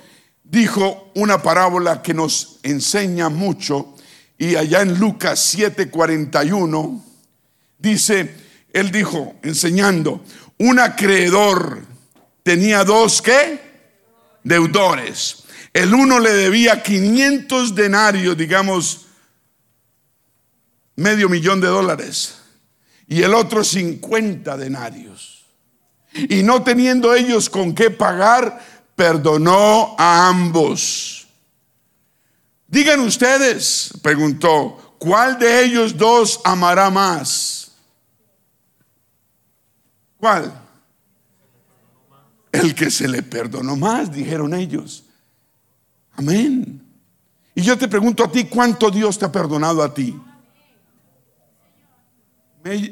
dijo 0.45 1.11
una 1.17 1.43
parábola 1.43 2.03
que 2.03 2.15
nos 2.15 2.61
enseña 2.63 3.31
mucho. 3.31 3.97
Y 4.39 4.55
allá 4.55 4.83
en 4.83 4.97
Lucas 5.01 5.57
7:41 5.57 7.03
dice, 7.81 8.33
él 8.73 8.93
dijo, 8.93 9.35
enseñando, 9.43 10.23
un 10.59 10.79
acreedor 10.79 11.96
tenía 12.47 12.85
dos, 12.85 13.23
¿qué? 13.23 13.59
Deudores. 14.45 15.43
El 15.73 15.93
uno 15.93 16.21
le 16.21 16.33
debía 16.33 16.81
500 16.81 17.75
denarios, 17.75 18.37
digamos, 18.37 19.07
medio 20.95 21.29
millón 21.29 21.61
de 21.61 21.67
dólares. 21.67 22.39
Y 23.09 23.21
el 23.25 23.35
otro 23.35 23.65
50 23.65 24.57
denarios. 24.59 25.45
Y 26.13 26.45
no 26.45 26.63
teniendo 26.63 27.17
ellos 27.17 27.51
con 27.51 27.75
qué 27.75 27.91
pagar, 27.91 28.65
perdonó 28.95 29.97
a 29.99 30.29
ambos. 30.29 31.27
Digan 32.69 33.01
ustedes, 33.01 33.91
preguntó, 34.03 34.95
¿cuál 35.01 35.37
de 35.41 35.65
ellos 35.65 35.97
dos 35.97 36.41
amará 36.45 36.91
más? 36.91 37.73
¿Cuál? 40.19 40.66
El 42.63 42.75
que 42.75 42.91
se 42.91 43.09
le 43.09 43.23
perdonó 43.23 43.77
más, 43.77 44.13
dijeron 44.13 44.55
ellos. 44.55 45.05
Amén. 46.15 46.83
Y 47.55 47.63
yo 47.63 47.77
te 47.77 47.89
pregunto 47.89 48.25
a 48.25 48.31
ti, 48.31 48.45
¿cuánto 48.45 48.91
Dios 48.91 49.19
te 49.19 49.25
ha 49.25 49.33
perdonado 49.33 49.83
a 49.83 49.93
ti? 49.93 50.19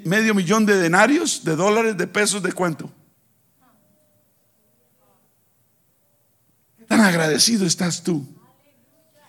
¿Medio 0.04 0.34
millón 0.34 0.64
de 0.66 0.76
denarios, 0.76 1.42
de 1.44 1.56
dólares, 1.56 1.96
de 1.96 2.06
pesos, 2.06 2.42
de 2.42 2.52
cuánto? 2.52 2.90
¿Qué 6.78 6.84
tan 6.84 7.00
agradecido 7.00 7.66
estás 7.66 8.02
tú? 8.02 8.26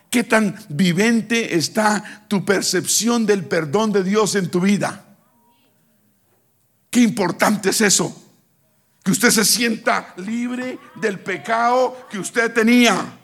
¿Qué 0.10 0.24
tan 0.24 0.56
vivente 0.70 1.56
está 1.56 2.26
tu 2.28 2.46
percepción 2.46 3.26
del 3.26 3.46
perdón 3.46 3.92
de 3.92 4.04
Dios 4.04 4.36
en 4.36 4.50
tu 4.50 4.62
vida? 4.62 5.04
Qué 6.90 7.02
importante 7.02 7.72
es 7.72 7.82
eso. 7.82 8.25
Que 9.06 9.12
usted 9.12 9.30
se 9.30 9.46
sienta 9.46 10.16
libre 10.18 10.80
del 10.96 11.20
pecado 11.20 12.08
que 12.10 12.18
usted 12.18 12.52
tenía. 12.52 13.20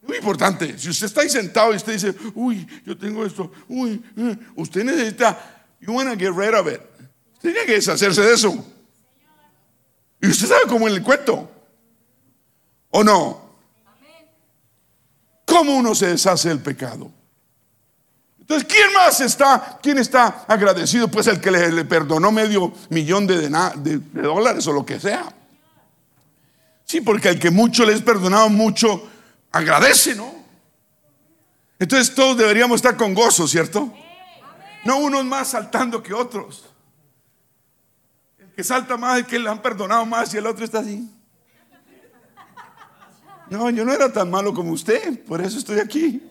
Muy 0.00 0.16
importante. 0.16 0.78
Si 0.78 0.88
usted 0.88 1.08
está 1.08 1.20
ahí 1.20 1.28
sentado 1.28 1.74
y 1.74 1.76
usted 1.76 1.92
dice, 1.92 2.14
uy, 2.34 2.66
yo 2.86 2.96
tengo 2.96 3.26
esto, 3.26 3.52
uy, 3.68 4.02
eh", 4.16 4.38
usted 4.54 4.82
necesita, 4.82 5.66
you 5.78 5.92
want 5.92 6.08
to 6.08 6.16
get 6.16 6.32
rid 6.34 6.54
of 6.54 6.66
it. 6.66 6.80
Usted 7.34 7.52
tiene 7.52 7.66
que 7.66 7.72
deshacerse 7.74 8.22
de 8.22 8.32
eso. 8.32 8.64
Y 10.22 10.28
usted 10.28 10.46
sabe 10.46 10.62
cómo 10.66 10.88
en 10.88 10.94
el 10.94 11.02
cuento. 11.02 11.50
¿O 12.88 13.04
no? 13.04 13.58
¿Cómo 15.44 15.76
uno 15.76 15.94
se 15.94 16.06
deshace 16.06 16.48
del 16.48 16.60
pecado? 16.60 17.12
Entonces, 18.46 18.68
¿quién 18.72 18.92
más 18.92 19.20
está? 19.20 19.76
¿Quién 19.82 19.98
está 19.98 20.44
agradecido? 20.46 21.08
Pues 21.08 21.26
el 21.26 21.40
que 21.40 21.50
le, 21.50 21.84
perdonó 21.84 22.30
medio 22.30 22.72
millón 22.90 23.26
de, 23.26 23.48
de, 23.48 23.98
dólares 24.22 24.64
o 24.68 24.72
lo 24.72 24.86
que 24.86 25.00
sea. 25.00 25.34
Sí, 26.84 27.00
porque 27.00 27.30
al 27.30 27.40
que 27.40 27.50
mucho 27.50 27.84
le 27.84 27.92
es 27.92 28.02
perdonado, 28.02 28.48
mucho 28.48 29.02
agradece, 29.50 30.14
¿no? 30.14 30.32
Entonces 31.80 32.14
todos 32.14 32.36
deberíamos 32.36 32.76
estar 32.76 32.96
con 32.96 33.14
gozo, 33.14 33.48
¿cierto? 33.48 33.92
No 34.84 34.98
unos 34.98 35.24
más 35.24 35.48
saltando 35.48 36.00
que 36.00 36.14
otros. 36.14 36.66
El 38.38 38.52
que 38.52 38.62
salta 38.62 38.96
más 38.96 39.18
es 39.18 39.26
que 39.26 39.40
le 39.40 39.50
han 39.50 39.60
perdonado 39.60 40.06
más 40.06 40.32
y 40.32 40.36
el 40.36 40.46
otro 40.46 40.64
está 40.64 40.78
así. 40.78 41.10
No, 43.50 43.70
yo 43.70 43.84
no 43.84 43.92
era 43.92 44.12
tan 44.12 44.30
malo 44.30 44.54
como 44.54 44.70
usted, 44.70 45.24
por 45.24 45.40
eso 45.40 45.58
estoy 45.58 45.80
aquí. 45.80 46.22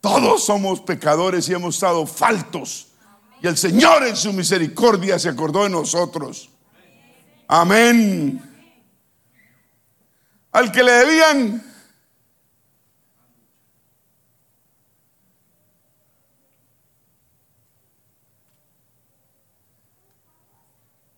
Todos 0.00 0.44
somos 0.44 0.80
pecadores 0.80 1.48
y 1.48 1.54
hemos 1.54 1.74
estado 1.74 2.06
faltos. 2.06 2.88
Y 3.42 3.46
el 3.46 3.56
Señor 3.56 4.06
en 4.06 4.16
su 4.16 4.32
misericordia 4.32 5.18
se 5.18 5.28
acordó 5.28 5.64
de 5.64 5.70
nosotros. 5.70 6.50
Amén 7.48 8.50
al 10.52 10.72
que 10.72 10.82
le 10.82 10.92
debían. 10.92 11.66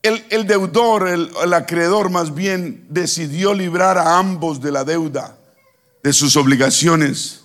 El, 0.02 0.48
deudor, 0.48 1.06
el, 1.06 1.30
el 1.44 1.54
acreedor 1.54 2.10
más 2.10 2.34
bien, 2.34 2.86
decidió 2.90 3.54
librar 3.54 3.98
a 3.98 4.18
ambos 4.18 4.60
de 4.60 4.72
la 4.72 4.82
deuda, 4.82 5.38
de 6.02 6.12
sus 6.12 6.36
obligaciones. 6.36 7.41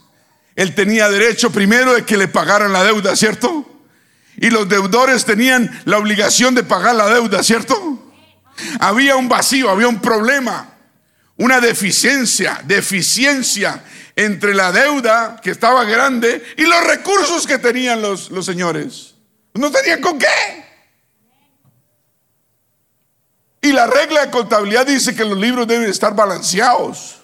Él 0.58 0.76
tenía 0.76 1.08
derecho 1.10 1.50
primero 1.52 1.94
de 1.94 2.04
que 2.04 2.18
le 2.18 2.28
pagaran 2.28 2.74
la 2.74 2.84
deuda, 2.84 3.16
¿cierto? 3.16 3.66
Y 4.36 4.50
los 4.50 4.68
deudores 4.68 5.24
tenían 5.24 5.82
la 5.86 5.98
obligación 5.98 6.54
de 6.54 6.64
pagar 6.64 6.96
la 6.96 7.08
deuda, 7.08 7.42
¿cierto? 7.44 8.14
Había 8.82 9.16
un 9.16 9.30
vacío, 9.30 9.70
había 9.70 9.88
un 9.88 10.02
problema 10.02 10.74
una 11.38 11.60
deficiencia, 11.60 12.62
deficiencia 12.66 13.84
entre 14.16 14.56
la 14.56 14.72
deuda 14.72 15.40
que 15.42 15.52
estaba 15.52 15.84
grande 15.84 16.44
y 16.58 16.64
los 16.66 16.84
recursos 16.84 17.46
que 17.46 17.60
tenían 17.60 18.02
los, 18.02 18.32
los 18.32 18.46
señores. 18.46 19.14
No 19.54 19.72
tenían 19.72 20.02
con 20.02 20.18
qué. 20.18 20.28
Y 23.62 23.72
la 23.72 23.86
regla 23.86 24.26
de 24.26 24.32
contabilidad 24.32 24.86
dice 24.86 25.16
que 25.16 25.26
los 25.26 25.38
libros 25.38 25.68
deben 25.68 25.90
estar 25.90 26.16
balanceados. 26.16 27.17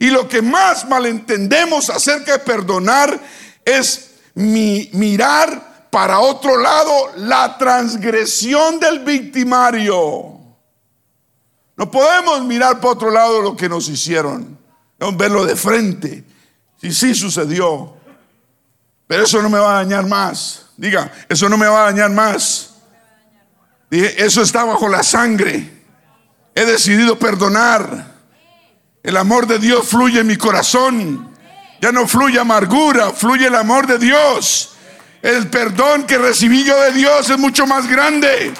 Y 0.00 0.08
lo 0.08 0.26
que 0.26 0.40
más 0.40 0.88
malentendemos 0.88 1.90
acerca 1.90 2.32
de 2.32 2.38
perdonar 2.38 3.20
es 3.62 4.12
mi, 4.34 4.88
mirar 4.94 5.88
para 5.90 6.20
otro 6.20 6.56
lado 6.56 7.12
la 7.16 7.58
transgresión 7.58 8.80
del 8.80 9.00
victimario. 9.00 10.40
No 11.76 11.90
podemos 11.90 12.42
mirar 12.46 12.80
por 12.80 12.92
otro 12.92 13.10
lado 13.10 13.42
lo 13.42 13.54
que 13.54 13.68
nos 13.68 13.90
hicieron. 13.90 14.58
Debemos 14.98 15.18
verlo 15.18 15.44
de 15.44 15.54
frente. 15.54 16.24
Si 16.80 16.92
sí 16.92 17.14
sucedió. 17.14 17.94
Pero 19.06 19.24
eso 19.24 19.42
no 19.42 19.50
me 19.50 19.58
va 19.58 19.72
a 19.72 19.84
dañar 19.84 20.06
más. 20.06 20.64
Diga, 20.78 21.12
eso 21.28 21.46
no 21.50 21.58
me 21.58 21.66
va 21.66 21.82
a 21.82 21.92
dañar 21.92 22.10
más. 22.10 22.70
Dije, 23.90 24.24
eso 24.24 24.40
está 24.40 24.64
bajo 24.64 24.88
la 24.88 25.02
sangre. 25.02 25.84
He 26.54 26.64
decidido 26.64 27.18
perdonar. 27.18 28.09
El 29.02 29.16
amor 29.16 29.46
de 29.46 29.58
Dios 29.58 29.88
fluye 29.88 30.20
en 30.20 30.26
mi 30.26 30.36
corazón. 30.36 31.30
Ya 31.80 31.92
no 31.92 32.06
fluye 32.06 32.38
amargura, 32.38 33.10
fluye 33.10 33.46
el 33.46 33.54
amor 33.54 33.86
de 33.86 33.98
Dios. 33.98 34.74
El 35.22 35.48
perdón 35.48 36.04
que 36.04 36.18
recibí 36.18 36.64
yo 36.64 36.78
de 36.80 36.92
Dios 36.92 37.30
es 37.30 37.38
mucho 37.38 37.66
más 37.66 37.86
grande. 37.86 38.52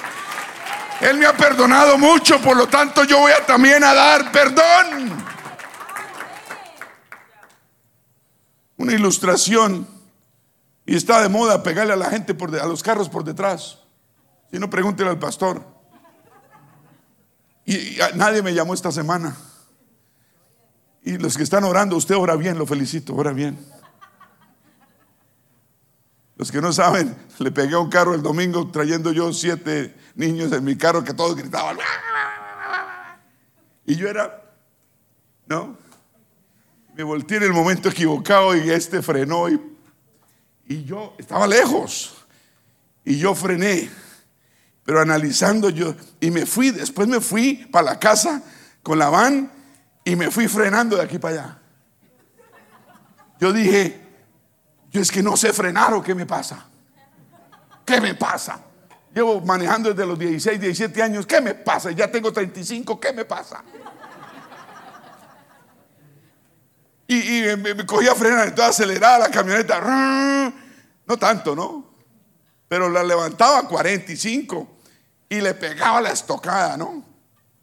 Él 1.01 1.17
me 1.17 1.25
ha 1.25 1.35
perdonado 1.35 1.97
mucho, 1.97 2.39
por 2.41 2.55
lo 2.55 2.67
tanto 2.67 3.03
yo 3.03 3.19
voy 3.19 3.31
también 3.45 3.83
a 3.83 3.93
dar 3.93 4.31
perdón. 4.31 5.25
Una 8.77 8.93
ilustración 8.93 9.87
y 10.85 10.95
está 10.95 11.21
de 11.21 11.29
moda 11.29 11.61
pegarle 11.61 11.93
a 11.93 11.95
la 11.97 12.09
gente 12.09 12.33
por 12.33 12.55
a 12.59 12.65
los 12.65 12.81
carros 12.81 13.09
por 13.09 13.23
detrás. 13.23 13.79
Si 14.51 14.59
no, 14.59 14.69
pregúntele 14.69 15.09
al 15.09 15.19
pastor. 15.19 15.63
Y, 17.65 17.97
nadie 18.15 18.41
me 18.41 18.53
llamó 18.53 18.73
esta 18.73 18.91
semana. 18.91 19.35
Y 21.03 21.17
los 21.17 21.37
que 21.37 21.43
están 21.43 21.63
orando, 21.63 21.95
usted 21.95 22.15
ora 22.15 22.35
bien, 22.35 22.57
lo 22.57 22.65
felicito, 22.65 23.15
ora 23.15 23.33
bien. 23.33 23.57
Los 26.35 26.51
que 26.51 26.61
no 26.61 26.73
saben, 26.73 27.15
le 27.39 27.51
pegué 27.51 27.75
un 27.75 27.89
carro 27.89 28.13
el 28.13 28.21
domingo 28.21 28.69
trayendo 28.71 29.11
yo 29.11 29.31
siete 29.33 29.95
niños 30.15 30.51
en 30.51 30.63
mi 30.63 30.75
carro 30.75 31.03
que 31.03 31.13
todos 31.13 31.35
gritaban. 31.35 31.77
Y 33.85 33.95
yo 33.95 34.07
era, 34.07 34.41
¿no? 35.47 35.77
Me 36.95 37.03
volteé 37.03 37.37
en 37.37 37.43
el 37.43 37.53
momento 37.53 37.89
equivocado 37.89 38.55
y 38.55 38.69
este 38.69 39.01
frenó 39.01 39.49
y 39.49 39.71
y 40.71 40.85
yo 40.85 41.13
estaba 41.17 41.47
lejos. 41.47 42.15
Y 43.03 43.17
yo 43.17 43.35
frené. 43.35 43.89
Pero 44.85 45.01
analizando 45.01 45.69
yo, 45.69 45.95
y 46.21 46.31
me 46.31 46.45
fui, 46.45 46.71
después 46.71 47.09
me 47.09 47.19
fui 47.19 47.67
para 47.71 47.91
la 47.91 47.99
casa 47.99 48.41
con 48.81 48.97
la 48.97 49.09
van 49.09 49.51
y 50.03 50.15
me 50.15 50.31
fui 50.31 50.47
frenando 50.47 50.97
de 50.97 51.03
aquí 51.03 51.19
para 51.19 51.33
allá. 51.35 51.57
Yo 53.39 53.51
dije, 53.51 53.99
yo 54.91 55.01
es 55.01 55.11
que 55.11 55.23
no 55.23 55.37
sé 55.37 55.53
frenar 55.53 55.93
o 55.93 56.03
qué 56.03 56.13
me 56.13 56.25
pasa. 56.25 56.65
¿Qué 57.85 57.99
me 57.99 58.13
pasa? 58.15 58.59
Llevo 59.13 59.41
manejando 59.41 59.89
desde 59.89 60.05
los 60.05 60.17
16, 60.17 60.59
17 60.59 61.01
años. 61.01 61.25
¿Qué 61.25 61.41
me 61.41 61.55
pasa? 61.55 61.91
Ya 61.91 62.09
tengo 62.09 62.31
35. 62.31 62.99
¿Qué 62.99 63.13
me 63.13 63.25
pasa? 63.25 63.63
Y, 67.07 67.41
me, 67.57 67.73
me, 67.73 67.85
cogía 67.85 68.13
a 68.13 68.15
frenar, 68.15 68.47
entonces 68.47 68.75
aceleraba 68.75 69.19
la 69.19 69.29
camioneta. 69.29 70.53
No 71.05 71.17
tanto, 71.17 71.53
¿no? 71.53 71.91
Pero 72.69 72.87
la 72.89 73.03
levantaba 73.03 73.59
a 73.59 73.67
45 73.67 74.77
y 75.27 75.41
le 75.41 75.53
pegaba 75.53 75.99
la 75.99 76.11
estocada, 76.11 76.77
¿no? 76.77 77.03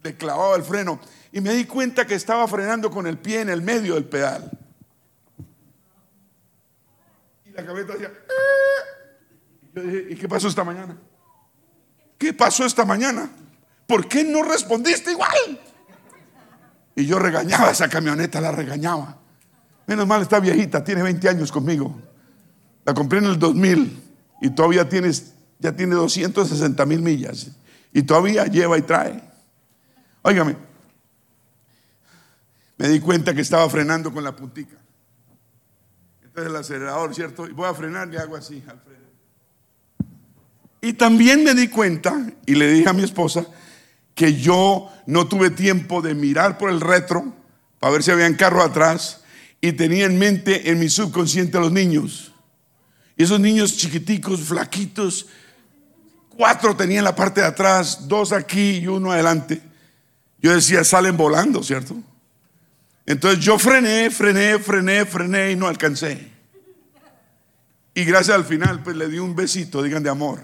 Le 0.02 0.16
clavaba 0.16 0.54
el 0.56 0.62
freno. 0.62 1.00
Y 1.32 1.40
me 1.40 1.52
di 1.52 1.64
cuenta 1.64 2.06
que 2.06 2.14
estaba 2.14 2.46
frenando 2.48 2.90
con 2.90 3.06
el 3.06 3.18
pie 3.18 3.42
en 3.42 3.50
el 3.50 3.62
medio 3.62 3.94
del 3.94 4.04
pedal. 4.04 4.50
Y 7.44 7.50
la 7.50 7.64
camioneta 7.64 7.94
hacía. 7.94 8.12
Y 9.62 9.76
yo 9.76 9.82
dije, 9.82 10.06
¿y 10.10 10.16
qué 10.16 10.28
pasó 10.28 10.48
esta 10.48 10.64
mañana? 10.64 10.96
¿Qué 12.16 12.32
pasó 12.32 12.64
esta 12.64 12.84
mañana? 12.84 13.30
¿Por 13.86 14.08
qué 14.08 14.24
no 14.24 14.42
respondiste 14.42 15.12
igual? 15.12 15.60
Y 16.96 17.06
yo 17.06 17.18
regañaba 17.18 17.70
esa 17.70 17.88
camioneta, 17.88 18.40
la 18.40 18.50
regañaba. 18.50 19.18
Menos 19.86 20.06
mal 20.06 20.20
está 20.20 20.40
viejita, 20.40 20.82
tiene 20.82 21.02
20 21.02 21.28
años 21.28 21.52
conmigo. 21.52 21.96
La 22.84 22.92
compré 22.92 23.20
en 23.20 23.26
el 23.26 23.38
2000 23.38 24.02
y 24.40 24.50
todavía 24.50 24.88
tienes, 24.88 25.34
ya 25.58 25.76
tiene 25.76 25.94
260 25.94 26.84
mil 26.86 27.00
millas. 27.00 27.52
Y 27.92 28.02
todavía 28.02 28.46
lleva 28.46 28.76
y 28.76 28.82
trae. 28.82 29.22
Óigame, 30.22 30.56
me 32.78 32.88
di 32.88 33.00
cuenta 33.00 33.34
que 33.34 33.40
estaba 33.40 33.68
frenando 33.68 34.12
con 34.12 34.22
la 34.24 34.34
puntica. 34.34 34.76
Entonces 36.22 36.50
el 36.50 36.56
acelerador, 36.56 37.14
¿cierto? 37.14 37.46
Y 37.46 37.52
voy 37.52 37.68
a 37.68 37.74
frenar 37.74 38.08
y 38.12 38.16
hago 38.16 38.36
así 38.36 38.62
al 38.68 38.80
Y 40.80 40.92
también 40.92 41.42
me 41.42 41.54
di 41.54 41.68
cuenta, 41.68 42.14
y 42.46 42.54
le 42.54 42.70
dije 42.70 42.88
a 42.88 42.92
mi 42.92 43.02
esposa, 43.02 43.44
que 44.14 44.34
yo 44.34 44.90
no 45.06 45.26
tuve 45.26 45.50
tiempo 45.50 46.00
de 46.00 46.14
mirar 46.14 46.56
por 46.56 46.70
el 46.70 46.80
retro 46.80 47.34
para 47.80 47.92
ver 47.92 48.02
si 48.02 48.10
había 48.12 48.26
un 48.26 48.34
carro 48.34 48.62
atrás 48.62 49.22
y 49.60 49.72
tenía 49.72 50.06
en 50.06 50.18
mente 50.18 50.70
en 50.70 50.78
mi 50.78 50.88
subconsciente 50.88 51.58
a 51.58 51.60
los 51.60 51.72
niños. 51.72 52.32
Y 53.16 53.24
esos 53.24 53.40
niños 53.40 53.76
chiquiticos, 53.76 54.40
flaquitos, 54.42 55.26
cuatro 56.30 56.76
tenían 56.76 57.02
la 57.02 57.16
parte 57.16 57.40
de 57.40 57.48
atrás, 57.48 58.06
dos 58.06 58.30
aquí 58.32 58.78
y 58.78 58.86
uno 58.86 59.10
adelante. 59.10 59.60
Yo 60.40 60.54
decía, 60.54 60.84
salen 60.84 61.16
volando, 61.16 61.64
¿cierto? 61.64 61.96
Entonces 63.08 63.42
yo 63.42 63.58
frené, 63.58 64.10
frené, 64.10 64.58
frené, 64.58 65.06
frené 65.06 65.52
y 65.52 65.56
no 65.56 65.66
alcancé. 65.66 66.30
Y 67.94 68.04
gracias 68.04 68.36
al 68.36 68.44
final, 68.44 68.82
pues 68.82 68.96
le 68.96 69.08
di 69.08 69.18
un 69.18 69.34
besito, 69.34 69.82
digan 69.82 70.02
de 70.02 70.10
amor. 70.10 70.40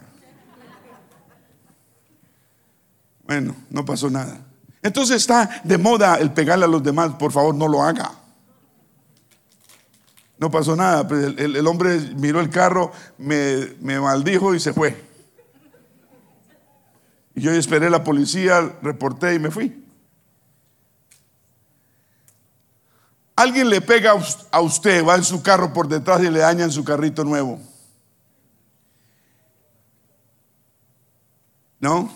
Bueno, 3.24 3.54
no 3.68 3.84
pasó 3.84 4.08
nada. 4.08 4.40
Entonces 4.80 5.18
está 5.18 5.60
de 5.62 5.76
moda 5.76 6.16
el 6.16 6.32
pegarle 6.32 6.64
a 6.64 6.68
los 6.68 6.82
demás, 6.82 7.12
por 7.18 7.32
favor 7.32 7.54
no 7.54 7.68
lo 7.68 7.82
haga. 7.82 8.12
No 10.38 10.50
pasó 10.50 10.74
nada. 10.74 11.06
Pues, 11.06 11.34
el, 11.36 11.66
hombre 11.66 11.98
miró 12.16 12.40
el 12.40 12.48
carro, 12.48 12.92
me, 13.18 13.76
maldijo 13.78 14.54
y 14.54 14.60
se 14.60 14.72
fue. 14.72 15.04
Y 17.34 17.42
yo 17.42 17.50
esperé 17.52 17.88
a 17.88 17.90
la 17.90 18.02
policía, 18.02 18.78
reporté 18.80 19.34
y 19.34 19.38
me 19.38 19.50
fui. 19.50 19.83
Alguien 23.36 23.68
le 23.68 23.80
pega 23.80 24.14
a 24.50 24.60
usted, 24.60 25.04
va 25.04 25.16
en 25.16 25.24
su 25.24 25.42
carro 25.42 25.72
por 25.72 25.88
detrás 25.88 26.22
y 26.22 26.30
le 26.30 26.38
dañan 26.40 26.70
su 26.70 26.84
carrito 26.84 27.24
nuevo. 27.24 27.60
¿No? 31.80 32.10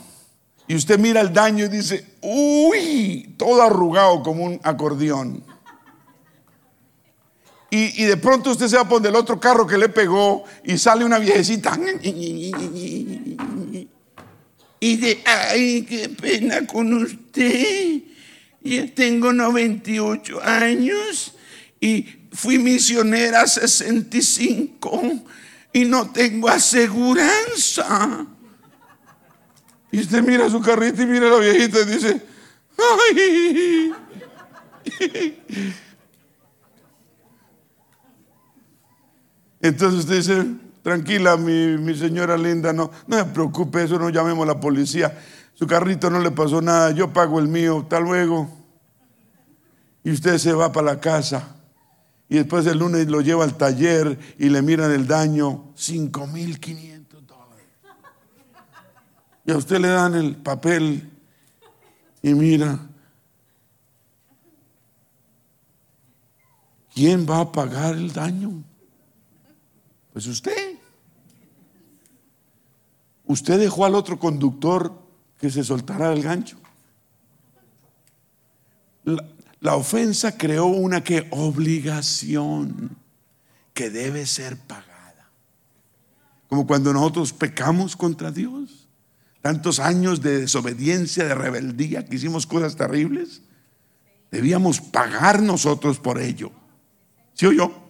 Y 0.68 0.76
usted 0.76 0.98
mira 0.98 1.20
el 1.20 1.32
daño 1.32 1.64
y 1.64 1.68
dice, 1.68 2.06
uy, 2.20 3.34
todo 3.36 3.62
arrugado 3.62 4.22
como 4.22 4.44
un 4.44 4.60
acordeón. 4.62 5.42
Y, 7.70 8.04
de 8.04 8.16
pronto 8.16 8.50
usted 8.50 8.68
se 8.68 8.76
va 8.76 8.82
a 8.82 8.88
poner 8.88 9.10
el 9.10 9.16
otro 9.16 9.38
carro 9.38 9.66
que 9.66 9.76
le 9.76 9.90
pegó 9.90 10.44
y 10.64 10.78
sale 10.78 11.04
una 11.04 11.18
viejecita. 11.18 11.78
Y 14.80 14.96
de, 14.96 15.22
ay, 15.26 15.82
qué 15.82 16.08
pena 16.08 16.66
con 16.66 16.94
usted. 16.94 18.02
Ya 18.61 18.86
tengo 18.94 19.32
98 19.32 20.42
años 20.42 21.34
y 21.80 22.06
fui 22.32 22.59
misionera 22.59 23.46
65 23.46 25.00
y 25.72 25.84
no 25.84 26.11
tengo 26.11 26.48
aseguranza. 26.48 28.26
Y 29.90 30.00
usted 30.00 30.22
mira 30.22 30.50
su 30.50 30.61
carrito 30.61 31.02
y 31.02 31.06
mira 31.06 31.28
a 31.28 31.30
la 31.30 31.38
viejita 31.38 31.80
y 31.80 31.84
dice, 31.86 32.22
ay. 33.00 33.94
Entonces 39.61 40.00
usted 40.00 40.16
dice, 40.16 40.46
tranquila, 40.82 41.36
mi, 41.36 41.94
señora 41.94 42.36
linda, 42.36 42.72
no, 42.72 42.90
no 43.06 43.18
se 43.18 43.24
preocupe, 43.24 43.82
eso 43.82 43.98
no 43.98 44.11
llamemos 44.11 44.44
a 44.44 44.54
la 44.54 44.61
policía. 44.61 45.18
Su 45.59 45.66
carrito 45.66 46.09
no 46.09 46.20
le 46.20 46.30
pasó 46.30 46.62
nada, 46.62 46.92
yo 46.92 47.12
pago 47.12 47.40
el 47.40 47.48
mío, 47.48 47.80
hasta 47.80 47.98
luego. 47.98 48.48
Y 50.04 50.12
usted 50.12 50.38
se 50.38 50.52
va 50.52 50.70
para 50.70 50.94
la 50.94 51.00
casa. 51.00 51.56
Y 52.28 52.36
después 52.36 52.64
el 52.66 52.78
lunes 52.78 53.09
lo 53.09 53.22
lleva 53.22 53.42
al 53.42 53.56
taller 53.56 54.16
y 54.38 54.50
le 54.50 54.62
miran 54.62 54.92
el 54.92 55.09
daño, 55.09 55.74
5.500 55.74 57.09
dólares. 57.26 57.66
Y 59.44 59.50
a 59.50 59.56
usted 59.56 59.80
le 59.80 59.88
dan 59.88 60.14
el 60.14 60.36
papel 60.36 61.11
y 62.22 62.34
mira, 62.34 62.78
¿quién 66.94 67.26
va 67.28 67.40
a 67.40 67.50
pagar 67.50 67.96
el 67.96 68.12
daño? 68.12 68.62
Pues 70.12 70.24
usted. 70.28 70.78
Usted 73.26 73.59
dejó 73.59 73.84
al 73.84 73.96
otro 73.96 74.20
conductor 74.20 75.07
que 75.39 75.51
se 75.51 75.64
soltara 75.64 76.11
del 76.11 76.22
gancho. 76.22 76.57
La, 79.61 79.76
ofensa 79.76 80.36
creó 80.36 80.66
una 80.66 81.03
que 81.03 81.26
obligación 81.30 82.97
que 83.72 83.91
debe 83.91 84.26
ser 84.26 84.57
pagada. 84.57 85.30
Como 86.49 86.66
cuando 86.66 86.93
nosotros 86.93 87.32
pecamos 87.32 87.97
contra 87.97 88.30
Dios. 88.30 88.89
Tantos 89.41 89.78
años 89.78 90.20
de 90.20 90.41
desobediencia, 90.41 91.24
de 91.24 91.34
rebeldía, 91.34 92.05
que 92.05 92.16
hicimos 92.16 92.47
cosas 92.47 92.76
terribles. 92.76 93.43
Debíamos 94.30 94.80
pagar 94.80 95.41
nosotros 95.41 95.99
por 95.99 96.20
ello. 96.20 96.51
¿Sí 97.34 97.47
o 97.47 97.53
yo? 97.53 97.89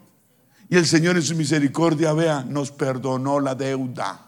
Y 0.69 0.77
el 0.77 0.87
Señor 0.87 1.17
en 1.17 1.23
su 1.23 1.35
misericordia, 1.35 2.13
vea, 2.13 2.45
nos 2.45 2.71
perdonó 2.71 3.41
la 3.41 3.55
deuda. 3.55 4.28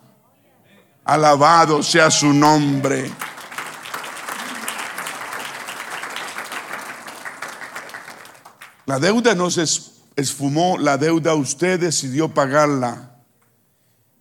Alabado 1.11 1.83
sea 1.83 2.09
su 2.09 2.33
nombre. 2.33 3.11
La 8.87 9.01
deuda 9.01 9.35
no 9.35 9.51
se 9.51 9.65
esfumó, 10.15 10.79
la 10.79 10.97
deuda 10.99 11.35
usted 11.35 11.81
decidió 11.81 12.29
pagarla. 12.29 13.17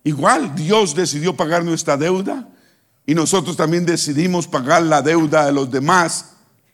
Igual 0.02 0.56
Dios 0.56 0.96
decidió 0.96 1.36
pagar 1.36 1.62
nuestra 1.62 1.96
deuda 1.96 2.48
y 3.06 3.14
nosotros 3.14 3.56
también 3.56 3.86
decidimos 3.86 4.48
pagar 4.48 4.82
la 4.82 5.00
deuda 5.00 5.46
de 5.46 5.52
los 5.52 5.70
demás. 5.70 6.32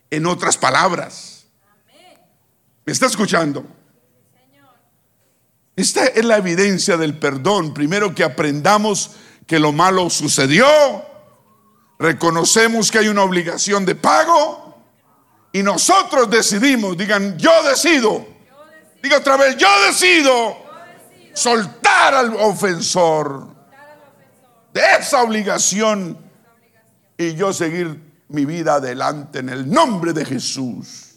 En 0.08 0.24
otras 0.24 0.56
palabras, 0.56 1.44
¿me 2.86 2.92
está 2.94 3.04
escuchando? 3.04 3.66
Esta 5.76 6.06
es 6.06 6.24
la 6.24 6.38
evidencia 6.38 6.96
del 6.96 7.18
perdón. 7.18 7.74
Primero 7.74 8.14
que 8.14 8.24
aprendamos 8.24 9.10
que 9.46 9.58
lo 9.58 9.72
malo 9.72 10.10
sucedió, 10.10 10.66
reconocemos 11.98 12.90
que 12.90 12.98
hay 12.98 13.08
una 13.08 13.22
obligación 13.22 13.84
de 13.84 13.94
pago 13.94 14.76
y 15.52 15.62
nosotros 15.62 16.28
decidimos, 16.28 16.96
digan, 16.96 17.38
yo 17.38 17.50
decido, 17.62 18.26
diga 19.02 19.18
otra 19.18 19.36
vez, 19.36 19.56
yo 19.56 19.68
decido 19.86 20.56
soltar 21.32 22.14
al 22.14 22.34
ofensor 22.36 23.48
de 24.72 24.82
esa 24.98 25.22
obligación 25.22 26.18
y 27.16 27.34
yo 27.34 27.52
seguir 27.52 28.24
mi 28.28 28.44
vida 28.44 28.74
adelante 28.74 29.38
en 29.38 29.48
el 29.48 29.70
nombre 29.70 30.12
de 30.12 30.24
Jesús 30.24 31.14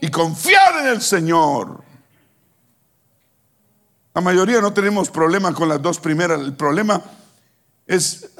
y 0.00 0.10
confiar 0.10 0.80
en 0.80 0.86
el 0.86 1.02
Señor. 1.02 1.82
La 4.14 4.20
mayoría 4.22 4.60
no 4.60 4.72
tenemos 4.72 5.10
problemas 5.10 5.54
con 5.54 5.68
las 5.68 5.82
dos 5.82 5.98
primeras. 5.98 6.40
El 6.40 6.54
problema 6.54 7.02
es, 7.86 8.30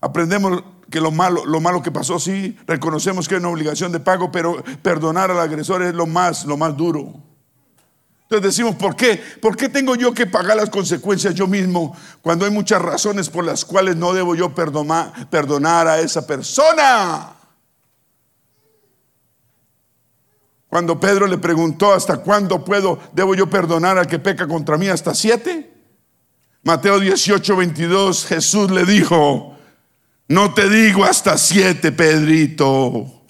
aprendemos 0.00 0.62
que 0.90 1.00
lo 1.00 1.10
malo, 1.10 1.44
lo 1.46 1.60
malo 1.60 1.82
que 1.82 1.90
pasó, 1.90 2.18
sí, 2.18 2.56
reconocemos 2.66 3.26
que 3.26 3.36
es 3.36 3.40
una 3.40 3.48
obligación 3.48 3.92
de 3.92 4.00
pago, 4.00 4.30
pero 4.30 4.62
perdonar 4.82 5.30
al 5.30 5.40
agresor 5.40 5.82
es 5.82 5.94
lo 5.94 6.06
más, 6.06 6.44
lo 6.44 6.56
más 6.56 6.76
duro. 6.76 7.14
Entonces 8.24 8.56
decimos, 8.56 8.76
¿por 8.76 8.96
qué? 8.96 9.20
¿Por 9.40 9.56
qué 9.56 9.68
tengo 9.68 9.94
yo 9.94 10.14
que 10.14 10.26
pagar 10.26 10.56
las 10.56 10.70
consecuencias 10.70 11.34
yo 11.34 11.46
mismo 11.46 11.94
cuando 12.22 12.46
hay 12.46 12.50
muchas 12.50 12.80
razones 12.80 13.28
por 13.28 13.44
las 13.44 13.64
cuales 13.64 13.96
no 13.96 14.12
debo 14.14 14.34
yo 14.34 14.54
perdonar, 14.54 15.28
perdonar 15.28 15.88
a 15.88 16.00
esa 16.00 16.26
persona? 16.26 17.34
Cuando 20.68 20.98
Pedro 20.98 21.26
le 21.26 21.36
preguntó, 21.36 21.92
¿hasta 21.92 22.18
cuándo 22.18 22.64
puedo, 22.64 22.98
debo 23.12 23.34
yo 23.34 23.50
perdonar 23.50 23.98
al 23.98 24.06
que 24.06 24.18
peca 24.18 24.48
contra 24.48 24.78
mí? 24.78 24.88
¿Hasta 24.88 25.14
siete? 25.14 25.71
Mateo 26.62 27.00
18, 27.00 27.56
22, 27.56 28.26
Jesús 28.26 28.70
le 28.70 28.84
dijo, 28.84 29.58
no 30.28 30.54
te 30.54 30.68
digo 30.68 31.04
hasta 31.04 31.36
siete, 31.36 31.90
Pedrito, 31.90 33.24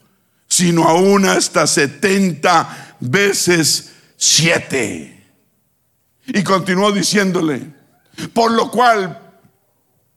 sino 0.46 0.84
aún 0.84 1.24
hasta 1.24 1.66
setenta 1.66 2.96
veces 3.00 3.92
siete. 4.16 5.26
Y 6.26 6.42
continuó 6.44 6.92
diciéndole, 6.92 7.72
por 8.34 8.52
lo 8.52 8.70
cual, 8.70 9.18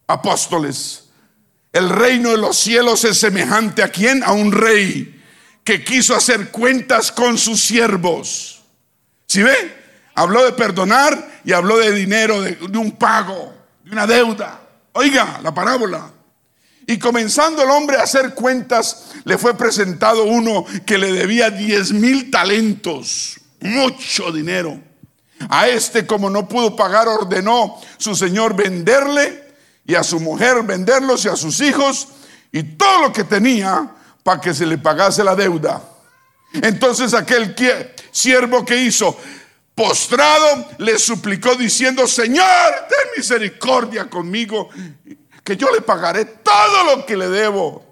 apóstoles, 0.07 1.05
el 1.71 1.89
reino 1.89 2.31
de 2.31 2.37
los 2.37 2.57
cielos 2.57 3.05
es 3.05 3.17
semejante 3.17 3.81
a 3.81 3.89
quién? 3.89 4.23
A 4.23 4.33
un 4.33 4.51
rey 4.51 5.23
que 5.63 5.83
quiso 5.83 6.15
hacer 6.15 6.51
cuentas 6.51 7.11
con 7.11 7.37
sus 7.37 7.61
siervos. 7.61 8.61
¿Sí 9.25 9.41
ve? 9.41 9.84
Habló 10.15 10.43
de 10.45 10.53
perdonar 10.53 11.41
y 11.43 11.51
habló 11.51 11.77
de 11.77 11.91
dinero, 11.91 12.41
de, 12.41 12.77
un 12.77 12.93
pago, 12.93 13.53
de 13.83 13.91
una 13.91 14.07
deuda. 14.07 14.61
Oiga 14.93 15.39
la 15.43 15.53
parábola. 15.53 16.09
Y 16.87 16.97
comenzando 16.97 17.63
el 17.63 17.69
hombre 17.69 17.97
a 17.97 18.03
hacer 18.03 18.33
cuentas, 18.33 19.11
le 19.25 19.37
fue 19.37 19.57
presentado 19.57 20.23
uno 20.23 20.65
que 20.85 20.97
le 20.97 21.11
debía 21.11 21.49
diez 21.49 21.91
mil 21.91 22.31
talentos, 22.31 23.39
mucho 23.59 24.31
dinero. 24.31 24.79
A 25.49 25.67
este, 25.67 26.05
como 26.05 26.29
no 26.29 26.47
pudo 26.47 26.75
pagar, 26.75 27.07
ordenó 27.07 27.79
su 27.97 28.15
señor 28.15 28.55
venderle 28.55 29.43
y 29.85 29.95
a 29.95 30.03
su 30.03 30.19
mujer 30.19 30.63
venderlos 30.63 31.25
y 31.25 31.27
a 31.27 31.35
sus 31.35 31.59
hijos 31.59 32.07
y 32.51 32.63
todo 32.63 33.01
lo 33.01 33.13
que 33.13 33.23
tenía 33.23 33.91
para 34.23 34.39
que 34.39 34.53
se 34.53 34.65
le 34.65 34.77
pagase 34.77 35.23
la 35.23 35.35
deuda. 35.35 35.81
Entonces 36.53 37.13
aquel 37.13 37.55
siervo 38.11 38.63
que 38.63 38.77
hizo, 38.77 39.17
postrado, 39.75 40.69
le 40.79 40.97
suplicó 40.97 41.53
diciendo, 41.55 42.07
Señor, 42.07 42.47
ten 42.87 43.09
misericordia 43.17 44.09
conmigo 44.09 44.69
que 45.43 45.57
yo 45.57 45.69
le 45.71 45.81
pagaré 45.81 46.25
todo 46.25 46.95
lo 46.95 47.05
que 47.05 47.17
le 47.17 47.29
debo. 47.29 47.85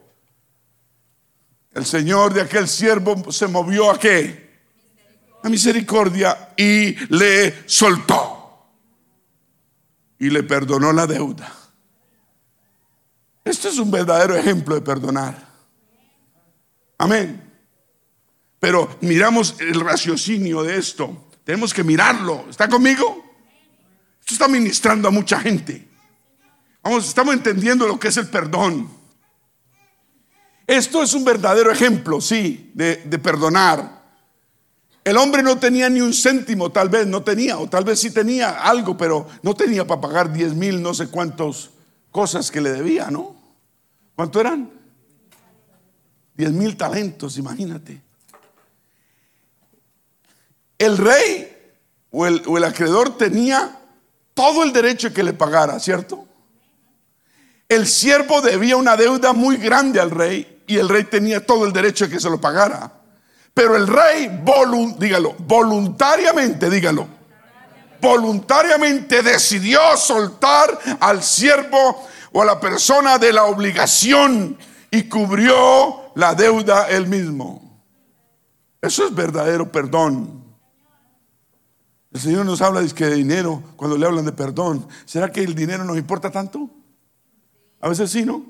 El 1.73 1.85
Señor 1.85 2.33
de 2.33 2.41
aquel 2.41 2.67
siervo 2.67 3.31
se 3.31 3.47
movió 3.47 3.91
a 3.91 3.99
qué? 3.99 4.53
A 5.43 5.49
misericordia 5.49 6.53
y 6.55 6.95
le 7.13 7.67
soltó. 7.67 8.69
Y 10.19 10.29
le 10.29 10.43
perdonó 10.43 10.93
la 10.93 11.05
deuda. 11.05 11.51
Esto 13.43 13.67
es 13.67 13.77
un 13.77 13.91
verdadero 13.91 14.35
ejemplo 14.35 14.75
de 14.75 14.81
perdonar. 14.81 15.35
Amén. 16.97 17.51
Pero 18.59 18.97
miramos 19.01 19.59
el 19.59 19.81
raciocinio 19.81 20.63
de 20.63 20.77
esto. 20.77 21.32
Tenemos 21.43 21.73
que 21.73 21.83
mirarlo. 21.83 22.45
¿Está 22.49 22.67
conmigo? 22.67 23.23
Esto 24.19 24.35
está 24.35 24.47
ministrando 24.47 25.07
a 25.07 25.11
mucha 25.11 25.39
gente. 25.39 25.87
Vamos, 26.81 27.07
estamos 27.07 27.33
entendiendo 27.33 27.87
lo 27.87 27.99
que 27.99 28.09
es 28.09 28.17
el 28.17 28.27
perdón. 28.27 28.89
Esto 30.65 31.03
es 31.03 31.13
un 31.13 31.25
verdadero 31.25 31.71
ejemplo, 31.71 32.21
sí, 32.21 32.71
de, 32.73 32.95
perdonar. 33.19 34.01
El 35.03 35.17
hombre 35.17 35.43
no 35.43 35.57
tenía 35.57 35.89
ni 35.89 35.99
un 35.99 36.13
céntimo, 36.13 36.71
tal 36.71 36.87
vez 36.87 37.05
no 37.05 37.21
tenía, 37.21 37.57
o 37.57 37.67
tal 37.67 37.83
vez 37.83 37.99
sí 37.99 38.11
tenía 38.11 38.61
algo, 38.61 38.95
pero 38.95 39.27
no 39.41 39.53
tenía 39.53 39.85
para 39.85 39.99
pagar 39.99 40.31
diez 40.31 40.53
mil, 40.53 40.81
no 40.81 40.93
sé 40.93 41.07
cuántas 41.07 41.71
cosas 42.11 42.49
que 42.49 42.61
le 42.61 42.71
debía, 42.71 43.11
¿no? 43.11 43.35
¿Cuánto 44.15 44.39
eran? 44.39 44.71
Diez 46.35 46.51
mil 46.51 46.77
talentos, 46.77 47.37
imagínate. 47.37 48.01
El 50.83 50.97
rey 50.97 51.49
o 52.11 52.27
el, 52.27 52.63
acreedor 52.65 53.17
tenía 53.17 53.79
todo 54.33 54.63
el 54.63 54.73
derecho 54.73 55.13
que 55.13 55.23
le 55.23 55.31
pagara, 55.31 55.79
¿cierto? 55.79 56.25
El 57.69 57.87
siervo 57.87 58.41
debía 58.41 58.75
una 58.75 58.97
deuda 58.97 59.31
muy 59.31 59.55
grande 59.55 60.01
al 60.01 60.11
rey 60.11 60.61
y 60.67 60.77
el 60.77 60.89
rey 60.89 61.05
tenía 61.05 61.45
todo 61.45 61.65
el 61.65 61.71
derecho 61.71 62.09
que 62.09 62.19
se 62.19 62.29
lo 62.29 62.41
pagara. 62.41 62.91
Pero 63.53 63.77
el 63.77 63.87
rey, 63.87 64.43
dígalo, 64.99 65.35
voluntariamente, 65.37 66.69
dígalo, 66.69 67.07
voluntariamente 68.01 69.23
decidió 69.23 69.95
soltar 69.95 70.77
al 70.99 71.23
siervo 71.23 72.05
o 72.33 72.41
a 72.41 72.45
la 72.45 72.59
persona 72.59 73.17
de 73.17 73.31
la 73.31 73.45
obligación 73.45 74.57
y 74.91 75.03
cubrió 75.03 76.11
la 76.15 76.35
deuda 76.35 76.89
él 76.89 77.07
mismo. 77.07 77.81
Eso 78.81 79.07
es 79.07 79.15
verdadero 79.15 79.71
perdón. 79.71 80.42
Señor 82.23 82.45
nos 82.45 82.61
habla 82.61 82.81
de 82.81 83.15
dinero 83.15 83.61
cuando 83.75 83.97
le 83.97 84.05
hablan 84.05 84.25
de 84.25 84.31
perdón. 84.31 84.87
¿Será 85.05 85.31
que 85.31 85.43
el 85.43 85.53
dinero 85.53 85.83
nos 85.83 85.97
importa 85.97 86.31
tanto? 86.31 86.69
A 87.81 87.89
veces 87.89 88.09
sí, 88.09 88.23
¿no? 88.23 88.45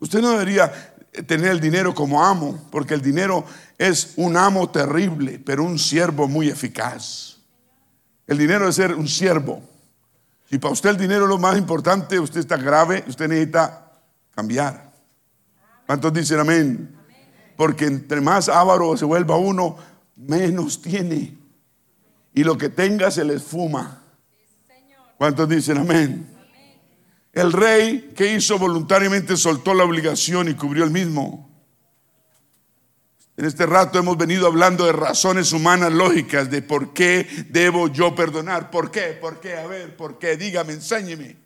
Usted 0.00 0.20
no 0.20 0.30
debería 0.30 0.72
tener 1.26 1.52
el 1.52 1.60
dinero 1.60 1.94
como 1.94 2.24
amo, 2.24 2.66
porque 2.70 2.94
el 2.94 3.00
dinero 3.00 3.44
es 3.78 4.14
un 4.16 4.36
amo 4.36 4.68
terrible, 4.70 5.38
pero 5.38 5.64
un 5.64 5.78
siervo 5.78 6.26
muy 6.26 6.48
eficaz. 6.48 7.38
El 8.26 8.38
dinero 8.38 8.68
es 8.68 8.74
ser 8.74 8.94
un 8.94 9.06
siervo. 9.06 9.62
Si 10.50 10.58
para 10.58 10.72
usted 10.72 10.90
el 10.90 10.96
dinero 10.96 11.24
es 11.24 11.28
lo 11.28 11.38
más 11.38 11.56
importante, 11.56 12.18
usted 12.18 12.40
está 12.40 12.56
grave, 12.56 13.04
usted 13.06 13.28
necesita 13.28 13.92
cambiar. 14.34 14.92
¿Cuántos 15.86 16.12
dicen 16.12 16.40
amén? 16.40 16.96
Porque 17.56 17.86
entre 17.86 18.20
más 18.20 18.48
avaro 18.48 18.96
se 18.96 19.04
vuelva 19.04 19.36
uno, 19.36 19.76
menos 20.16 20.82
tiene. 20.82 21.37
Y 22.34 22.44
lo 22.44 22.56
que 22.56 22.68
tenga 22.68 23.10
se 23.10 23.24
le 23.24 23.34
esfuma. 23.34 24.02
¿Cuántos 25.16 25.48
dicen 25.48 25.78
amén? 25.78 26.28
El 27.32 27.52
rey 27.52 28.12
que 28.16 28.32
hizo 28.34 28.58
voluntariamente 28.58 29.36
soltó 29.36 29.74
la 29.74 29.84
obligación 29.84 30.48
y 30.48 30.54
cubrió 30.54 30.84
el 30.84 30.90
mismo. 30.90 31.48
En 33.36 33.44
este 33.44 33.66
rato 33.66 34.00
hemos 34.00 34.16
venido 34.16 34.48
hablando 34.48 34.84
de 34.84 34.92
razones 34.92 35.52
humanas 35.52 35.92
lógicas, 35.92 36.50
de 36.50 36.60
por 36.60 36.92
qué 36.92 37.28
debo 37.50 37.86
yo 37.86 38.14
perdonar. 38.14 38.70
¿Por 38.70 38.90
qué? 38.90 39.16
¿Por 39.20 39.38
qué? 39.38 39.56
A 39.56 39.66
ver, 39.68 39.96
¿por 39.96 40.18
qué? 40.18 40.36
Dígame, 40.36 40.72
enséñeme. 40.72 41.36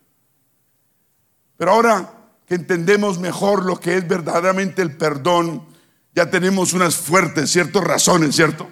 Pero 1.59 1.72
ahora 1.72 2.14
que 2.47 2.55
entendemos 2.55 3.18
mejor 3.18 3.66
lo 3.66 3.78
que 3.78 3.97
es 3.99 4.09
verdaderamente 4.09 4.80
el 4.80 4.97
perdón, 4.97 5.66
ya 6.14 6.30
tenemos 6.30 6.72
unas 6.72 6.97
fuertes, 6.97 7.51
ciertas 7.51 7.85
razones, 7.85 8.35
¿cierto? 8.35 8.68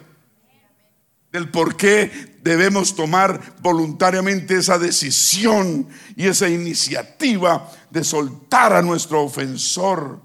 Del 1.32 1.50
por 1.50 1.76
qué 1.76 2.38
debemos 2.42 2.94
tomar 2.94 3.40
voluntariamente 3.60 4.56
esa 4.56 4.78
decisión 4.78 5.88
y 6.16 6.26
esa 6.26 6.48
iniciativa 6.48 7.70
de 7.90 8.02
soltar 8.04 8.72
a 8.72 8.82
nuestro 8.82 9.22
ofensor, 9.22 10.20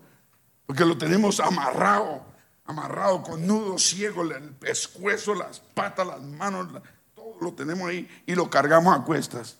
porque 0.65 0.85
lo 0.85 0.97
tenemos 0.97 1.39
amarrado, 1.39 2.25
amarrado 2.65 3.21
con 3.21 3.45
nudo 3.45 3.77
ciego, 3.77 4.23
el 4.23 4.51
pescuezo, 4.55 5.35
las 5.35 5.59
patas, 5.59 6.07
las 6.07 6.21
manos, 6.21 6.67
todo 7.13 7.35
lo 7.41 7.53
tenemos 7.53 7.89
ahí 7.89 8.07
y 8.25 8.33
lo 8.33 8.49
cargamos 8.49 8.97
a 8.97 9.03
cuestas. 9.03 9.57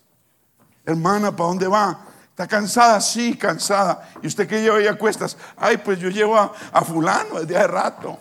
Hermana, 0.85 1.35
¿para 1.35 1.49
dónde 1.49 1.67
va? 1.67 2.07
¿Está 2.35 2.47
cansada? 2.47 2.99
Sí, 2.99 3.37
cansada. 3.37 4.11
¿Y 4.21 4.27
usted 4.27 4.45
qué 4.45 4.61
lleva 4.61 4.77
ahí 4.77 4.87
a 4.87 4.97
cuestas? 4.97 5.37
Ay, 5.55 5.77
pues 5.77 5.99
yo 5.99 6.09
llevo 6.09 6.37
a, 6.37 6.81
fulano 6.83 7.39
desde 7.39 7.57
hace 7.57 7.67
rato. 7.67 8.19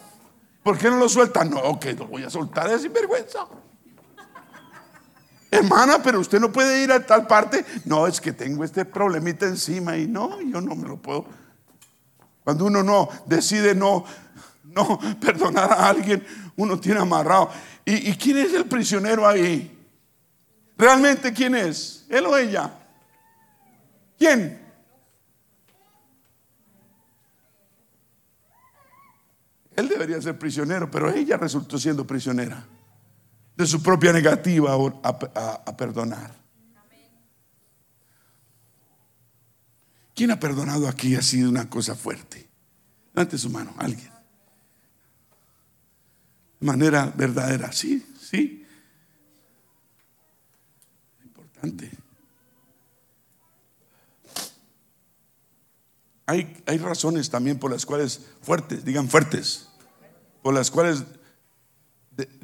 ¿Por 0.64 0.78
qué 0.78 0.88
no 0.88 0.96
lo 0.96 1.10
suelta? 1.10 1.44
No, 1.44 1.78
que 1.78 1.92
lo 1.92 2.06
voy 2.06 2.24
a 2.24 2.30
soltar, 2.30 2.70
es 2.70 2.82
sinvergüenza. 2.82 3.46
Hermana, 5.50 6.02
pero 6.02 6.18
usted 6.18 6.40
no 6.40 6.50
puede 6.50 6.82
ir 6.82 6.90
a 6.90 7.04
tal 7.04 7.26
parte. 7.26 7.64
No, 7.84 8.06
es 8.06 8.18
que 8.18 8.32
tengo 8.32 8.64
este 8.64 8.86
problemita 8.86 9.46
encima 9.46 9.96
y 9.98 10.06
no, 10.06 10.40
yo 10.40 10.62
no 10.62 10.74
me 10.74 10.88
lo 10.88 10.96
puedo. 10.96 11.26
Cuando 12.42 12.64
uno 12.64 12.82
no 12.82 13.10
decide 13.26 13.74
no, 13.74 14.06
no 14.64 14.98
perdonar 15.20 15.70
a 15.70 15.86
alguien, 15.90 16.26
uno 16.56 16.80
tiene 16.80 16.98
amarrado. 16.98 17.50
¿Y, 17.84 18.10
¿Y 18.10 18.16
quién 18.16 18.38
es 18.38 18.54
el 18.54 18.64
prisionero 18.64 19.28
ahí? 19.28 19.70
¿Realmente 20.78 21.32
quién 21.34 21.54
es? 21.54 22.06
¿Él 22.08 22.24
o 22.24 22.38
ella? 22.38 22.72
¿Quién? 24.18 24.63
Él 29.76 29.88
debería 29.88 30.20
ser 30.22 30.38
prisionero, 30.38 30.90
pero 30.90 31.10
ella 31.10 31.36
resultó 31.36 31.78
siendo 31.78 32.06
prisionera 32.06 32.64
de 33.56 33.66
su 33.66 33.82
propia 33.82 34.12
negativa 34.12 34.74
a, 34.74 35.76
perdonar. 35.76 36.34
¿Quién 40.14 40.30
ha 40.30 40.38
perdonado 40.38 40.88
aquí 40.88 41.16
ha 41.16 41.22
sido 41.22 41.50
una 41.50 41.68
cosa 41.68 41.96
fuerte? 41.96 42.48
Levante 43.12 43.36
su 43.36 43.50
mano, 43.50 43.74
alguien. 43.78 44.10
De 46.60 46.66
manera 46.66 47.12
verdadera, 47.16 47.72
sí, 47.72 48.04
sí. 48.20 48.64
Importante. 51.24 51.93
Hay, 56.26 56.62
hay 56.66 56.78
razones 56.78 57.28
también 57.30 57.58
por 57.58 57.70
las 57.70 57.84
cuales, 57.84 58.20
fuertes, 58.42 58.84
digan 58.84 59.08
fuertes, 59.08 59.68
por 60.42 60.54
las 60.54 60.70
cuales 60.70 61.04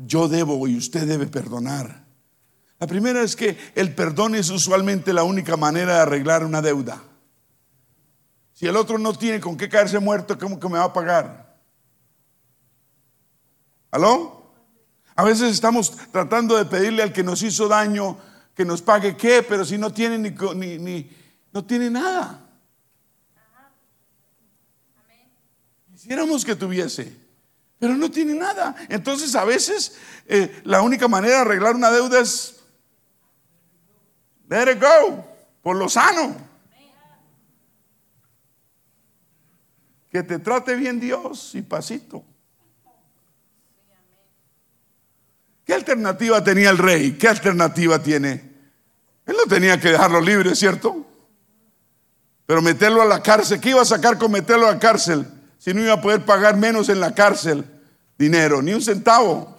yo 0.05 0.28
debo 0.28 0.66
y 0.68 0.76
usted 0.76 1.07
debe 1.07 1.26
perdonar. 1.26 2.05
La 2.78 2.87
primera 2.87 3.22
es 3.22 3.37
que 3.37 3.57
el 3.74 3.95
perdón 3.95 4.35
es 4.35 4.51
usualmente 4.51 5.12
la 5.12 5.22
única 5.22 5.57
manera 5.57 5.95
de 5.95 6.01
arreglar 6.01 6.45
una 6.45 6.62
deuda. 6.62 7.03
Si 8.53 8.66
el 8.66 8.76
otro 8.76 8.99
no 8.99 9.14
tiene 9.14 9.41
con 9.41 9.57
qué 9.57 9.68
caerse 9.68 9.99
muerto, 9.99 10.39
¿cómo 10.39 10.59
que 10.59 10.68
me 10.68 10.78
va 10.78 10.85
a 10.85 10.93
pagar? 10.93 11.59
¿Aló? 13.91 14.53
A 15.14 15.24
veces 15.24 15.53
estamos 15.53 15.97
tratando 16.12 16.57
de 16.57 16.64
pedirle 16.64 17.03
al 17.03 17.12
que 17.12 17.22
nos 17.22 17.43
hizo 17.43 17.68
daño 17.68 18.18
que 18.55 18.64
nos 18.64 18.83
pague 18.83 19.16
qué, 19.16 19.43
pero 19.43 19.64
si 19.64 19.78
no 19.78 19.91
tiene 19.91 20.18
ni, 20.18 20.78
ni 20.78 21.11
no 21.53 21.64
tiene 21.64 21.89
nada. 21.89 22.50
Quisiéramos 26.01 26.45
que 26.47 26.57
tuviese 26.57 27.31
pero 27.81 27.97
no 27.97 28.11
tiene 28.11 28.35
nada. 28.35 28.77
Entonces 28.91 29.35
a 29.35 29.45
veces 29.45 29.97
eh, 30.27 30.61
la 30.65 30.83
única 30.83 31.09
manera 31.09 31.37
de 31.37 31.41
arreglar 31.41 31.75
una 31.75 31.91
deuda 31.91 32.21
es 32.21 32.61
let 34.49 34.71
it 34.71 34.81
go, 34.81 35.25
por 35.63 35.77
lo 35.77 35.89
sano. 35.89 36.37
Que 40.11 40.23
te 40.23 40.39
trate 40.41 40.75
bien 40.75 41.01
Dios 41.01 41.55
y 41.55 41.63
pasito. 41.63 42.23
¿Qué 45.65 45.73
alternativa 45.73 46.45
tenía 46.45 46.69
el 46.69 46.79
rey? 46.79 47.13
¿Qué 47.13 47.29
alternativa 47.29 48.03
tiene? 48.03 48.51
Él 49.25 49.37
no 49.39 49.45
tenía 49.49 49.81
que 49.81 49.93
dejarlo 49.93 50.21
libre, 50.21 50.55
¿cierto? 50.55 51.07
Pero 52.45 52.61
meterlo 52.61 53.01
a 53.01 53.07
la 53.07 53.23
cárcel, 53.23 53.59
¿qué 53.59 53.71
iba 53.71 53.81
a 53.81 53.87
sacar 53.87 54.19
con 54.19 54.33
meterlo 54.33 54.67
a 54.67 54.73
la 54.73 54.79
cárcel? 54.79 55.39
Si 55.61 55.75
no 55.75 55.83
iba 55.83 55.93
a 55.93 56.01
poder 56.01 56.25
pagar 56.25 56.57
menos 56.57 56.89
en 56.89 57.01
la 57.01 57.15
cárcel 57.15 57.67
dinero, 58.19 58.63
ni 58.63 58.73
un 58.73 58.81
centavo? 58.81 59.59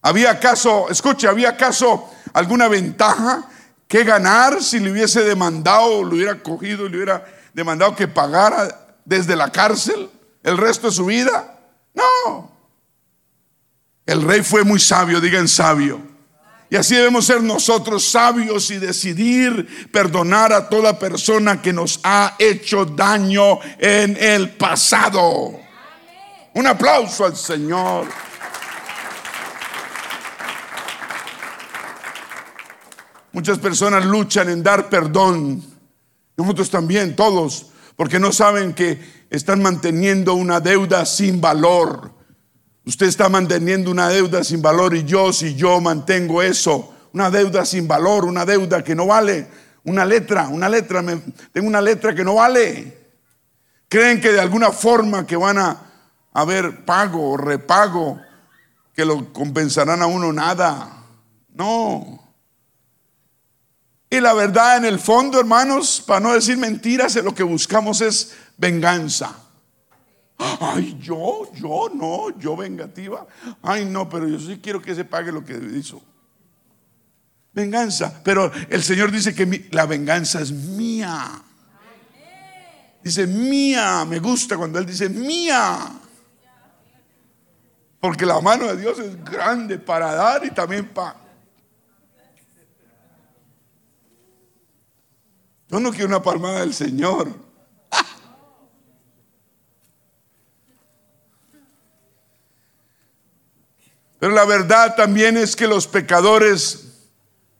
¿Había 0.00 0.30
acaso, 0.30 0.88
escuche, 0.88 1.26
había 1.26 1.50
acaso 1.50 2.08
alguna 2.32 2.68
ventaja 2.68 3.48
que 3.88 4.04
ganar 4.04 4.62
si 4.62 4.78
le 4.78 4.92
hubiese 4.92 5.24
demandado, 5.24 6.04
lo 6.04 6.14
hubiera 6.14 6.40
cogido 6.40 6.86
y 6.86 6.90
le 6.90 6.96
hubiera 6.96 7.26
demandado 7.52 7.96
que 7.96 8.06
pagara 8.06 8.96
desde 9.04 9.34
la 9.34 9.50
cárcel 9.50 10.08
el 10.44 10.56
resto 10.56 10.86
de 10.86 10.92
su 10.92 11.06
vida? 11.06 11.58
No. 11.92 12.52
El 14.06 14.22
rey 14.22 14.42
fue 14.42 14.62
muy 14.62 14.78
sabio, 14.78 15.20
digan 15.20 15.48
sabio. 15.48 16.00
Y 16.72 16.76
así 16.76 16.94
debemos 16.94 17.26
ser 17.26 17.42
nosotros 17.42 18.02
sabios 18.02 18.70
y 18.70 18.78
decidir 18.78 19.90
perdonar 19.92 20.54
a 20.54 20.70
toda 20.70 20.98
persona 20.98 21.60
que 21.60 21.70
nos 21.70 22.00
ha 22.02 22.34
hecho 22.38 22.86
daño 22.86 23.58
en 23.76 24.16
el 24.18 24.52
pasado. 24.52 25.52
Un 26.54 26.66
aplauso 26.66 27.26
al 27.26 27.36
Señor. 27.36 28.06
Muchas 33.32 33.58
personas 33.58 34.06
luchan 34.06 34.48
en 34.48 34.62
dar 34.62 34.88
perdón. 34.88 35.62
Nosotros 36.38 36.70
también, 36.70 37.14
todos, 37.14 37.66
porque 37.96 38.18
no 38.18 38.32
saben 38.32 38.72
que 38.72 38.98
están 39.28 39.60
manteniendo 39.60 40.32
una 40.32 40.58
deuda 40.58 41.04
sin 41.04 41.38
valor. 41.38 42.14
Usted 42.84 43.06
está 43.06 43.28
manteniendo 43.28 43.90
una 43.90 44.08
deuda 44.08 44.42
sin 44.42 44.60
valor 44.60 44.94
y 44.94 45.04
yo, 45.04 45.32
si 45.32 45.54
yo 45.54 45.80
mantengo 45.80 46.42
eso, 46.42 46.92
una 47.12 47.30
deuda 47.30 47.64
sin 47.64 47.86
valor, 47.86 48.24
una 48.24 48.44
deuda 48.44 48.82
que 48.82 48.94
no 48.94 49.06
vale, 49.06 49.46
una 49.84 50.04
letra, 50.04 50.48
una 50.48 50.68
letra, 50.68 51.02
tengo 51.52 51.68
una 51.68 51.80
letra 51.80 52.14
que 52.14 52.24
no 52.24 52.34
vale. 52.34 52.98
Creen 53.88 54.20
que 54.20 54.32
de 54.32 54.40
alguna 54.40 54.72
forma 54.72 55.26
que 55.26 55.36
van 55.36 55.58
a 55.58 55.92
haber 56.32 56.84
pago 56.84 57.30
o 57.30 57.36
repago, 57.36 58.20
que 58.94 59.04
lo 59.04 59.32
compensarán 59.32 60.02
a 60.02 60.06
uno 60.06 60.32
nada. 60.32 61.04
No. 61.54 62.18
Y 64.10 64.20
la 64.20 64.32
verdad 64.32 64.78
en 64.78 64.86
el 64.86 64.98
fondo, 64.98 65.38
hermanos, 65.38 66.02
para 66.06 66.20
no 66.20 66.32
decir 66.32 66.56
mentiras, 66.56 67.14
lo 67.16 67.34
que 67.34 67.42
buscamos 67.42 68.00
es 68.00 68.34
venganza. 68.56 69.41
Ay, 70.60 70.96
yo, 71.00 71.52
yo, 71.54 71.90
no, 71.94 72.38
yo 72.38 72.56
vengativa. 72.56 73.26
Ay, 73.62 73.84
no, 73.84 74.08
pero 74.08 74.28
yo 74.28 74.38
sí 74.38 74.60
quiero 74.62 74.80
que 74.80 74.94
se 74.94 75.04
pague 75.04 75.32
lo 75.32 75.44
que 75.44 75.54
hizo. 75.74 76.02
Venganza. 77.52 78.20
Pero 78.24 78.50
el 78.70 78.82
Señor 78.82 79.10
dice 79.10 79.34
que 79.34 79.68
la 79.70 79.86
venganza 79.86 80.40
es 80.40 80.52
mía. 80.52 81.42
Dice 83.02 83.26
mía. 83.26 84.04
Me 84.04 84.18
gusta 84.18 84.56
cuando 84.56 84.78
Él 84.78 84.86
dice 84.86 85.08
mía. 85.08 86.00
Porque 88.00 88.26
la 88.26 88.40
mano 88.40 88.66
de 88.66 88.76
Dios 88.78 88.98
es 88.98 89.24
grande 89.24 89.78
para 89.78 90.12
dar 90.14 90.44
y 90.44 90.50
también 90.50 90.88
para... 90.88 91.16
Yo 95.68 95.80
no 95.80 95.90
quiero 95.90 96.08
una 96.08 96.22
palmada 96.22 96.60
del 96.60 96.74
Señor. 96.74 97.51
Pero 104.22 104.34
la 104.34 104.44
verdad 104.44 104.94
también 104.94 105.36
es 105.36 105.56
que 105.56 105.66
los 105.66 105.88
pecadores 105.88 107.08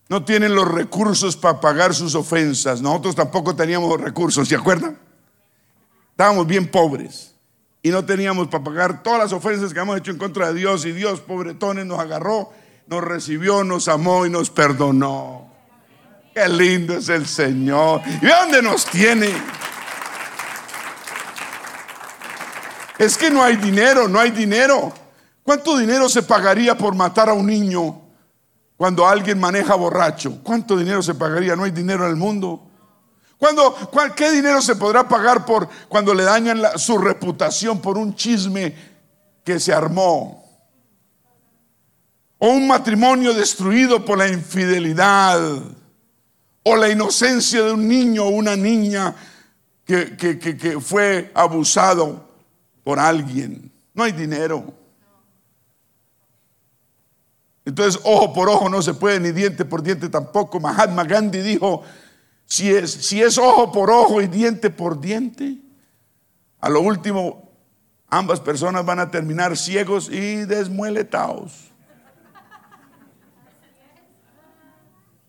no 0.08 0.24
tienen 0.24 0.54
los 0.54 0.70
recursos 0.70 1.36
para 1.36 1.60
pagar 1.60 1.92
sus 1.92 2.14
ofensas. 2.14 2.80
Nosotros 2.80 3.16
tampoco 3.16 3.56
teníamos 3.56 4.00
recursos, 4.00 4.46
¿se 4.46 4.54
acuerdan? 4.54 4.96
Estábamos 6.12 6.46
bien 6.46 6.68
pobres 6.68 7.34
y 7.82 7.88
no 7.90 8.04
teníamos 8.04 8.46
para 8.46 8.62
pagar 8.62 9.02
todas 9.02 9.18
las 9.18 9.32
ofensas 9.32 9.74
que 9.74 9.80
hemos 9.80 9.98
hecho 9.98 10.12
en 10.12 10.18
contra 10.18 10.52
de 10.52 10.60
Dios. 10.60 10.84
Y 10.84 10.92
Dios, 10.92 11.20
pobretones, 11.20 11.84
nos 11.84 11.98
agarró, 11.98 12.52
nos 12.86 13.02
recibió, 13.02 13.64
nos 13.64 13.88
amó 13.88 14.24
y 14.24 14.30
nos 14.30 14.48
perdonó. 14.48 15.52
Qué 16.32 16.48
lindo 16.48 16.96
es 16.96 17.08
el 17.08 17.26
Señor. 17.26 18.02
¿Y 18.22 18.26
dónde 18.26 18.62
nos 18.62 18.86
tiene? 18.86 19.32
Es 22.98 23.18
que 23.18 23.32
no 23.32 23.42
hay 23.42 23.56
dinero, 23.56 24.06
no 24.06 24.20
hay 24.20 24.30
dinero. 24.30 25.01
¿Cuánto 25.42 25.76
dinero 25.76 26.08
se 26.08 26.22
pagaría 26.22 26.76
por 26.76 26.94
matar 26.94 27.28
a 27.28 27.32
un 27.32 27.46
niño 27.46 28.00
cuando 28.76 29.06
alguien 29.06 29.40
maneja 29.40 29.74
borracho? 29.74 30.38
¿Cuánto 30.42 30.76
dinero 30.76 31.02
se 31.02 31.14
pagaría? 31.14 31.56
No 31.56 31.64
hay 31.64 31.70
dinero 31.70 32.04
en 32.04 32.10
el 32.10 32.16
mundo. 32.16 32.68
¿Cuándo, 33.38 33.76
¿Qué 34.14 34.30
dinero 34.30 34.62
se 34.62 34.76
podrá 34.76 35.08
pagar 35.08 35.44
por 35.44 35.68
cuando 35.88 36.14
le 36.14 36.22
dañan 36.22 36.62
su 36.76 36.96
reputación 36.98 37.80
por 37.80 37.98
un 37.98 38.14
chisme 38.14 38.74
que 39.44 39.58
se 39.58 39.72
armó? 39.72 40.42
o 42.44 42.48
un 42.48 42.66
matrimonio 42.66 43.32
destruido 43.32 44.04
por 44.04 44.18
la 44.18 44.26
infidelidad, 44.26 45.62
o 46.64 46.74
la 46.74 46.88
inocencia 46.88 47.62
de 47.62 47.70
un 47.70 47.86
niño 47.86 48.24
o 48.24 48.30
una 48.30 48.56
niña 48.56 49.14
que 49.84 50.80
fue 50.80 51.30
abusado 51.34 52.28
por 52.82 52.98
alguien. 52.98 53.70
No 53.94 54.02
hay 54.02 54.10
dinero. 54.10 54.74
Entonces, 57.64 58.00
ojo 58.04 58.32
por 58.32 58.48
ojo 58.48 58.68
no 58.68 58.82
se 58.82 58.94
puede, 58.94 59.20
ni 59.20 59.30
diente 59.30 59.64
por 59.64 59.82
diente 59.82 60.08
tampoco. 60.08 60.58
Mahatma 60.58 61.04
Gandhi 61.04 61.40
dijo, 61.40 61.82
si 62.44 62.70
es, 62.70 62.90
si 62.90 63.22
es 63.22 63.38
ojo 63.38 63.70
por 63.70 63.90
ojo 63.90 64.20
y 64.20 64.26
diente 64.26 64.68
por 64.70 65.00
diente, 65.00 65.58
a 66.60 66.68
lo 66.68 66.80
último 66.80 67.52
ambas 68.08 68.40
personas 68.40 68.84
van 68.84 68.98
a 68.98 69.10
terminar 69.10 69.56
ciegos 69.56 70.08
y 70.10 70.44
desmueletados. 70.44 71.70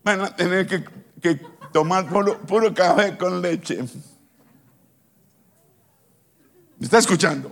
Van 0.02 0.20
a 0.20 0.36
tener 0.36 0.66
que, 0.66 1.40
tomar 1.72 2.06
puro, 2.08 2.74
café 2.74 3.16
con 3.16 3.40
leche. 3.40 3.82
¿Me 6.78 6.84
está 6.84 6.98
escuchando? 6.98 7.50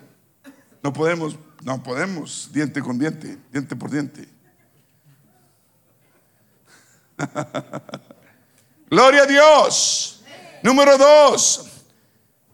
No 0.82 0.92
podemos, 0.92 1.38
no 1.62 1.82
podemos, 1.82 2.50
diente 2.52 2.82
con 2.82 2.98
diente, 2.98 3.38
diente 3.50 3.74
por 3.74 3.90
diente. 3.90 4.28
Gloria 8.90 9.22
a 9.22 9.26
Dios. 9.26 10.22
Número 10.62 10.96
dos. 10.98 11.66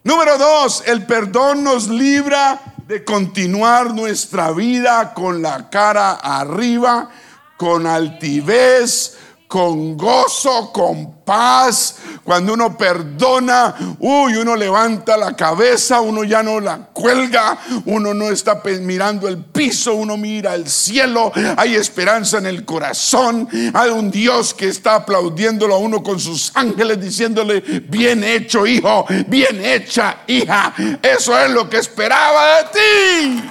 Número 0.04 0.38
dos, 0.38 0.82
el 0.86 1.04
perdón 1.04 1.64
nos 1.64 1.88
libra 1.88 2.60
de 2.86 3.04
continuar 3.04 3.92
nuestra 3.92 4.52
vida 4.52 5.12
con 5.12 5.42
la 5.42 5.68
cara 5.68 6.12
arriba, 6.12 7.10
con 7.58 7.86
altivez, 7.86 9.18
con 9.48 9.96
gozo, 9.96 10.70
con 10.72 11.24
paz. 11.24 11.96
Cuando 12.22 12.52
uno 12.52 12.76
perdona, 12.76 13.74
uy, 13.98 14.36
uno 14.36 14.54
levanta 14.54 15.16
la 15.16 15.34
cabeza, 15.34 16.02
uno 16.02 16.22
ya 16.22 16.42
no 16.42 16.60
la 16.60 16.76
cuelga, 16.92 17.58
uno 17.86 18.12
no 18.12 18.30
está 18.30 18.62
mirando 18.82 19.26
el 19.26 19.38
piso, 19.38 19.94
uno 19.94 20.18
mira 20.18 20.54
el 20.54 20.68
cielo, 20.68 21.32
hay 21.56 21.74
esperanza 21.74 22.36
en 22.36 22.46
el 22.46 22.66
corazón, 22.66 23.48
hay 23.72 23.90
un 23.90 24.10
Dios 24.10 24.52
que 24.52 24.68
está 24.68 24.96
aplaudiéndolo 24.96 25.74
a 25.74 25.78
uno 25.78 26.02
con 26.02 26.20
sus 26.20 26.52
ángeles 26.54 27.00
diciéndole, 27.00 27.60
bien 27.88 28.22
hecho 28.22 28.66
hijo, 28.66 29.06
bien 29.26 29.64
hecha 29.64 30.18
hija, 30.26 30.74
eso 31.02 31.38
es 31.38 31.50
lo 31.50 31.68
que 31.70 31.78
esperaba 31.78 32.58
de 32.58 32.64
ti. 32.72 33.48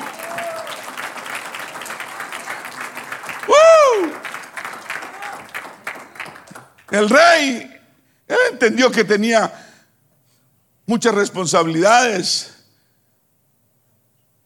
El 6.90 7.10
rey, 7.10 7.70
él 8.28 8.38
entendió 8.52 8.90
que 8.92 9.04
tenía 9.04 9.52
muchas 10.86 11.14
responsabilidades 11.14 12.54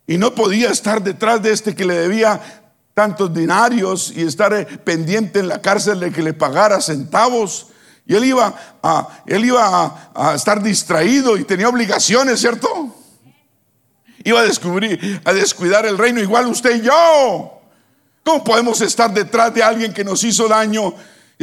y 0.07 0.17
no 0.17 0.33
podía 0.33 0.71
estar 0.71 1.01
detrás 1.01 1.41
de 1.41 1.51
este 1.51 1.75
que 1.75 1.85
le 1.85 1.95
debía 1.95 2.41
tantos 2.93 3.33
dinarios 3.33 4.11
y 4.15 4.23
estar 4.23 4.53
eh, 4.53 4.65
pendiente 4.65 5.39
en 5.39 5.47
la 5.47 5.61
cárcel 5.61 5.99
de 5.99 6.11
que 6.11 6.23
le 6.23 6.33
pagara 6.33 6.81
centavos. 6.81 7.67
Y 8.05 8.15
él 8.15 8.25
iba 8.25 8.53
a, 8.81 9.23
él 9.25 9.45
iba 9.45 10.11
a, 10.13 10.35
estar 10.35 10.61
distraído 10.61 11.37
y 11.37 11.43
tenía 11.43 11.69
obligaciones, 11.69 12.39
¿cierto? 12.39 12.93
Iba 14.23 14.41
a 14.41 14.43
descubrir, 14.43 15.21
a 15.23 15.31
descuidar 15.31 15.85
el 15.85 15.97
reino, 15.97 16.19
igual 16.19 16.47
usted 16.47 16.77
y 16.77 16.81
yo. 16.81 17.61
¿Cómo 18.23 18.43
podemos 18.43 18.81
estar 18.81 19.13
detrás 19.13 19.53
de 19.53 19.63
alguien 19.63 19.93
que 19.93 20.03
nos 20.03 20.23
hizo 20.23 20.47
daño 20.47 20.93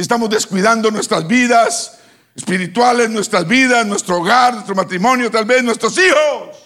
estamos 0.01 0.29
descuidando 0.29 0.89
nuestras 0.91 1.27
vidas 1.27 1.99
espirituales, 2.35 3.09
nuestras 3.09 3.47
vidas, 3.47 3.85
nuestro 3.85 4.19
hogar, 4.19 4.53
nuestro 4.53 4.75
matrimonio, 4.75 5.29
tal 5.29 5.45
vez 5.45 5.63
nuestros 5.63 5.97
hijos, 5.97 6.57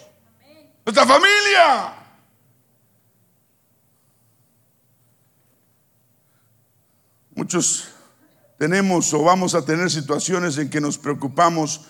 nuestra 0.84 1.04
familia. 1.04 1.94
Muchos 7.34 7.88
tenemos 8.56 9.12
o 9.12 9.24
vamos 9.24 9.56
a 9.56 9.64
tener 9.64 9.90
situaciones 9.90 10.56
en 10.58 10.70
que 10.70 10.80
nos 10.80 10.96
preocupamos 10.96 11.80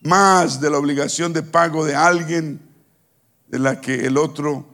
más 0.00 0.60
de 0.60 0.70
la 0.70 0.78
obligación 0.78 1.32
de 1.32 1.42
pago 1.42 1.84
de 1.84 1.96
alguien 1.96 2.60
de 3.48 3.58
la 3.58 3.80
que 3.80 4.06
el 4.06 4.16
otro 4.16 4.66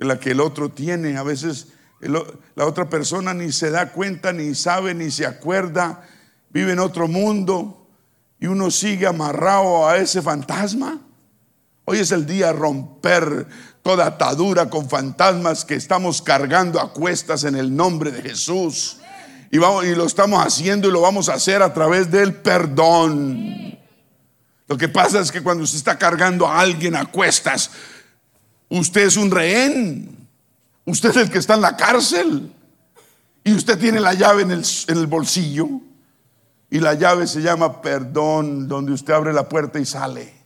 de 0.00 0.06
la 0.06 0.18
que 0.18 0.32
el 0.32 0.40
otro 0.40 0.70
tiene. 0.70 1.16
A 1.16 1.22
veces 1.22 1.68
la 2.00 2.64
otra 2.64 2.88
persona 2.88 3.34
ni 3.34 3.52
se 3.52 3.70
da 3.70 3.92
cuenta, 3.92 4.32
ni 4.32 4.54
sabe, 4.54 4.94
ni 4.94 5.10
se 5.10 5.26
acuerda, 5.26 6.02
vive 6.50 6.72
en 6.72 6.78
otro 6.78 7.08
mundo 7.08 7.88
y 8.38 8.46
uno 8.46 8.70
sigue 8.70 9.06
amarrado 9.06 9.86
a 9.86 9.98
ese 9.98 10.22
fantasma. 10.22 10.98
Hoy 11.84 11.98
es 11.98 12.10
el 12.12 12.24
día 12.24 12.46
de 12.46 12.52
romper 12.54 13.46
toda 13.82 14.06
atadura 14.06 14.70
con 14.70 14.88
fantasmas 14.88 15.64
que 15.64 15.74
estamos 15.74 16.22
cargando 16.22 16.80
a 16.80 16.92
cuestas 16.92 17.44
en 17.44 17.56
el 17.56 17.74
nombre 17.74 18.10
de 18.10 18.22
Jesús. 18.22 18.98
Y, 19.50 19.56
y 19.56 19.94
lo 19.94 20.06
estamos 20.06 20.44
haciendo 20.44 20.88
y 20.88 20.92
lo 20.92 21.00
vamos 21.00 21.28
a 21.28 21.34
hacer 21.34 21.62
a 21.62 21.74
través 21.74 22.10
del 22.10 22.34
perdón. 22.34 23.78
Lo 24.68 24.78
que 24.78 24.88
pasa 24.88 25.20
es 25.20 25.32
que 25.32 25.42
cuando 25.42 25.64
usted 25.64 25.78
está 25.78 25.98
cargando 25.98 26.46
a 26.46 26.60
alguien 26.60 26.94
a 26.94 27.06
cuestas, 27.06 27.72
usted 28.68 29.02
es 29.02 29.16
un 29.16 29.30
rehén. 29.30 30.19
Usted 30.84 31.10
es 31.10 31.16
el 31.16 31.30
que 31.30 31.38
está 31.38 31.54
en 31.54 31.60
la 31.60 31.76
cárcel 31.76 32.52
y 33.44 33.54
usted 33.54 33.78
tiene 33.78 34.00
la 34.00 34.14
llave 34.14 34.42
en 34.42 34.50
el, 34.50 35.06
bolsillo 35.06 35.68
y 36.70 36.78
la 36.78 36.94
llave 36.94 37.26
se 37.26 37.40
llama 37.40 37.80
perdón, 37.80 38.68
donde 38.68 38.92
usted 38.92 39.12
abre 39.12 39.32
la 39.32 39.48
puerta 39.48 39.78
y 39.78 39.86
sale. 39.86 40.40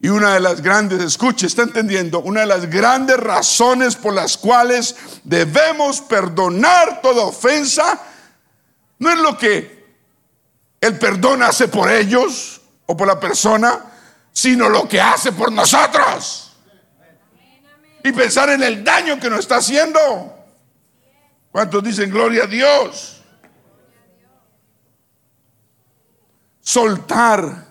Y 0.00 0.08
una 0.08 0.34
de 0.34 0.40
las 0.40 0.62
grandes, 0.62 1.02
escuche, 1.02 1.46
está 1.46 1.62
entendiendo, 1.62 2.20
una 2.20 2.40
de 2.40 2.46
las 2.46 2.70
grandes 2.70 3.16
razones 3.16 3.96
por 3.96 4.14
las 4.14 4.36
cuales 4.36 4.94
debemos 5.24 6.00
perdonar 6.00 7.00
toda 7.02 7.24
ofensa, 7.24 8.00
no 9.00 9.10
es 9.10 9.18
lo 9.18 9.36
que 9.36 9.78
el 10.80 10.98
perdón 10.98 11.42
hace 11.42 11.66
por 11.66 11.90
ellos 11.90 12.60
o 12.86 12.96
por 12.96 13.08
la 13.08 13.18
persona, 13.18 13.84
sino 14.38 14.68
lo 14.68 14.86
que 14.86 15.00
hace 15.00 15.32
por 15.32 15.50
nosotros. 15.50 16.52
Y 18.04 18.12
pensar 18.12 18.50
en 18.50 18.62
el 18.62 18.84
daño 18.84 19.18
que 19.18 19.28
nos 19.28 19.40
está 19.40 19.56
haciendo. 19.56 20.00
¿Cuántos 21.50 21.82
dicen 21.82 22.08
gloria 22.08 22.44
a 22.44 22.46
Dios? 22.46 23.20
Soltar. 26.60 27.66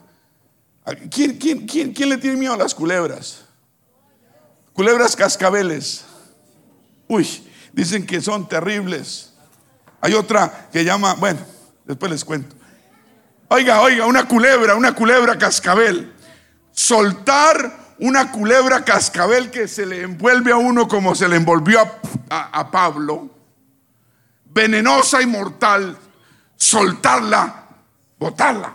¿Quién, 1.09 1.37
quién, 1.37 1.65
quién, 1.65 1.93
quién 1.93 2.09
le 2.09 2.17
tiene 2.17 2.35
miedo 2.35 2.55
a 2.55 2.57
las 2.57 2.75
culebras? 2.75 3.45
Culebras 4.73 5.15
cascabeles. 5.15 6.03
Uy, 7.07 7.49
dicen 7.71 8.05
que 8.05 8.19
son 8.19 8.45
terribles. 8.45 9.31
Hay 10.01 10.13
otra 10.15 10.67
que 10.73 10.83
llama, 10.83 11.13
bueno, 11.13 11.39
después 11.85 12.11
les 12.11 12.25
cuento. 12.25 12.57
Oiga, 13.47 13.79
oiga, 13.79 14.05
una 14.05 14.27
culebra, 14.27 14.75
una 14.75 14.93
culebra 14.93 15.37
cascabel 15.37 16.16
soltar 16.77 17.95
una 17.97 18.31
culebra 18.31 18.85
cascabel 18.85 19.49
que 19.49 19.67
se 19.67 19.83
le 19.83 20.03
envuelve 20.03 20.51
a 20.51 20.57
uno 20.57 20.87
como 20.87 21.15
se 21.15 21.27
le 21.27 21.35
envolvió 21.35 21.79
a, 22.29 22.69
Pablo, 22.69 23.31
venenosa 24.45 25.19
y 25.23 25.25
mortal, 25.25 25.97
soltarla, 26.55 27.65
botarla. 28.19 28.73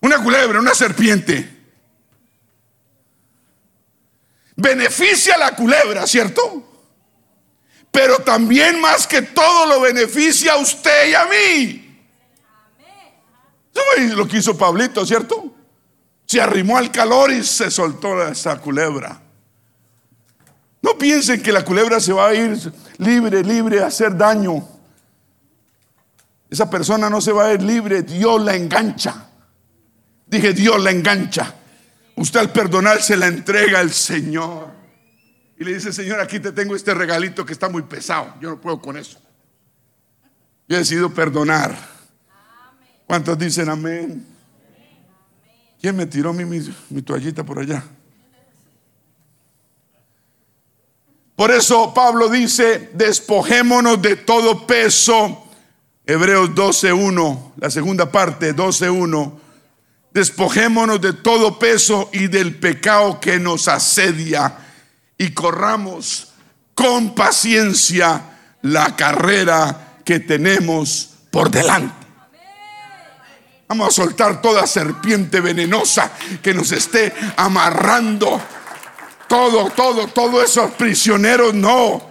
Una 0.00 0.20
culebra, 0.20 0.58
una 0.58 0.74
serpiente. 0.74 1.60
Beneficia 4.56 5.36
a 5.36 5.38
la 5.38 5.54
culebra, 5.54 6.08
¿cierto? 6.08 6.88
Pero 7.92 8.18
también 8.18 8.80
más 8.80 9.06
que 9.06 9.22
todo 9.22 9.66
lo 9.66 9.80
beneficia 9.80 10.54
a 10.54 10.56
usted 10.56 11.10
y 11.10 11.14
a 11.14 11.24
mí 11.26 11.81
lo 14.14 14.26
que 14.26 14.38
hizo 14.38 14.56
Pablito, 14.56 15.04
¿cierto? 15.06 15.54
Se 16.26 16.40
arrimó 16.40 16.78
al 16.78 16.90
calor 16.90 17.30
y 17.30 17.42
se 17.42 17.70
soltó 17.70 18.26
esa 18.26 18.58
culebra. 18.58 19.20
No 20.80 20.98
piensen 20.98 21.42
que 21.42 21.52
la 21.52 21.64
culebra 21.64 22.00
se 22.00 22.12
va 22.12 22.28
a 22.28 22.34
ir 22.34 22.58
libre, 22.98 23.42
libre 23.42 23.82
a 23.82 23.86
hacer 23.86 24.16
daño. 24.16 24.66
Esa 26.50 26.68
persona 26.68 27.08
no 27.08 27.20
se 27.20 27.32
va 27.32 27.46
a 27.46 27.52
ir 27.54 27.62
libre, 27.62 28.02
Dios 28.02 28.42
la 28.42 28.54
engancha. 28.54 29.28
Dije, 30.26 30.52
Dios 30.52 30.82
la 30.82 30.90
engancha. 30.90 31.54
Usted 32.16 32.40
al 32.40 32.52
perdonar 32.52 33.00
se 33.00 33.16
la 33.16 33.26
entrega 33.26 33.78
al 33.78 33.90
Señor. 33.90 34.70
Y 35.58 35.64
le 35.64 35.74
dice, 35.74 35.92
Señor, 35.92 36.20
aquí 36.20 36.40
te 36.40 36.52
tengo 36.52 36.74
este 36.74 36.92
regalito 36.94 37.46
que 37.46 37.52
está 37.52 37.68
muy 37.68 37.82
pesado. 37.82 38.34
Yo 38.40 38.50
no 38.50 38.60
puedo 38.60 38.80
con 38.80 38.96
eso. 38.96 39.18
Yo 40.68 40.76
he 40.76 40.80
decidido 40.80 41.10
perdonar. 41.10 41.91
¿Cuántos 43.06 43.38
dicen 43.38 43.68
amén? 43.68 44.26
¿Quién 45.80 45.96
me 45.96 46.06
tiró 46.06 46.32
mi, 46.32 46.44
mi 46.44 47.02
toallita 47.02 47.44
por 47.44 47.58
allá? 47.58 47.84
Por 51.36 51.50
eso 51.50 51.92
Pablo 51.92 52.28
dice, 52.28 52.90
despojémonos 52.94 54.00
de 54.00 54.16
todo 54.16 54.66
peso. 54.66 55.44
Hebreos 56.06 56.50
12.1, 56.50 57.52
la 57.56 57.70
segunda 57.70 58.12
parte, 58.12 58.54
12.1. 58.54 59.32
Despojémonos 60.12 61.00
de 61.00 61.14
todo 61.14 61.58
peso 61.58 62.10
y 62.12 62.28
del 62.28 62.56
pecado 62.56 63.18
que 63.18 63.38
nos 63.38 63.66
asedia 63.66 64.56
y 65.16 65.30
corramos 65.30 66.32
con 66.74 67.14
paciencia 67.14 68.22
la 68.62 68.94
carrera 68.94 69.98
que 70.04 70.20
tenemos 70.20 71.10
por 71.30 71.50
delante. 71.50 72.01
Vamos 73.72 73.88
a 73.88 74.02
soltar 74.02 74.42
toda 74.42 74.66
serpiente 74.66 75.40
venenosa 75.40 76.12
que 76.42 76.52
nos 76.52 76.72
esté 76.72 77.10
amarrando. 77.38 78.38
Todo, 79.26 79.70
todo, 79.70 80.08
todos 80.08 80.44
esos 80.44 80.72
prisioneros, 80.72 81.54
no. 81.54 82.02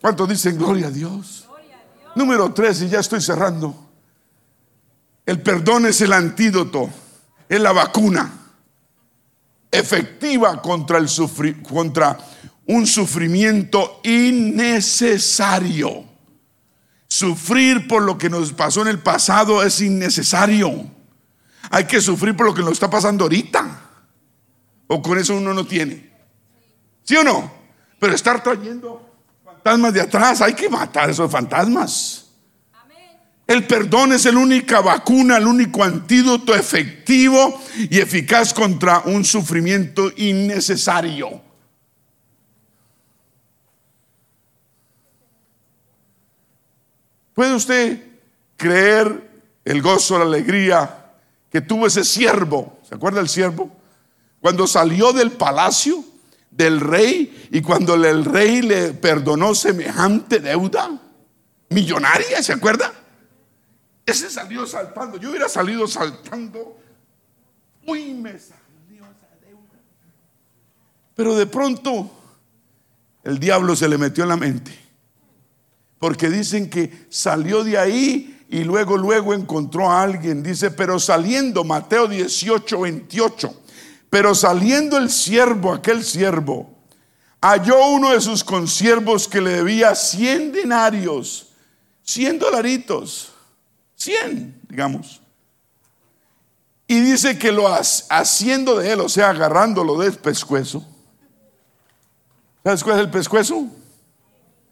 ¿Cuántos 0.00 0.28
dicen 0.28 0.58
gloria 0.58 0.88
a 0.88 0.90
Dios? 0.90 1.48
Número 2.16 2.52
tres, 2.52 2.82
y 2.82 2.88
ya 2.88 2.98
estoy 2.98 3.20
cerrando. 3.20 3.92
El 5.24 5.40
perdón 5.40 5.86
es 5.86 6.00
el 6.00 6.12
antídoto, 6.12 6.90
es 7.48 7.60
la 7.60 7.70
vacuna 7.70 8.28
efectiva 9.70 10.60
contra, 10.60 10.98
el 10.98 11.06
contra 11.62 12.18
un 12.66 12.88
sufrimiento 12.88 14.00
innecesario. 14.02 16.11
Sufrir 17.12 17.86
por 17.88 18.04
lo 18.04 18.16
que 18.16 18.30
nos 18.30 18.54
pasó 18.54 18.80
en 18.80 18.88
el 18.88 18.98
pasado 18.98 19.62
es 19.62 19.82
innecesario. 19.82 20.90
Hay 21.68 21.84
que 21.84 22.00
sufrir 22.00 22.34
por 22.34 22.46
lo 22.46 22.54
que 22.54 22.62
nos 22.62 22.72
está 22.72 22.88
pasando 22.88 23.24
ahorita. 23.24 23.80
O 24.86 25.02
con 25.02 25.18
eso 25.18 25.36
uno 25.36 25.52
no 25.52 25.66
tiene. 25.66 26.10
¿Sí 27.02 27.14
o 27.14 27.22
no? 27.22 27.52
Pero 28.00 28.14
estar 28.14 28.42
trayendo 28.42 29.14
fantasmas 29.44 29.92
de 29.92 30.00
atrás, 30.00 30.40
hay 30.40 30.54
que 30.54 30.70
matar 30.70 31.10
esos 31.10 31.30
fantasmas. 31.30 32.30
El 33.46 33.66
perdón 33.66 34.14
es 34.14 34.24
la 34.24 34.40
única 34.40 34.80
vacuna, 34.80 35.36
el 35.36 35.46
único 35.46 35.84
antídoto 35.84 36.54
efectivo 36.54 37.60
y 37.90 37.98
eficaz 37.98 38.54
contra 38.54 39.00
un 39.00 39.22
sufrimiento 39.26 40.10
innecesario. 40.16 41.42
¿Puede 47.34 47.54
usted 47.54 48.02
creer 48.56 49.30
el 49.64 49.80
gozo, 49.80 50.18
la 50.18 50.24
alegría 50.24 51.12
que 51.50 51.60
tuvo 51.60 51.86
ese 51.86 52.04
siervo? 52.04 52.78
¿Se 52.86 52.94
acuerda 52.94 53.20
el 53.20 53.28
siervo? 53.28 53.70
Cuando 54.40 54.66
salió 54.66 55.12
del 55.12 55.32
palacio 55.32 56.04
del 56.50 56.80
rey 56.80 57.48
y 57.50 57.62
cuando 57.62 57.94
el 57.94 58.24
rey 58.24 58.60
le 58.60 58.92
perdonó 58.92 59.54
semejante 59.54 60.40
deuda 60.40 60.90
millonaria, 61.70 62.42
¿se 62.42 62.52
acuerda? 62.52 62.92
Ese 64.04 64.28
salió 64.28 64.66
saltando. 64.66 65.16
Yo 65.16 65.30
hubiera 65.30 65.48
salido 65.48 65.86
saltando. 65.86 66.78
Uy, 67.86 68.12
me 68.12 68.38
salió 68.38 69.04
esa 69.04 69.28
deuda. 69.40 69.78
Pero 71.14 71.34
de 71.34 71.46
pronto 71.46 72.10
el 73.24 73.38
diablo 73.38 73.74
se 73.74 73.88
le 73.88 73.96
metió 73.96 74.24
en 74.24 74.28
la 74.28 74.36
mente 74.36 74.81
porque 76.02 76.28
dicen 76.28 76.68
que 76.68 77.06
salió 77.10 77.62
de 77.62 77.78
ahí 77.78 78.44
y 78.48 78.64
luego, 78.64 78.96
luego 78.96 79.34
encontró 79.34 79.88
a 79.88 80.02
alguien. 80.02 80.42
Dice, 80.42 80.72
pero 80.72 80.98
saliendo, 80.98 81.62
Mateo 81.62 82.08
18, 82.08 82.80
28, 82.80 83.62
pero 84.10 84.34
saliendo 84.34 84.98
el 84.98 85.08
siervo, 85.10 85.72
aquel 85.72 86.02
siervo, 86.02 86.76
halló 87.40 87.86
uno 87.86 88.10
de 88.10 88.20
sus 88.20 88.42
consiervos 88.42 89.28
que 89.28 89.40
le 89.40 89.50
debía 89.50 89.94
100 89.94 90.50
denarios, 90.50 91.52
100 92.02 92.40
dolaritos, 92.40 93.32
100, 93.94 94.60
digamos. 94.68 95.22
Y 96.88 96.98
dice 96.98 97.38
que 97.38 97.52
lo 97.52 97.72
haciendo 98.10 98.80
de 98.80 98.90
él, 98.90 99.00
o 99.02 99.08
sea, 99.08 99.30
agarrándolo 99.30 99.96
del 100.00 100.14
pescuezo. 100.14 100.84
¿Sabes 102.64 102.82
cuál 102.82 102.96
es 102.96 103.04
el 103.04 103.10
pescuezo? 103.12 103.68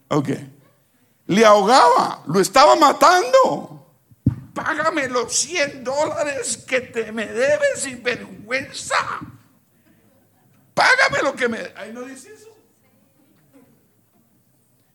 Ok 0.09 0.31
le 1.31 1.45
ahogaba, 1.45 2.25
lo 2.27 2.41
estaba 2.41 2.75
matando. 2.75 3.87
Págame 4.53 5.07
los 5.07 5.33
100 5.33 5.85
dólares 5.85 6.57
que 6.67 6.81
te 6.81 7.13
me 7.13 7.25
debes 7.27 7.83
sin 7.83 8.03
vergüenza. 8.03 8.97
Págame 10.75 11.23
lo 11.23 11.37
que 11.37 11.49
me... 11.49 11.59
Ahí 11.77 11.93
no 11.93 12.03
dice 12.03 12.35
eso. 12.35 12.49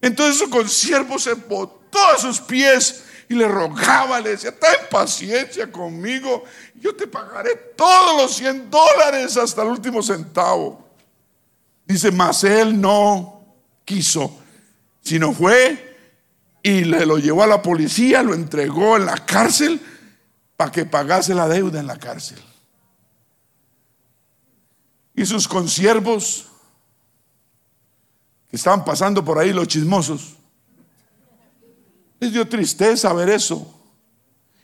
Entonces 0.02 0.38
su 0.38 0.50
consiervo 0.50 1.18
se 1.18 1.36
botó 1.36 2.06
a 2.14 2.18
sus 2.18 2.42
pies 2.42 3.06
y 3.30 3.36
le 3.36 3.48
rogaba, 3.48 4.20
le 4.20 4.32
decía, 4.32 4.52
ten 4.52 4.90
paciencia 4.92 5.72
conmigo, 5.72 6.44
yo 6.76 6.94
te 6.94 7.08
pagaré 7.08 7.56
todos 7.78 8.22
los 8.22 8.36
100 8.36 8.70
dólares 8.70 9.38
hasta 9.38 9.62
el 9.62 9.70
último 9.70 10.04
centavo. 10.04 10.86
Dice, 11.86 12.12
mas 12.12 12.44
él 12.44 12.80
no 12.80 13.56
quiso, 13.86 14.38
sino 15.02 15.32
fue 15.32 15.95
y 16.66 16.84
le 16.84 17.06
lo 17.06 17.20
llevó 17.20 17.44
a 17.44 17.48
la 17.48 17.62
policía, 17.62 18.24
lo 18.24 18.34
entregó 18.34 18.98
en 18.98 19.06
la 19.06 19.24
cárcel 19.24 19.80
para 20.58 20.72
que 20.72 20.84
pagase 20.84 21.36
la 21.36 21.48
deuda 21.48 21.80
en 21.80 21.86
la 21.86 22.00
cárcel. 22.00 22.40
Y 25.14 25.28
sus 25.28 25.48
consiervos 25.48 26.48
que 28.50 28.56
estaban 28.56 28.84
pasando 28.84 29.24
por 29.24 29.38
ahí, 29.38 29.54
los 29.54 29.68
chismosos, 29.68 30.38
les 32.20 32.34
dio 32.34 32.48
tristeza 32.48 33.14
ver 33.14 33.30
eso. 33.30 33.72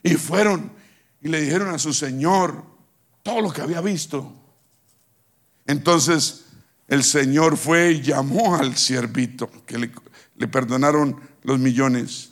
Y 0.02 0.14
fueron 0.14 0.72
y 1.20 1.28
le 1.28 1.40
dijeron 1.40 1.72
a 1.72 1.78
su 1.78 1.94
señor 1.94 2.64
todo 3.22 3.40
lo 3.42 3.52
que 3.52 3.62
había 3.62 3.80
visto. 3.80 4.34
Entonces 5.66 6.46
el 6.88 7.04
señor 7.04 7.56
fue 7.56 7.92
y 7.92 8.00
llamó 8.02 8.56
al 8.56 8.76
siervito, 8.76 9.48
que 9.64 9.78
le, 9.78 9.92
le 10.34 10.48
perdonaron 10.48 11.30
los 11.42 11.58
millones. 11.58 12.30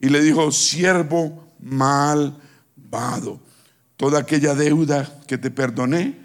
Y 0.00 0.08
le 0.08 0.20
dijo, 0.22 0.50
siervo 0.52 1.52
malvado, 1.60 3.40
toda 3.96 4.20
aquella 4.20 4.54
deuda 4.54 5.20
que 5.26 5.38
te 5.38 5.50
perdoné, 5.50 6.18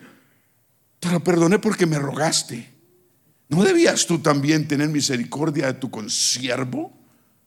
te 0.99 1.11
la 1.11 1.19
perdoné 1.19 1.59
porque 1.59 1.85
me 1.85 1.99
rogaste. 1.99 2.71
¿No 3.49 3.63
debías 3.63 4.05
tú 4.05 4.19
también 4.19 4.67
tener 4.67 4.89
misericordia 4.89 5.67
de 5.67 5.73
tu 5.73 5.89
consiervo? 5.91 6.91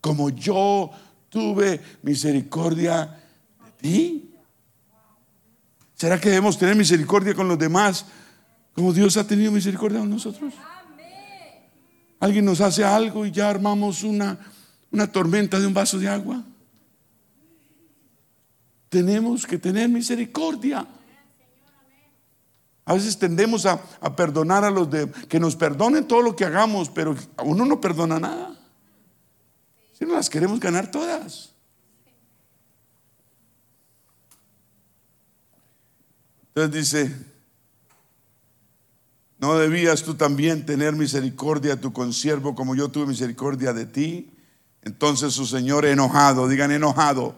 Como 0.00 0.30
yo 0.30 0.90
tuve 1.28 1.80
misericordia 2.02 3.06
de 3.64 3.70
ti. 3.80 4.30
¿Será 5.94 6.20
que 6.20 6.28
debemos 6.28 6.58
tener 6.58 6.76
misericordia 6.76 7.34
con 7.34 7.48
los 7.48 7.58
demás 7.58 8.04
como 8.74 8.92
Dios 8.92 9.16
ha 9.16 9.26
tenido 9.26 9.50
misericordia 9.50 10.00
con 10.00 10.10
nosotros? 10.10 10.52
Alguien 12.20 12.44
nos 12.44 12.60
hace 12.60 12.84
algo 12.84 13.24
y 13.24 13.30
ya 13.30 13.48
armamos 13.48 14.02
una 14.02 14.38
una 14.96 15.12
tormenta 15.12 15.60
de 15.60 15.66
un 15.66 15.74
vaso 15.74 15.98
de 15.98 16.08
agua. 16.08 16.42
Tenemos 18.88 19.46
que 19.46 19.58
tener 19.58 19.90
misericordia. 19.90 20.86
A 22.86 22.94
veces 22.94 23.18
tendemos 23.18 23.66
a, 23.66 23.78
perdonar 24.16 24.64
a 24.64 24.70
los 24.70 24.90
de 24.90 25.10
que 25.28 25.38
nos 25.38 25.54
perdonen 25.54 26.08
todo 26.08 26.22
lo 26.22 26.34
que 26.34 26.46
hagamos, 26.46 26.88
pero 26.88 27.14
uno 27.44 27.66
no 27.66 27.78
perdona 27.78 28.18
nada. 28.18 28.58
Si 29.92 30.06
no 30.06 30.14
las 30.14 30.30
queremos 30.30 30.60
ganar 30.60 30.90
todas. 30.90 31.52
Entonces 36.54 36.72
dice, 36.72 37.14
¿no 39.38 39.58
debías 39.58 40.02
tú 40.04 40.14
también 40.14 40.64
tener 40.64 40.94
misericordia 40.94 41.74
a 41.74 41.80
tu 41.80 41.92
consiervo 41.92 42.54
como 42.54 42.74
yo 42.74 42.88
tuve 42.88 43.04
misericordia 43.04 43.74
de 43.74 43.84
ti? 43.84 44.32
Entonces 44.86 45.34
su 45.34 45.46
señor 45.46 45.84
enojado, 45.84 46.46
digan 46.46 46.70
enojado, 46.70 47.34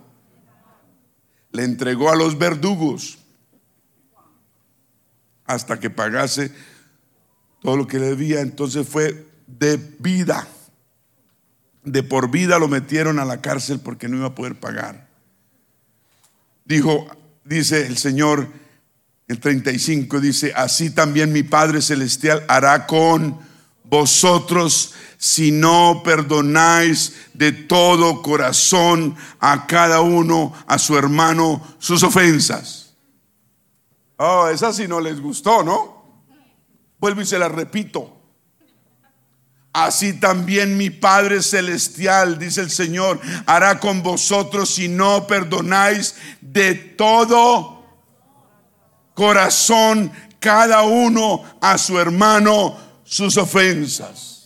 le 1.50 1.64
entregó 1.64 2.10
a 2.10 2.14
los 2.14 2.36
verdugos 2.36 3.16
hasta 5.46 5.80
que 5.80 5.88
pagase 5.88 6.52
todo 7.62 7.78
lo 7.78 7.86
que 7.86 7.98
le 7.98 8.08
debía. 8.08 8.42
Entonces 8.42 8.86
fue 8.86 9.26
de 9.46 9.78
vida, 9.78 10.46
de 11.84 12.02
por 12.02 12.30
vida 12.30 12.58
lo 12.58 12.68
metieron 12.68 13.18
a 13.18 13.24
la 13.24 13.40
cárcel 13.40 13.80
porque 13.80 14.08
no 14.08 14.18
iba 14.18 14.26
a 14.26 14.34
poder 14.34 14.60
pagar. 14.60 15.08
Dijo, 16.66 17.06
dice 17.44 17.86
el 17.86 17.96
Señor, 17.96 18.46
el 19.26 19.40
35 19.40 20.20
dice, 20.20 20.52
así 20.54 20.90
también 20.90 21.32
mi 21.32 21.44
Padre 21.44 21.80
Celestial 21.80 22.44
hará 22.46 22.86
con 22.86 23.38
vosotros 23.84 24.92
si 25.18 25.50
no 25.50 26.02
perdonáis 26.04 27.28
de 27.34 27.50
todo 27.50 28.22
corazón 28.22 29.16
a 29.40 29.66
cada 29.66 30.00
uno, 30.00 30.54
a 30.66 30.78
su 30.78 30.96
hermano, 30.96 31.60
sus 31.78 32.04
ofensas. 32.04 32.94
Oh, 34.16 34.48
esa 34.48 34.72
sí 34.72 34.86
no 34.86 35.00
les 35.00 35.20
gustó, 35.20 35.62
¿no? 35.62 36.22
Vuelvo 37.00 37.20
y 37.20 37.26
se 37.26 37.38
la 37.38 37.48
repito. 37.48 38.14
Así 39.72 40.14
también 40.14 40.76
mi 40.76 40.90
Padre 40.90 41.42
Celestial, 41.42 42.38
dice 42.38 42.60
el 42.60 42.70
Señor, 42.70 43.20
hará 43.46 43.78
con 43.80 44.02
vosotros 44.02 44.70
si 44.70 44.88
no 44.88 45.26
perdonáis 45.26 46.14
de 46.40 46.74
todo 46.74 47.84
corazón 49.14 50.12
cada 50.38 50.82
uno 50.82 51.42
a 51.60 51.76
su 51.76 51.98
hermano 51.98 52.76
sus 53.04 53.36
ofensas. 53.36 54.37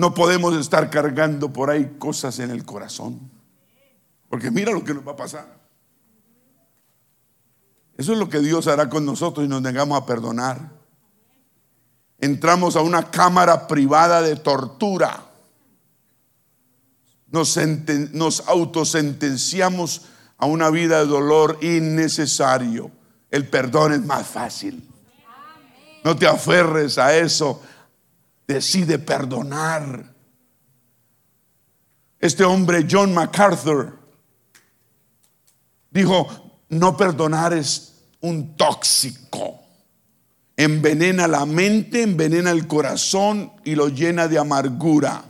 No 0.00 0.14
podemos 0.14 0.56
estar 0.56 0.88
cargando 0.88 1.52
por 1.52 1.68
ahí 1.68 1.96
cosas 1.98 2.38
en 2.38 2.50
el 2.50 2.64
corazón. 2.64 3.20
Porque 4.30 4.50
mira 4.50 4.72
lo 4.72 4.82
que 4.82 4.94
nos 4.94 5.06
va 5.06 5.12
a 5.12 5.16
pasar. 5.16 5.60
Eso 7.98 8.14
es 8.14 8.18
lo 8.18 8.30
que 8.30 8.38
Dios 8.38 8.66
hará 8.66 8.88
con 8.88 9.04
nosotros 9.04 9.44
y 9.44 9.48
nos 9.50 9.60
negamos 9.60 10.00
a 10.00 10.06
perdonar. 10.06 10.70
Entramos 12.16 12.76
a 12.76 12.80
una 12.80 13.10
cámara 13.10 13.66
privada 13.66 14.22
de 14.22 14.36
tortura. 14.36 15.22
Nos, 17.26 17.58
nos 18.12 18.48
autosentenciamos 18.48 20.06
a 20.38 20.46
una 20.46 20.70
vida 20.70 21.00
de 21.00 21.06
dolor 21.08 21.58
innecesario. 21.60 22.90
El 23.30 23.46
perdón 23.50 23.92
es 23.92 24.02
más 24.06 24.26
fácil. 24.26 24.82
No 26.02 26.16
te 26.16 26.26
aferres 26.26 26.96
a 26.96 27.14
eso. 27.14 27.60
Decide 28.50 28.98
perdonar. 28.98 30.12
Este 32.18 32.42
hombre, 32.42 32.84
John 32.90 33.14
MacArthur, 33.14 33.96
dijo, 35.88 36.64
no 36.68 36.96
perdonar 36.96 37.52
es 37.52 38.08
un 38.18 38.56
tóxico. 38.56 39.60
Envenena 40.56 41.28
la 41.28 41.46
mente, 41.46 42.02
envenena 42.02 42.50
el 42.50 42.66
corazón 42.66 43.52
y 43.64 43.76
lo 43.76 43.86
llena 43.86 44.26
de 44.26 44.40
amargura. 44.40 45.26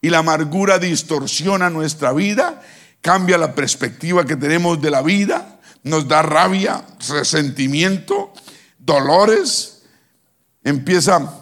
Y 0.00 0.10
la 0.10 0.18
amargura 0.18 0.80
distorsiona 0.80 1.70
nuestra 1.70 2.12
vida, 2.12 2.60
cambia 3.00 3.38
la 3.38 3.54
perspectiva 3.54 4.26
que 4.26 4.34
tenemos 4.34 4.82
de 4.82 4.90
la 4.90 5.02
vida, 5.02 5.60
nos 5.84 6.08
da 6.08 6.22
rabia, 6.22 6.84
resentimiento, 7.08 8.32
dolores, 8.76 9.84
empieza 10.64 11.39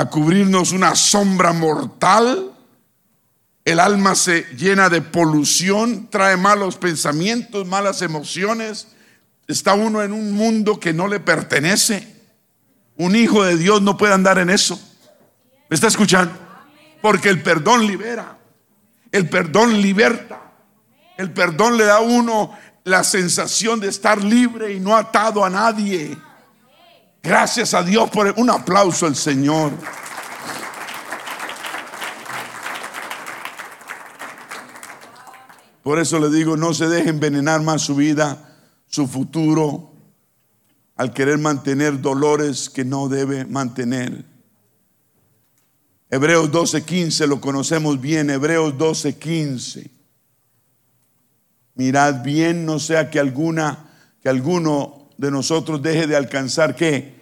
a 0.00 0.08
cubrirnos 0.08 0.72
una 0.72 0.94
sombra 0.94 1.52
mortal, 1.52 2.52
el 3.64 3.80
alma 3.80 4.14
se 4.14 4.42
llena 4.56 4.88
de 4.88 5.02
polución, 5.02 6.08
trae 6.10 6.36
malos 6.36 6.76
pensamientos, 6.76 7.66
malas 7.66 8.02
emociones, 8.02 8.88
Está 9.50 9.74
uno 9.74 10.00
en 10.00 10.12
un 10.12 10.30
mundo 10.30 10.78
que 10.78 10.92
no 10.92 11.08
le 11.08 11.18
pertenece. 11.18 12.06
Un 12.96 13.16
hijo 13.16 13.42
de 13.42 13.56
Dios 13.56 13.82
no 13.82 13.96
puede 13.96 14.14
andar 14.14 14.38
en 14.38 14.48
eso. 14.48 14.80
¿Me 15.68 15.74
está 15.74 15.88
escuchando? 15.88 16.32
Porque 17.02 17.30
el 17.30 17.42
perdón 17.42 17.84
libera. 17.84 18.38
El 19.10 19.28
perdón 19.28 19.82
liberta. 19.82 20.40
El 21.16 21.32
perdón 21.32 21.76
le 21.76 21.84
da 21.84 21.96
a 21.96 22.00
uno 22.00 22.56
la 22.84 23.02
sensación 23.02 23.80
de 23.80 23.88
estar 23.88 24.22
libre 24.22 24.72
y 24.72 24.78
no 24.78 24.96
atado 24.96 25.44
a 25.44 25.50
nadie. 25.50 26.16
Gracias 27.22 27.74
a 27.74 27.82
Dios 27.82 28.08
por 28.10 28.32
un 28.38 28.50
aplauso 28.50 29.06
al 29.06 29.14
Señor. 29.14 29.72
Por 35.82 35.98
eso 35.98 36.18
le 36.18 36.30
digo, 36.30 36.56
no 36.56 36.72
se 36.72 36.88
deje 36.88 37.10
envenenar 37.10 37.62
más 37.62 37.82
su 37.82 37.94
vida 37.94 38.46
su 38.86 39.06
futuro 39.06 39.92
al 40.96 41.12
querer 41.14 41.38
mantener 41.38 42.00
dolores 42.00 42.68
que 42.68 42.84
no 42.84 43.08
debe 43.08 43.44
mantener. 43.44 44.24
Hebreos 46.10 46.50
12:15 46.50 47.26
lo 47.26 47.40
conocemos 47.40 48.00
bien, 48.00 48.30
Hebreos 48.30 48.76
12:15. 48.76 49.90
Mirad 51.74 52.22
bien, 52.22 52.66
no 52.66 52.78
sea 52.78 53.10
que 53.10 53.20
alguna 53.20 53.90
que 54.20 54.28
alguno 54.28 54.99
de 55.20 55.30
nosotros 55.30 55.82
deje 55.82 56.06
de 56.06 56.16
alcanzar 56.16 56.74
qué? 56.74 57.12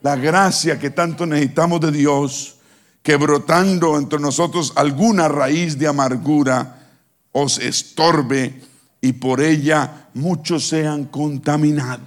La 0.00 0.14
gracia 0.14 0.78
que 0.78 0.90
tanto 0.90 1.26
necesitamos 1.26 1.80
de 1.80 1.90
Dios, 1.90 2.58
que 3.02 3.16
brotando 3.16 3.98
entre 3.98 4.20
nosotros 4.20 4.72
alguna 4.76 5.26
raíz 5.26 5.76
de 5.76 5.88
amargura 5.88 6.88
os 7.32 7.58
estorbe 7.58 8.62
y 9.00 9.14
por 9.14 9.40
ella 9.40 10.08
muchos 10.14 10.68
sean 10.68 11.06
contaminados. 11.06 12.06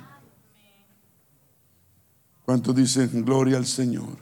¿Cuántos 2.46 2.74
dicen 2.74 3.26
gloria 3.26 3.58
al 3.58 3.66
Señor? 3.66 4.16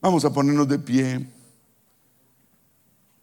Vamos 0.00 0.24
a 0.24 0.32
ponernos 0.32 0.66
de 0.66 0.80
pie. 0.80 1.26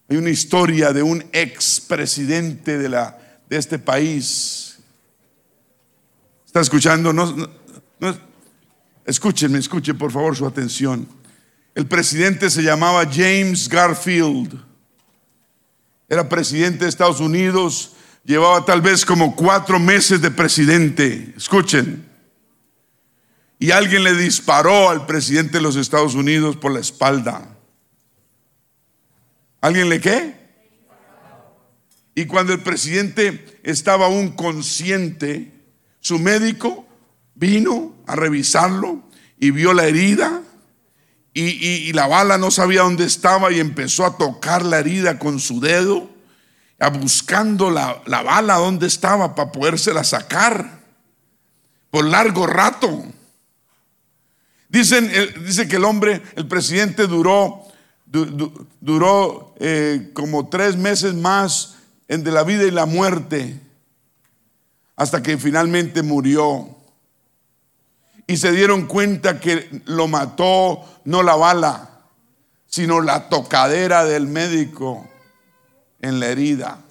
Hay 0.08 0.16
una 0.16 0.30
historia 0.30 0.94
de 0.94 1.04
un 1.04 1.26
expresidente 1.34 2.78
de, 2.78 2.88
de 2.88 3.58
este 3.58 3.78
país. 3.78 4.69
¿Está 6.50 6.62
escuchando? 6.62 7.14
No, 7.14 7.32
no, 8.00 8.18
escúchenme, 9.06 9.60
escuchen 9.60 9.96
por 10.00 10.12
favor 10.12 10.36
su 10.36 10.48
atención. 10.48 11.08
El 11.76 11.86
presidente 11.86 12.50
se 12.50 12.64
llamaba 12.64 13.06
James 13.06 13.70
Garfield 13.70 14.60
era 16.10 16.28
presidente 16.28 16.86
de 16.86 16.90
Estados 16.90 17.20
Unidos, 17.20 17.94
llevaba 18.26 18.66
tal 18.66 18.82
vez 18.82 19.06
como 19.06 19.36
cuatro 19.36 19.78
meses 19.78 20.20
de 20.20 20.32
presidente. 20.32 21.36
Escuchen. 21.38 22.10
Y 23.60 23.70
alguien 23.70 24.04
le 24.04 24.16
disparó 24.16 24.90
al 24.90 25.06
presidente 25.06 25.58
de 25.58 25.62
los 25.62 25.76
Estados 25.76 26.16
Unidos 26.16 26.58
por 26.58 26.74
la 26.74 26.80
espalda. 26.80 27.56
¿Alguien 29.62 29.88
le 29.88 30.02
qué? 30.02 30.34
Y 32.16 32.26
cuando 32.26 32.54
el 32.54 32.62
presidente 32.62 33.60
estaba 33.62 34.08
aún 34.08 34.30
consciente, 34.30 35.59
su 36.00 36.20
médico 36.20 36.86
vino 37.36 37.94
a 38.06 38.16
revisarlo 38.16 39.04
y 39.40 39.52
vio 39.52 39.74
la 39.74 39.86
herida 39.86 40.42
y, 41.34 41.94
la 41.94 42.08
bala 42.08 42.38
no 42.38 42.52
sabía 42.52 42.82
dónde 42.82 43.06
estaba 43.06 43.52
y 43.52 43.60
empezó 43.60 44.06
a 44.06 44.18
tocar 44.18 44.66
la 44.66 44.80
herida 44.80 45.20
con 45.20 45.40
su 45.40 45.62
dedo, 45.62 46.10
a 46.80 46.90
buscando 46.90 47.70
la, 47.70 48.02
la 48.06 48.24
bala 48.24 48.56
dónde 48.56 48.88
estaba 48.88 49.36
para 49.36 49.52
podérsela 49.52 50.04
sacar 50.04 50.82
por 51.92 52.06
largo 52.06 52.46
rato. 52.46 53.06
Dicen, 54.68 55.10
dice 55.46 55.68
que 55.68 55.78
el 55.78 55.86
hombre, 55.86 56.22
el 56.36 56.48
presidente 56.48 57.08
duró, 57.08 57.64
duró 58.06 59.56
eh, 59.60 60.12
como 60.14 60.50
tres 60.50 60.76
meses 60.76 61.14
más 61.14 61.76
entre 62.08 62.34
la 62.34 62.44
vida 62.44 62.64
y 62.64 62.72
la 62.72 62.86
muerte, 62.86 63.60
hasta 65.00 65.24
que 65.24 65.38
finalmente 65.38 66.04
murió 66.04 66.76
y 68.28 68.36
se 68.36 68.52
dieron 68.52 68.86
cuenta 68.86 69.40
que 69.40 69.82
lo 69.86 70.10
mató 70.10 70.84
no 71.06 71.24
la 71.24 71.38
bala, 71.38 72.02
sino 72.68 73.00
la 73.00 73.30
tocadera 73.30 74.04
del 74.04 74.28
médico 74.28 75.08
en 76.02 76.20
la 76.20 76.28
herida. 76.28 76.82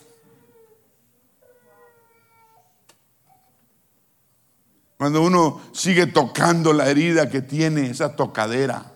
Cuando 4.96 5.20
uno 5.20 5.60
sigue 5.72 6.06
tocando 6.06 6.72
la 6.72 6.88
herida 6.88 7.28
que 7.28 7.42
tiene, 7.42 7.90
esa 7.90 8.16
tocadera, 8.16 8.90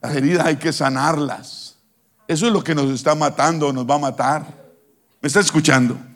las 0.00 0.16
heridas 0.16 0.46
hay 0.46 0.56
que 0.56 0.72
sanarlas. 0.72 1.78
Eso 2.26 2.48
es 2.48 2.52
lo 2.52 2.64
que 2.64 2.74
nos 2.74 2.90
está 2.90 3.14
matando, 3.14 3.72
nos 3.72 3.88
va 3.88 3.94
a 3.94 3.98
matar. 3.98 4.74
¿Me 5.20 5.28
está 5.28 5.38
escuchando? 5.38 6.11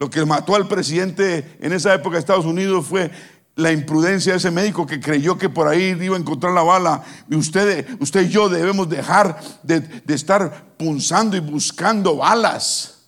Lo 0.00 0.08
que 0.08 0.24
mató 0.24 0.56
al 0.56 0.66
presidente 0.66 1.58
en 1.60 1.74
esa 1.74 1.92
época 1.92 2.14
de 2.14 2.20
Estados 2.20 2.46
Unidos 2.46 2.86
fue 2.86 3.10
la 3.54 3.70
imprudencia 3.70 4.32
de 4.32 4.38
ese 4.38 4.50
médico 4.50 4.86
que 4.86 4.98
creyó 4.98 5.36
que 5.36 5.50
por 5.50 5.68
ahí 5.68 5.94
iba 6.00 6.16
a 6.16 6.18
encontrar 6.18 6.54
la 6.54 6.62
bala. 6.62 7.02
Y 7.28 7.36
usted, 7.36 7.86
usted 8.00 8.22
y 8.22 8.30
yo 8.30 8.48
debemos 8.48 8.88
dejar 8.88 9.38
de, 9.62 9.80
de 9.80 10.14
estar 10.14 10.74
punzando 10.78 11.36
y 11.36 11.40
buscando 11.40 12.16
balas, 12.16 13.02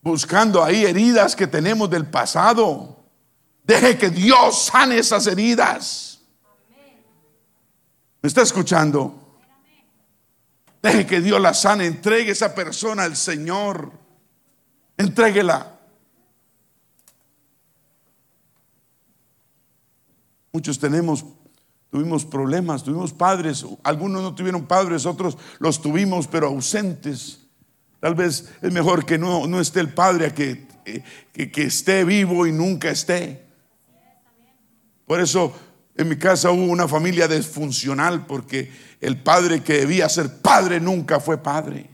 buscando 0.00 0.62
ahí 0.62 0.84
heridas 0.84 1.34
que 1.34 1.48
tenemos 1.48 1.90
del 1.90 2.06
pasado. 2.06 3.02
Deje 3.64 3.98
que 3.98 4.10
Dios 4.10 4.66
sane 4.66 4.98
esas 4.98 5.26
heridas. 5.26 6.20
¿Me 8.22 8.28
está 8.28 8.42
escuchando? 8.42 9.36
Deje 10.80 11.04
que 11.06 11.20
Dios 11.20 11.40
la 11.40 11.54
sane. 11.54 11.86
Entregue 11.86 12.30
esa 12.30 12.54
persona 12.54 13.02
al 13.02 13.16
Señor. 13.16 13.90
Entréguela. 14.96 15.77
Muchos 20.58 20.80
tenemos, 20.80 21.24
tuvimos 21.88 22.24
problemas, 22.24 22.82
tuvimos 22.82 23.12
padres, 23.12 23.64
algunos 23.84 24.22
no 24.22 24.34
tuvieron 24.34 24.66
padres, 24.66 25.06
otros 25.06 25.38
los 25.60 25.80
tuvimos 25.80 26.26
pero 26.26 26.48
ausentes. 26.48 27.46
Tal 28.00 28.16
vez 28.16 28.52
es 28.60 28.72
mejor 28.72 29.06
que 29.06 29.18
no, 29.18 29.46
no 29.46 29.60
esté 29.60 29.78
el 29.78 29.94
padre 29.94 30.26
a 30.26 30.34
que 30.34 30.66
que, 31.32 31.62
esté 31.62 32.04
vivo 32.04 32.46
y 32.46 32.52
nunca 32.52 32.90
esté. 32.90 33.46
Por 35.06 35.20
eso 35.20 35.54
en 35.96 36.08
mi 36.08 36.16
casa 36.16 36.50
hubo 36.50 36.64
una 36.64 36.88
familia 36.88 37.28
disfuncional 37.28 38.26
porque 38.26 38.70
el 39.00 39.22
padre 39.22 39.62
que 39.62 39.74
debía 39.74 40.08
ser 40.08 40.40
padre 40.40 40.80
nunca 40.80 41.20
fue 41.20 41.38
padre. 41.38 41.88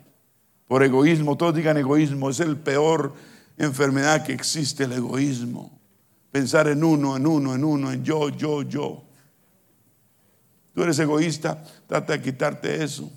Por 0.66 0.82
egoísmo, 0.82 1.36
todos 1.36 1.54
digan 1.54 1.76
egoísmo, 1.76 2.30
es 2.30 2.40
el 2.40 2.56
peor 2.56 3.12
enfermedad 3.58 4.24
que 4.24 4.32
existe, 4.32 4.84
el 4.84 4.92
egoísmo. 4.92 5.78
Pensar 6.34 6.66
en 6.66 6.82
uno, 6.82 7.16
en 7.16 7.28
uno, 7.28 7.54
en 7.54 7.62
uno, 7.62 7.92
en 7.92 8.02
yo, 8.02 8.28
yo, 8.28 8.62
yo. 8.62 9.04
Tú 10.74 10.82
eres 10.82 10.98
egoísta, 10.98 11.62
trata 11.86 12.14
de 12.14 12.20
quitarte 12.20 12.82
eso, 12.82 13.08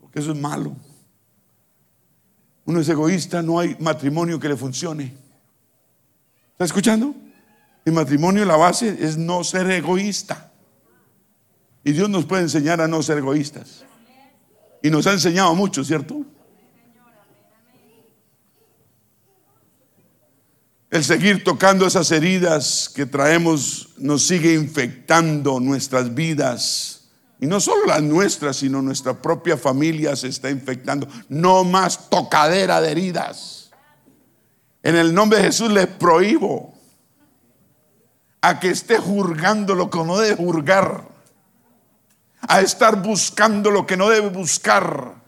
porque 0.00 0.18
eso 0.18 0.32
es 0.32 0.38
malo. 0.40 0.74
Uno 2.64 2.80
es 2.80 2.88
egoísta, 2.88 3.42
no 3.42 3.60
hay 3.60 3.76
matrimonio 3.78 4.40
que 4.40 4.48
le 4.48 4.56
funcione. 4.56 5.14
¿Está 6.50 6.64
escuchando? 6.64 7.14
El 7.84 7.92
matrimonio, 7.92 8.44
la 8.44 8.56
base 8.56 8.88
es 8.98 9.16
no 9.16 9.44
ser 9.44 9.70
egoísta. 9.70 10.50
Y 11.84 11.92
Dios 11.92 12.10
nos 12.10 12.24
puede 12.24 12.42
enseñar 12.42 12.80
a 12.80 12.88
no 12.88 13.04
ser 13.04 13.18
egoístas. 13.18 13.84
Y 14.82 14.90
nos 14.90 15.06
ha 15.06 15.12
enseñado 15.12 15.54
mucho, 15.54 15.84
¿cierto? 15.84 16.26
El 20.92 21.02
seguir 21.04 21.42
tocando 21.42 21.86
esas 21.86 22.10
heridas 22.10 22.92
que 22.94 23.06
traemos 23.06 23.88
nos 23.96 24.26
sigue 24.26 24.52
infectando 24.52 25.58
nuestras 25.58 26.14
vidas. 26.14 27.08
Y 27.40 27.46
no 27.46 27.60
solo 27.60 27.86
las 27.86 28.02
nuestras, 28.02 28.56
sino 28.56 28.82
nuestra 28.82 29.14
propia 29.14 29.56
familia 29.56 30.14
se 30.16 30.28
está 30.28 30.50
infectando. 30.50 31.08
No 31.30 31.64
más 31.64 32.10
tocadera 32.10 32.82
de 32.82 32.90
heridas. 32.90 33.70
En 34.82 34.94
el 34.94 35.14
nombre 35.14 35.38
de 35.38 35.46
Jesús 35.46 35.72
les 35.72 35.86
prohíbo 35.86 36.74
a 38.42 38.60
que 38.60 38.68
esté 38.68 38.98
juzgando 38.98 39.74
lo 39.74 39.88
que 39.88 40.04
no 40.04 40.18
debe 40.18 40.36
juzgar, 40.36 41.08
a 42.42 42.60
estar 42.60 43.00
buscando 43.00 43.70
lo 43.70 43.86
que 43.86 43.96
no 43.96 44.10
debe 44.10 44.28
buscar 44.28 45.21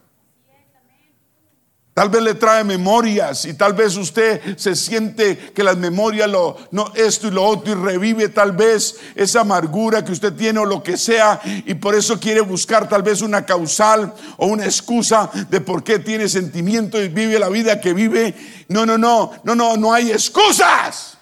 Tal 1.95 2.09
vez 2.09 2.23
le 2.23 2.33
trae 2.33 2.65
memorias 2.65 3.45
y 3.45 3.53
tal 3.53 3.71
vez 3.71 3.95
usted 3.95 4.57
se 4.57 4.75
siente 4.75 5.37
que 5.37 5.63
las 5.63 5.77
memorias 5.77 6.29
lo 6.29 6.57
no 6.71 6.91
esto 6.93 7.27
y 7.27 7.31
lo 7.31 7.45
otro 7.45 7.71
y 7.71 7.75
revive 7.75 8.27
tal 8.27 8.51
vez 8.51 8.97
esa 9.15 9.39
amargura 9.39 10.03
que 10.03 10.11
usted 10.11 10.33
tiene 10.33 10.59
o 10.59 10.65
lo 10.65 10.83
que 10.83 10.97
sea 10.97 11.39
y 11.45 11.73
por 11.75 11.95
eso 11.95 12.19
quiere 12.19 12.41
buscar 12.41 12.89
tal 12.89 13.01
vez 13.01 13.21
una 13.21 13.45
causal 13.45 14.13
o 14.35 14.47
una 14.47 14.65
excusa 14.65 15.29
de 15.49 15.61
por 15.61 15.85
qué 15.85 15.99
tiene 15.99 16.27
sentimiento 16.27 17.01
y 17.01 17.07
vive 17.07 17.39
la 17.39 17.47
vida 17.47 17.79
que 17.79 17.93
vive. 17.93 18.35
No, 18.67 18.85
no, 18.85 18.97
no, 18.97 19.31
no, 19.45 19.55
no, 19.55 19.77
no 19.77 19.93
hay 19.93 20.11
excusas. 20.11 21.17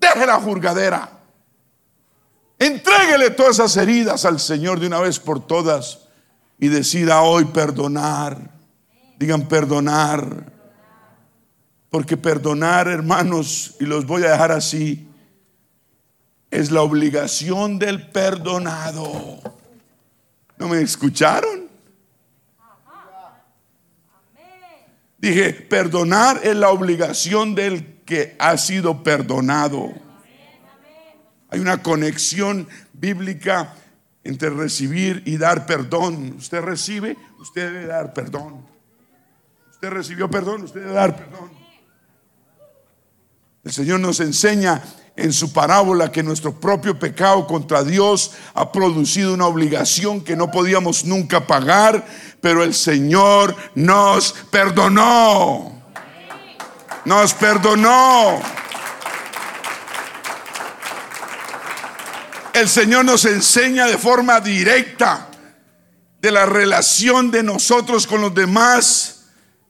Deje 0.00 0.26
la 0.26 0.36
jurgadera. 0.36 1.10
Entréguele 2.56 3.30
todas 3.30 3.56
esas 3.56 3.76
heridas 3.78 4.24
al 4.24 4.38
Señor 4.38 4.78
de 4.78 4.86
una 4.86 5.00
vez 5.00 5.18
por 5.18 5.44
todas 5.44 6.02
y 6.60 6.68
decida 6.68 7.22
hoy 7.22 7.46
perdonar 7.46 8.57
Digan 9.18 9.48
perdonar. 9.48 10.52
Porque 11.90 12.16
perdonar, 12.16 12.86
hermanos, 12.88 13.76
y 13.80 13.84
los 13.84 14.06
voy 14.06 14.22
a 14.24 14.30
dejar 14.30 14.52
así, 14.52 15.08
es 16.50 16.70
la 16.70 16.82
obligación 16.82 17.78
del 17.78 18.10
perdonado. 18.10 19.40
¿No 20.56 20.68
me 20.68 20.80
escucharon? 20.80 21.68
Dije, 25.18 25.52
perdonar 25.52 26.40
es 26.44 26.54
la 26.54 26.70
obligación 26.70 27.54
del 27.54 28.02
que 28.04 28.36
ha 28.38 28.56
sido 28.56 29.02
perdonado. 29.02 29.92
Hay 31.50 31.60
una 31.60 31.82
conexión 31.82 32.68
bíblica 32.92 33.74
entre 34.22 34.50
recibir 34.50 35.22
y 35.26 35.36
dar 35.38 35.66
perdón. 35.66 36.34
Usted 36.38 36.60
recibe, 36.60 37.16
usted 37.38 37.72
debe 37.72 37.86
dar 37.86 38.12
perdón. 38.12 38.77
Usted 39.78 39.90
recibió 39.90 40.28
perdón, 40.28 40.64
usted 40.64 40.80
debe 40.80 40.92
dar 40.92 41.16
perdón. 41.16 41.52
El 43.62 43.72
Señor 43.72 44.00
nos 44.00 44.18
enseña 44.18 44.82
en 45.14 45.32
su 45.32 45.52
parábola 45.52 46.10
que 46.10 46.24
nuestro 46.24 46.58
propio 46.58 46.98
pecado 46.98 47.46
contra 47.46 47.84
Dios 47.84 48.32
ha 48.54 48.72
producido 48.72 49.32
una 49.32 49.46
obligación 49.46 50.24
que 50.24 50.34
no 50.34 50.50
podíamos 50.50 51.04
nunca 51.04 51.46
pagar, 51.46 52.04
pero 52.40 52.64
el 52.64 52.74
Señor 52.74 53.54
nos 53.76 54.32
perdonó. 54.50 55.80
Nos 57.04 57.32
perdonó. 57.34 58.40
El 62.52 62.68
Señor 62.68 63.04
nos 63.04 63.24
enseña 63.26 63.86
de 63.86 63.96
forma 63.96 64.40
directa 64.40 65.28
de 66.20 66.32
la 66.32 66.46
relación 66.46 67.30
de 67.30 67.44
nosotros 67.44 68.08
con 68.08 68.20
los 68.20 68.34
demás 68.34 69.17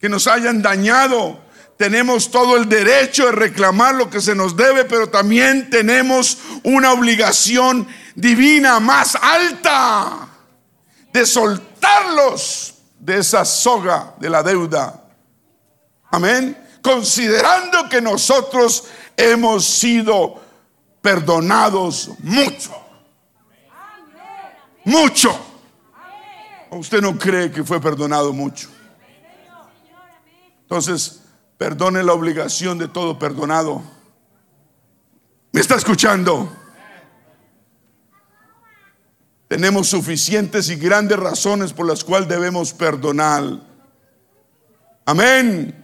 que 0.00 0.08
nos 0.08 0.26
hayan 0.26 0.62
dañado. 0.62 1.40
Tenemos 1.76 2.30
todo 2.30 2.56
el 2.56 2.68
derecho 2.68 3.26
de 3.26 3.32
reclamar 3.32 3.94
lo 3.94 4.10
que 4.10 4.20
se 4.20 4.34
nos 4.34 4.56
debe, 4.56 4.84
pero 4.84 5.08
también 5.08 5.70
tenemos 5.70 6.38
una 6.64 6.92
obligación 6.92 7.86
divina 8.14 8.80
más 8.80 9.14
alta 9.14 10.28
de 11.12 11.24
soltarlos 11.24 12.74
de 12.98 13.18
esa 13.18 13.44
soga 13.44 14.14
de 14.18 14.28
la 14.28 14.42
deuda. 14.42 15.04
Amén. 16.10 16.56
Considerando 16.82 17.88
que 17.88 18.00
nosotros 18.00 18.84
hemos 19.16 19.64
sido 19.64 20.40
perdonados 21.00 22.10
mucho. 22.20 22.72
Mucho. 24.84 25.38
¿Usted 26.70 27.00
no 27.00 27.16
cree 27.16 27.50
que 27.50 27.62
fue 27.62 27.80
perdonado 27.80 28.32
mucho? 28.32 28.68
Entonces, 30.68 31.22
perdone 31.56 32.02
la 32.02 32.12
obligación 32.12 32.76
de 32.76 32.88
todo 32.88 33.18
perdonado. 33.18 33.82
¿Me 35.50 35.62
está 35.62 35.76
escuchando? 35.76 36.54
Tenemos 39.48 39.88
suficientes 39.88 40.68
y 40.68 40.76
grandes 40.76 41.18
razones 41.18 41.72
por 41.72 41.86
las 41.86 42.04
cuales 42.04 42.28
debemos 42.28 42.74
perdonar. 42.74 43.62
Amén. 45.06 45.74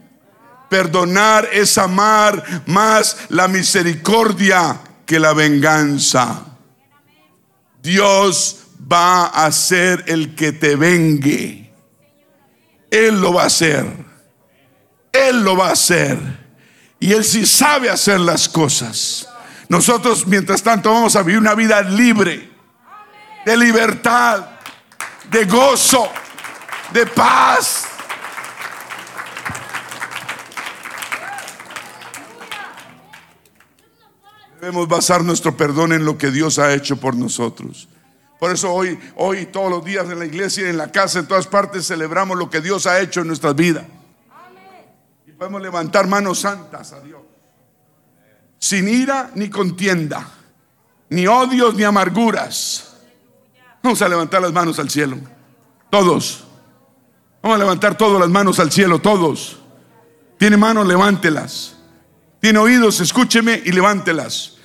Perdonar 0.69 1.49
es 1.51 1.79
amar 1.79 2.63
más 2.67 3.17
la 3.29 3.47
misericordia 3.47 4.79
que 5.07 5.19
la 5.19 5.33
venganza. 5.33 6.45
Dios 7.81 8.67
va 8.79 9.25
a 9.25 9.51
ser 9.51 10.03
el 10.05 10.35
que 10.35 10.51
te 10.51 10.75
vengue. 10.75 11.73
Él 12.91 13.19
lo 13.19 13.33
va 13.33 13.43
a 13.43 13.47
hacer. 13.47 14.04
Él 15.15 15.43
lo 15.43 15.55
va 15.55 15.69
a 15.69 15.73
hacer. 15.73 16.17
Y 16.99 17.13
Él 17.13 17.23
sí 17.23 17.45
sabe 17.45 17.89
hacer 17.89 18.19
las 18.19 18.49
cosas. 18.49 19.27
Nosotros, 19.69 20.27
mientras 20.27 20.61
tanto, 20.61 20.91
vamos 20.91 21.15
a 21.15 21.23
vivir 21.23 21.39
una 21.39 21.55
vida 21.55 21.81
libre, 21.81 22.51
de 23.45 23.57
libertad, 23.57 24.45
de 25.31 25.45
gozo, 25.45 26.09
de 26.93 27.05
paz. 27.05 27.85
Debemos 34.59 34.87
basar 34.87 35.23
nuestro 35.23 35.55
perdón 35.55 35.93
en 35.93 36.05
lo 36.05 36.17
que 36.17 36.31
Dios 36.31 36.57
ha 36.57 36.73
hecho 36.73 36.97
por 36.97 37.15
nosotros. 37.15 37.87
Por 38.39 38.51
eso 38.51 38.73
hoy, 38.73 38.99
hoy, 39.15 39.45
todos 39.45 39.69
los 39.69 39.85
días 39.85 40.05
en 40.09 40.19
la 40.19 40.25
iglesia, 40.25 40.69
en 40.69 40.77
la 40.77 40.91
casa, 40.91 41.19
en 41.19 41.27
todas 41.27 41.47
partes, 41.47 41.87
celebramos 41.87 42.37
lo 42.37 42.49
que 42.49 42.61
Dios 42.61 42.85
ha 42.85 42.99
hecho 42.99 43.21
en 43.21 43.27
nuestras 43.27 43.55
vidas. 43.55 43.85
Podemos 45.37 45.61
levantar 45.61 46.07
manos 46.07 46.39
santas 46.39 46.93
a 46.93 47.01
Dios. 47.01 47.21
Sin 48.57 48.87
ira 48.87 49.31
ni 49.35 49.49
contienda, 49.49 50.25
ni 51.09 51.27
odios 51.27 51.75
ni 51.75 51.83
amarguras. 51.83 52.95
Vamos 53.83 54.01
a 54.01 54.07
levantar 54.07 54.41
las 54.41 54.53
manos 54.53 54.79
al 54.79 54.89
cielo. 54.89 55.17
Todos. 55.89 56.45
Vamos 57.41 57.57
a 57.57 57.59
levantar 57.59 57.97
todas 57.97 58.19
las 58.19 58.29
manos 58.29 58.59
al 58.59 58.71
cielo, 58.71 58.99
todos. 58.99 59.59
Tiene 60.37 60.57
manos, 60.57 60.87
levántelas. 60.87 61.75
Tiene 62.39 62.59
oídos, 62.59 62.99
escúcheme 63.01 63.61
y 63.63 63.71
levántelas. 63.71 64.57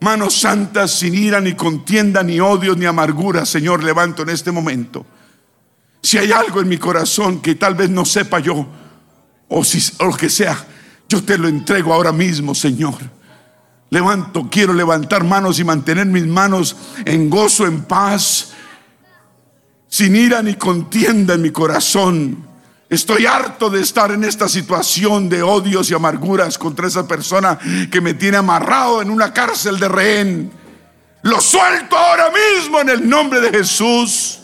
Manos 0.00 0.34
santas, 0.34 0.90
sin 0.90 1.14
ira, 1.14 1.40
ni 1.40 1.54
contienda, 1.54 2.22
ni 2.22 2.38
odios, 2.38 2.76
ni 2.76 2.86
amargura, 2.86 3.46
Señor, 3.46 3.82
levanto 3.82 4.22
en 4.22 4.28
este 4.28 4.52
momento. 4.52 5.06
Si 6.02 6.18
hay 6.18 6.32
algo 6.32 6.60
en 6.60 6.68
mi 6.68 6.78
corazón 6.78 7.40
que 7.40 7.54
tal 7.54 7.74
vez 7.74 7.88
no 7.88 8.04
sepa 8.04 8.40
yo, 8.40 8.66
o, 9.52 9.64
si, 9.64 9.82
lo 10.00 10.16
que 10.16 10.28
sea, 10.28 10.66
yo 11.08 11.22
te 11.22 11.36
lo 11.36 11.48
entrego 11.48 11.92
ahora 11.92 12.12
mismo, 12.12 12.54
Señor. 12.54 12.94
Levanto, 13.90 14.48
quiero 14.50 14.72
levantar 14.72 15.24
manos 15.24 15.58
y 15.58 15.64
mantener 15.64 16.06
mis 16.06 16.26
manos 16.26 16.76
en 17.04 17.28
gozo, 17.28 17.66
en 17.66 17.82
paz, 17.82 18.52
sin 19.88 20.16
ira 20.16 20.42
ni 20.42 20.54
contienda 20.54 21.34
en 21.34 21.42
mi 21.42 21.50
corazón. 21.50 22.46
Estoy 22.88 23.26
harto 23.26 23.70
de 23.70 23.80
estar 23.80 24.10
en 24.10 24.24
esta 24.24 24.48
situación 24.48 25.28
de 25.28 25.42
odios 25.42 25.90
y 25.90 25.94
amarguras 25.94 26.58
contra 26.58 26.86
esa 26.86 27.06
persona 27.06 27.58
que 27.90 28.00
me 28.00 28.14
tiene 28.14 28.38
amarrado 28.38 29.02
en 29.02 29.10
una 29.10 29.32
cárcel 29.32 29.78
de 29.78 29.88
rehén. 29.88 30.52
Lo 31.22 31.40
suelto 31.40 31.96
ahora 31.96 32.30
mismo 32.30 32.80
en 32.80 32.88
el 32.88 33.08
nombre 33.08 33.40
de 33.40 33.50
Jesús. 33.50 34.41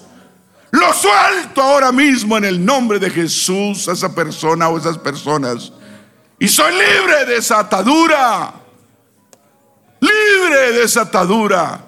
Lo 0.71 0.93
suelto 0.93 1.63
ahora 1.63 1.93
mismo 1.93 2.37
en 2.37 2.45
el 2.45 2.65
nombre 2.65 2.99
de 2.99 3.11
Jesús 3.11 3.89
a 3.89 3.93
esa 3.93 4.15
persona 4.15 4.69
o 4.69 4.79
esas 4.79 4.99
personas. 4.99 5.73
Y 6.39 6.49
soy 6.49 6.73
libre 6.73 7.25
de 7.27 7.37
esa 7.37 7.61
atadura. 7.61 8.53
Libre 10.01 10.73
de 10.73 10.83
esa 10.83 11.03
atadura. 11.03 11.85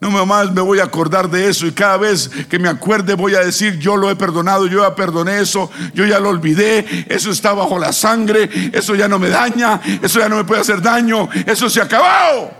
No 0.00 0.26
más 0.26 0.52
me 0.52 0.60
voy 0.60 0.80
a 0.80 0.84
acordar 0.84 1.30
de 1.30 1.48
eso 1.48 1.66
y 1.66 1.72
cada 1.72 1.96
vez 1.96 2.28
que 2.50 2.58
me 2.58 2.68
acuerde 2.68 3.14
voy 3.14 3.34
a 3.36 3.40
decir, 3.40 3.78
yo 3.78 3.96
lo 3.96 4.10
he 4.10 4.16
perdonado, 4.16 4.66
yo 4.66 4.82
ya 4.82 4.94
perdoné 4.94 5.40
eso, 5.40 5.70
yo 5.94 6.04
ya 6.04 6.20
lo 6.20 6.28
olvidé, 6.28 7.06
eso 7.08 7.30
está 7.30 7.54
bajo 7.54 7.78
la 7.78 7.90
sangre, 7.90 8.50
eso 8.74 8.94
ya 8.94 9.08
no 9.08 9.18
me 9.18 9.30
daña, 9.30 9.80
eso 10.02 10.18
ya 10.20 10.28
no 10.28 10.36
me 10.36 10.44
puede 10.44 10.60
hacer 10.60 10.82
daño, 10.82 11.30
eso 11.46 11.70
se 11.70 11.80
ha 11.80 11.84
acabado. 11.84 12.50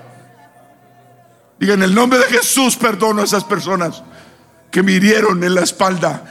Diga, 1.59 1.75
en 1.75 1.83
el 1.83 1.95
nombre 1.95 2.19
de 2.19 2.27
Jesús 2.27 2.77
perdono 2.77 3.21
a 3.21 3.25
esas 3.25 3.45
personas 3.45 4.03
que 4.75 4.83
me 4.83 4.91
hirieron 4.91 5.45
en 5.45 5.55
la 5.55 5.61
espalda, 5.61 6.25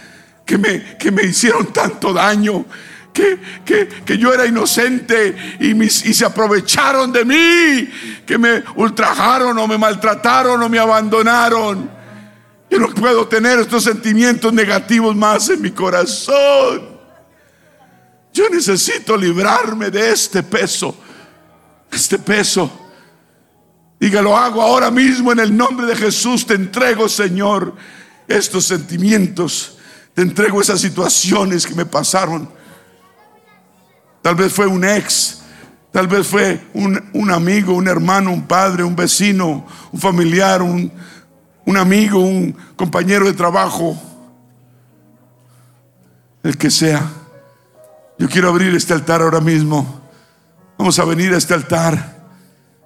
que 0.45 0.57
me, 0.57 0.97
que 0.97 1.13
me 1.13 1.23
hicieron 1.23 1.71
tanto 1.71 2.11
daño, 2.11 2.65
que, 3.13 3.39
que, 3.63 4.17
yo 4.17 4.33
era 4.33 4.45
inocente 4.45 5.57
y, 5.61 5.81
y 5.81 5.89
se 5.89 6.25
aprovecharon 6.25 7.13
de 7.13 7.23
mí, 7.23 7.89
que 8.25 8.37
me 8.37 8.61
ultrajaron 8.75 9.57
o 9.57 9.65
me 9.65 9.77
maltrataron 9.77 10.61
o 10.61 10.67
me 10.67 10.77
abandonaron. 10.77 11.89
Yo 12.69 12.79
no 12.79 12.89
puedo 12.89 13.29
tener 13.29 13.59
estos 13.59 13.85
sentimientos 13.85 14.51
negativos 14.51 15.15
más 15.15 15.47
en 15.47 15.61
mi 15.61 15.71
corazón. 15.71 16.99
Yo 18.33 18.49
necesito 18.49 19.15
librarme 19.15 19.89
de 19.89 20.11
este 20.11 20.43
peso, 20.43 20.93
este 21.89 22.19
peso. 22.19 22.69
Diga, 23.97 24.21
lo 24.21 24.35
hago 24.35 24.61
ahora 24.61 24.91
mismo 24.91 25.31
en 25.31 25.39
el 25.39 25.55
nombre 25.55 25.87
de 25.87 25.95
Jesús. 25.95 26.45
Te 26.45 26.55
entrego, 26.55 27.07
Señor 27.07 27.73
estos 28.27 28.65
sentimientos, 28.65 29.77
te 30.13 30.21
entrego 30.21 30.61
esas 30.61 30.81
situaciones 30.81 31.65
que 31.65 31.75
me 31.75 31.85
pasaron. 31.85 32.49
Tal 34.21 34.35
vez 34.35 34.53
fue 34.53 34.67
un 34.67 34.85
ex, 34.85 35.41
tal 35.91 36.07
vez 36.07 36.27
fue 36.27 36.61
un, 36.73 37.31
amigo, 37.31 37.73
un 37.73 37.87
hermano, 37.87 38.31
un 38.31 38.47
padre, 38.47 38.83
un 38.83 38.95
vecino, 38.95 39.65
un 39.91 39.99
familiar, 39.99 40.61
un, 40.61 40.91
un 41.65 41.77
amigo, 41.77 42.19
un 42.19 42.55
compañero 42.75 43.25
de 43.25 43.33
trabajo, 43.33 44.01
el 46.43 46.57
que 46.57 46.69
sea. 46.69 47.09
Yo 48.17 48.29
quiero 48.29 48.49
abrir 48.49 48.73
este 48.75 48.93
altar 48.93 49.21
ahora 49.21 49.41
mismo. 49.41 50.01
Vamos 50.77 50.97
a 50.99 51.05
venir 51.05 51.33
a 51.33 51.37
este 51.37 51.53
altar 51.53 52.13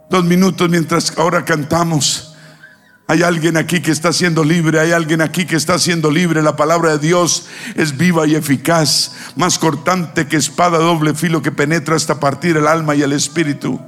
dos 0.10 0.24
minutos 0.24 0.70
mientras 0.70 1.18
ahora 1.18 1.44
cantamos. 1.44 2.27
Hay 3.10 3.24
alguien 3.24 3.56
aquí 3.56 3.82
que 3.82 3.92
está 3.92 4.12
siendo 4.12 4.44
libre, 4.44 4.82
hay 4.82 4.92
alguien 4.92 5.22
aquí 5.22 5.46
que 5.46 5.56
está 5.56 5.80
siendo 5.80 6.12
libre. 6.12 6.42
La 6.42 6.58
palabra 6.58 6.92
de 6.92 7.00
Dios 7.00 7.48
es 7.76 7.96
viva 7.96 8.28
y 8.28 8.36
eficaz, 8.36 9.14
más 9.38 9.58
cortante 9.58 10.28
que 10.28 10.36
espada 10.36 10.78
doble 10.78 11.14
filo 11.14 11.42
que 11.42 11.54
penetra 11.54 11.96
hasta 11.96 12.20
partir 12.20 12.58
el 12.58 12.68
alma 12.68 12.96
y 12.96 13.04
el 13.04 13.14
espíritu. 13.14 13.80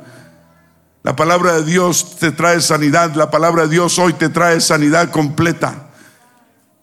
La 1.04 1.18
palabra 1.18 1.54
de 1.54 1.66
Dios 1.66 2.18
te 2.18 2.32
trae 2.32 2.62
sanidad, 2.62 3.14
la 3.16 3.30
palabra 3.30 3.64
de 3.64 3.70
Dios 3.70 4.00
hoy 4.00 4.14
te 4.14 4.30
trae 4.30 4.62
sanidad 4.62 5.12
completa. 5.12 5.90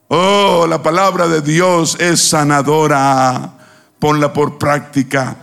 Oh, 0.08 0.66
la 0.68 0.82
palabra 0.82 1.28
de 1.28 1.40
Dios 1.40 1.96
es 1.98 2.20
sanadora. 2.20 3.54
Ponla 3.98 4.34
por 4.34 4.58
práctica. 4.58 5.36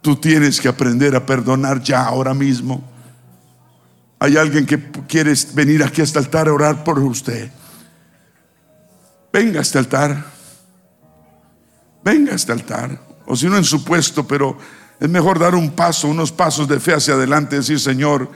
Tú 0.00 0.16
tienes 0.16 0.60
que 0.60 0.68
aprender 0.68 1.16
a 1.16 1.26
perdonar 1.26 1.82
ya 1.82 2.04
ahora 2.04 2.34
mismo. 2.34 2.91
Hay 4.22 4.36
alguien 4.36 4.66
que 4.66 4.80
quiere 5.08 5.34
venir 5.52 5.82
aquí 5.82 6.00
a 6.00 6.04
este 6.04 6.16
altar 6.16 6.46
a 6.46 6.52
orar 6.52 6.84
por 6.84 6.96
usted. 7.00 7.50
Venga 9.32 9.58
a 9.58 9.62
este 9.62 9.78
altar. 9.78 10.24
Venga 12.04 12.30
a 12.30 12.36
este 12.36 12.52
altar. 12.52 13.00
O 13.26 13.34
si 13.34 13.48
no 13.48 13.56
en 13.56 13.64
su 13.64 13.82
puesto, 13.82 14.24
pero 14.24 14.56
es 15.00 15.08
mejor 15.08 15.40
dar 15.40 15.56
un 15.56 15.72
paso, 15.72 16.06
unos 16.06 16.30
pasos 16.30 16.68
de 16.68 16.78
fe 16.78 16.94
hacia 16.94 17.14
adelante, 17.14 17.56
decir, 17.56 17.80
Señor, 17.80 18.30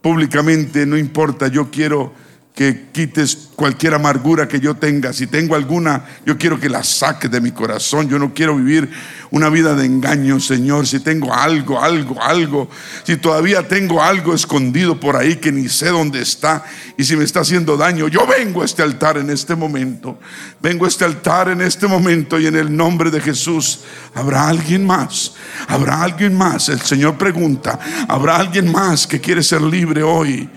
públicamente, 0.00 0.86
no 0.86 0.96
importa, 0.96 1.48
yo 1.48 1.68
quiero 1.68 2.12
que 2.58 2.88
quites 2.90 3.50
cualquier 3.54 3.94
amargura 3.94 4.48
que 4.48 4.58
yo 4.58 4.74
tenga. 4.74 5.12
Si 5.12 5.28
tengo 5.28 5.54
alguna, 5.54 6.04
yo 6.26 6.36
quiero 6.36 6.58
que 6.58 6.68
la 6.68 6.82
saques 6.82 7.30
de 7.30 7.40
mi 7.40 7.52
corazón. 7.52 8.08
Yo 8.08 8.18
no 8.18 8.34
quiero 8.34 8.56
vivir 8.56 8.90
una 9.30 9.48
vida 9.48 9.76
de 9.76 9.86
engaño, 9.86 10.40
Señor. 10.40 10.84
Si 10.84 10.98
tengo 10.98 11.32
algo, 11.32 11.80
algo, 11.80 12.20
algo, 12.20 12.68
si 13.04 13.16
todavía 13.16 13.68
tengo 13.68 14.02
algo 14.02 14.34
escondido 14.34 14.98
por 14.98 15.14
ahí 15.14 15.36
que 15.36 15.52
ni 15.52 15.68
sé 15.68 15.90
dónde 15.90 16.20
está 16.20 16.64
y 16.96 17.04
si 17.04 17.14
me 17.14 17.22
está 17.22 17.42
haciendo 17.42 17.76
daño, 17.76 18.08
yo 18.08 18.26
vengo 18.26 18.62
a 18.62 18.64
este 18.64 18.82
altar 18.82 19.18
en 19.18 19.30
este 19.30 19.54
momento. 19.54 20.18
Vengo 20.60 20.84
a 20.84 20.88
este 20.88 21.04
altar 21.04 21.50
en 21.50 21.60
este 21.60 21.86
momento 21.86 22.40
y 22.40 22.48
en 22.48 22.56
el 22.56 22.76
nombre 22.76 23.12
de 23.12 23.20
Jesús. 23.20 23.82
¿Habrá 24.16 24.48
alguien 24.48 24.84
más? 24.84 25.34
¿Habrá 25.68 26.02
alguien 26.02 26.36
más? 26.36 26.68
El 26.70 26.80
Señor 26.80 27.16
pregunta, 27.18 27.78
¿habrá 28.08 28.34
alguien 28.34 28.72
más 28.72 29.06
que 29.06 29.20
quiere 29.20 29.44
ser 29.44 29.62
libre 29.62 30.02
hoy 30.02 30.50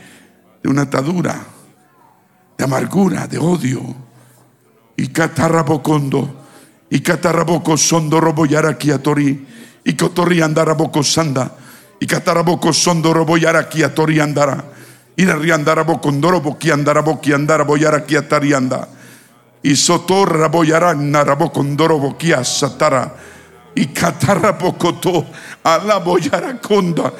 de 0.63 0.67
una 0.67 0.81
atadura? 0.81 1.60
De 2.57 2.63
amargura, 2.63 3.27
de 3.27 3.37
odio. 3.37 3.81
Y 4.97 5.07
catarabocondo, 5.07 6.41
y 6.89 6.99
cataraboco 6.99 7.77
sondo 7.77 8.19
roboyara 8.19 8.77
tori, 9.01 9.47
y 9.83 9.93
cotorri 9.93 10.41
andara 10.41 10.73
boco 10.73 11.01
sanda, 11.01 11.55
y 11.99 12.05
cataraboco 12.05 12.73
sondo 12.73 13.13
roboyara 13.13 13.69
tori 13.95 14.19
andara, 14.19 14.63
y 15.15 15.25
la 15.25 15.35
riandara 15.35 15.83
bocondoro 15.83 16.41
boqui 16.41 16.69
andara 16.69 17.01
boqui 17.01 17.31
andara 17.33 17.63
boyara 17.63 18.03
anda, 18.55 18.87
y 19.63 19.75
sotorra 19.75 20.47
boyara 20.49 20.93
narabocondoro 20.93 21.97
boquia 21.97 22.43
satara, 22.43 23.15
y 23.73 23.87
catarabocoto 23.87 25.25
a 25.63 25.77
la 25.77 25.99
boyara 25.99 26.59
conda, 26.59 27.13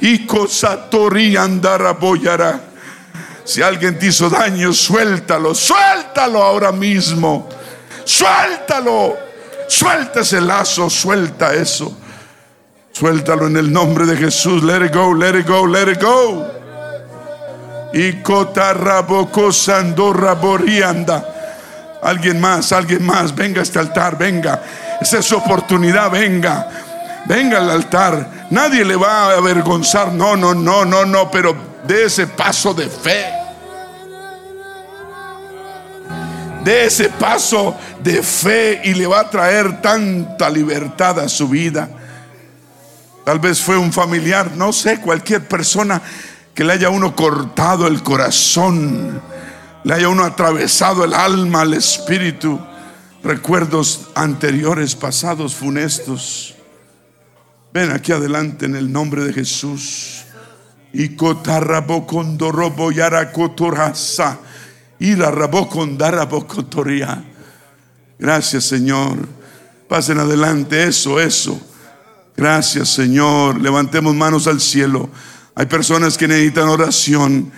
y 0.00 0.24
cosatori 0.24 1.36
andara 1.36 1.92
boyara. 1.94 2.75
Si 3.46 3.62
alguien 3.62 3.96
te 3.96 4.06
hizo 4.06 4.28
daño, 4.28 4.72
suéltalo, 4.72 5.54
suéltalo 5.54 6.42
ahora 6.42 6.72
mismo. 6.72 7.48
Suéltalo. 8.04 9.16
Suelta 9.68 10.20
ese 10.20 10.40
lazo, 10.40 10.90
suelta 10.90 11.54
eso. 11.54 11.96
Suéltalo 12.90 13.46
en 13.46 13.56
el 13.56 13.72
nombre 13.72 14.04
de 14.04 14.16
Jesús. 14.16 14.64
Let 14.64 14.86
it 14.86 14.94
go, 14.94 15.14
let 15.14 15.38
it 15.38 15.46
go, 15.46 15.64
let 15.64 15.90
it 15.90 16.02
go. 16.02 16.44
Y 17.92 18.14
cotarraboco 18.22 19.52
sandorra 19.52 20.34
borianda. 20.34 21.98
Alguien 22.02 22.40
más, 22.40 22.72
alguien 22.72 23.04
más, 23.06 23.34
venga 23.34 23.60
a 23.60 23.62
este 23.62 23.78
altar, 23.78 24.18
venga. 24.18 24.60
Esa 25.00 25.18
es 25.18 25.24
su 25.24 25.36
oportunidad, 25.36 26.10
venga. 26.10 26.68
Venga 27.26 27.58
al 27.58 27.70
altar. 27.70 28.46
Nadie 28.50 28.84
le 28.84 28.96
va 28.96 29.30
a 29.30 29.36
avergonzar. 29.36 30.12
No, 30.12 30.36
no, 30.36 30.52
no, 30.52 30.84
no, 30.84 31.04
no, 31.04 31.30
pero 31.30 31.56
de 31.84 32.06
ese 32.06 32.26
paso 32.26 32.74
de 32.74 32.88
fe. 32.88 33.35
De 36.66 36.86
ese 36.86 37.10
paso 37.10 37.76
de 38.02 38.24
fe 38.24 38.80
y 38.82 38.94
le 38.94 39.06
va 39.06 39.20
a 39.20 39.30
traer 39.30 39.80
tanta 39.80 40.50
libertad 40.50 41.20
a 41.20 41.28
su 41.28 41.48
vida. 41.48 41.88
Tal 43.24 43.38
vez 43.38 43.60
fue 43.60 43.78
un 43.78 43.92
familiar, 43.92 44.50
no 44.56 44.72
sé, 44.72 45.00
cualquier 45.00 45.46
persona 45.46 46.02
que 46.52 46.64
le 46.64 46.72
haya 46.72 46.90
uno 46.90 47.14
cortado 47.14 47.86
el 47.86 48.02
corazón, 48.02 49.22
le 49.84 49.94
haya 49.94 50.08
uno 50.08 50.24
atravesado 50.24 51.04
el 51.04 51.14
alma, 51.14 51.62
el 51.62 51.74
espíritu, 51.74 52.58
recuerdos 53.22 54.08
anteriores, 54.16 54.96
pasados, 54.96 55.54
funestos. 55.54 56.56
Ven 57.72 57.92
aquí 57.92 58.10
adelante 58.10 58.66
en 58.66 58.74
el 58.74 58.90
nombre 58.90 59.22
de 59.22 59.32
Jesús. 59.32 60.24
Y 60.92 61.10
cotarrabocondorobo 61.10 62.90
yaracotorasa. 62.90 64.40
Y 64.98 65.14
la 65.14 65.30
rabocondarabocotoria. 65.30 67.24
Gracias, 68.18 68.64
Señor. 68.64 69.28
Pasen 69.88 70.18
adelante, 70.18 70.84
eso, 70.84 71.20
eso. 71.20 71.60
Gracias, 72.36 72.88
Señor. 72.88 73.60
Levantemos 73.60 74.14
manos 74.14 74.46
al 74.46 74.60
cielo. 74.60 75.08
Hay 75.54 75.66
personas 75.66 76.18
que 76.18 76.28
necesitan 76.28 76.68
oración. 76.68 77.52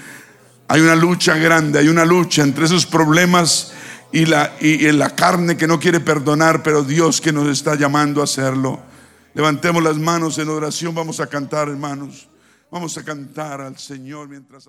Hay 0.68 0.80
una 0.80 0.94
lucha 0.94 1.36
grande, 1.36 1.78
hay 1.78 1.88
una 1.88 2.04
lucha 2.04 2.42
entre 2.42 2.66
esos 2.66 2.84
problemas 2.84 3.72
y 4.12 4.26
la, 4.26 4.54
y, 4.60 4.86
y 4.86 4.92
la 4.92 5.10
carne 5.14 5.56
que 5.56 5.66
no 5.66 5.80
quiere 5.80 6.00
perdonar, 6.00 6.62
pero 6.62 6.84
Dios 6.84 7.20
que 7.20 7.32
nos 7.32 7.48
está 7.48 7.74
llamando 7.74 8.20
a 8.20 8.24
hacerlo. 8.24 8.80
Levantemos 9.34 9.82
las 9.82 9.96
manos 9.96 10.38
en 10.38 10.48
oración, 10.48 10.94
vamos 10.94 11.20
a 11.20 11.26
cantar, 11.26 11.68
hermanos. 11.68 12.28
Vamos 12.70 12.98
a 12.98 13.02
cantar 13.02 13.62
al 13.62 13.78
Señor 13.78 14.28
mientras 14.28 14.68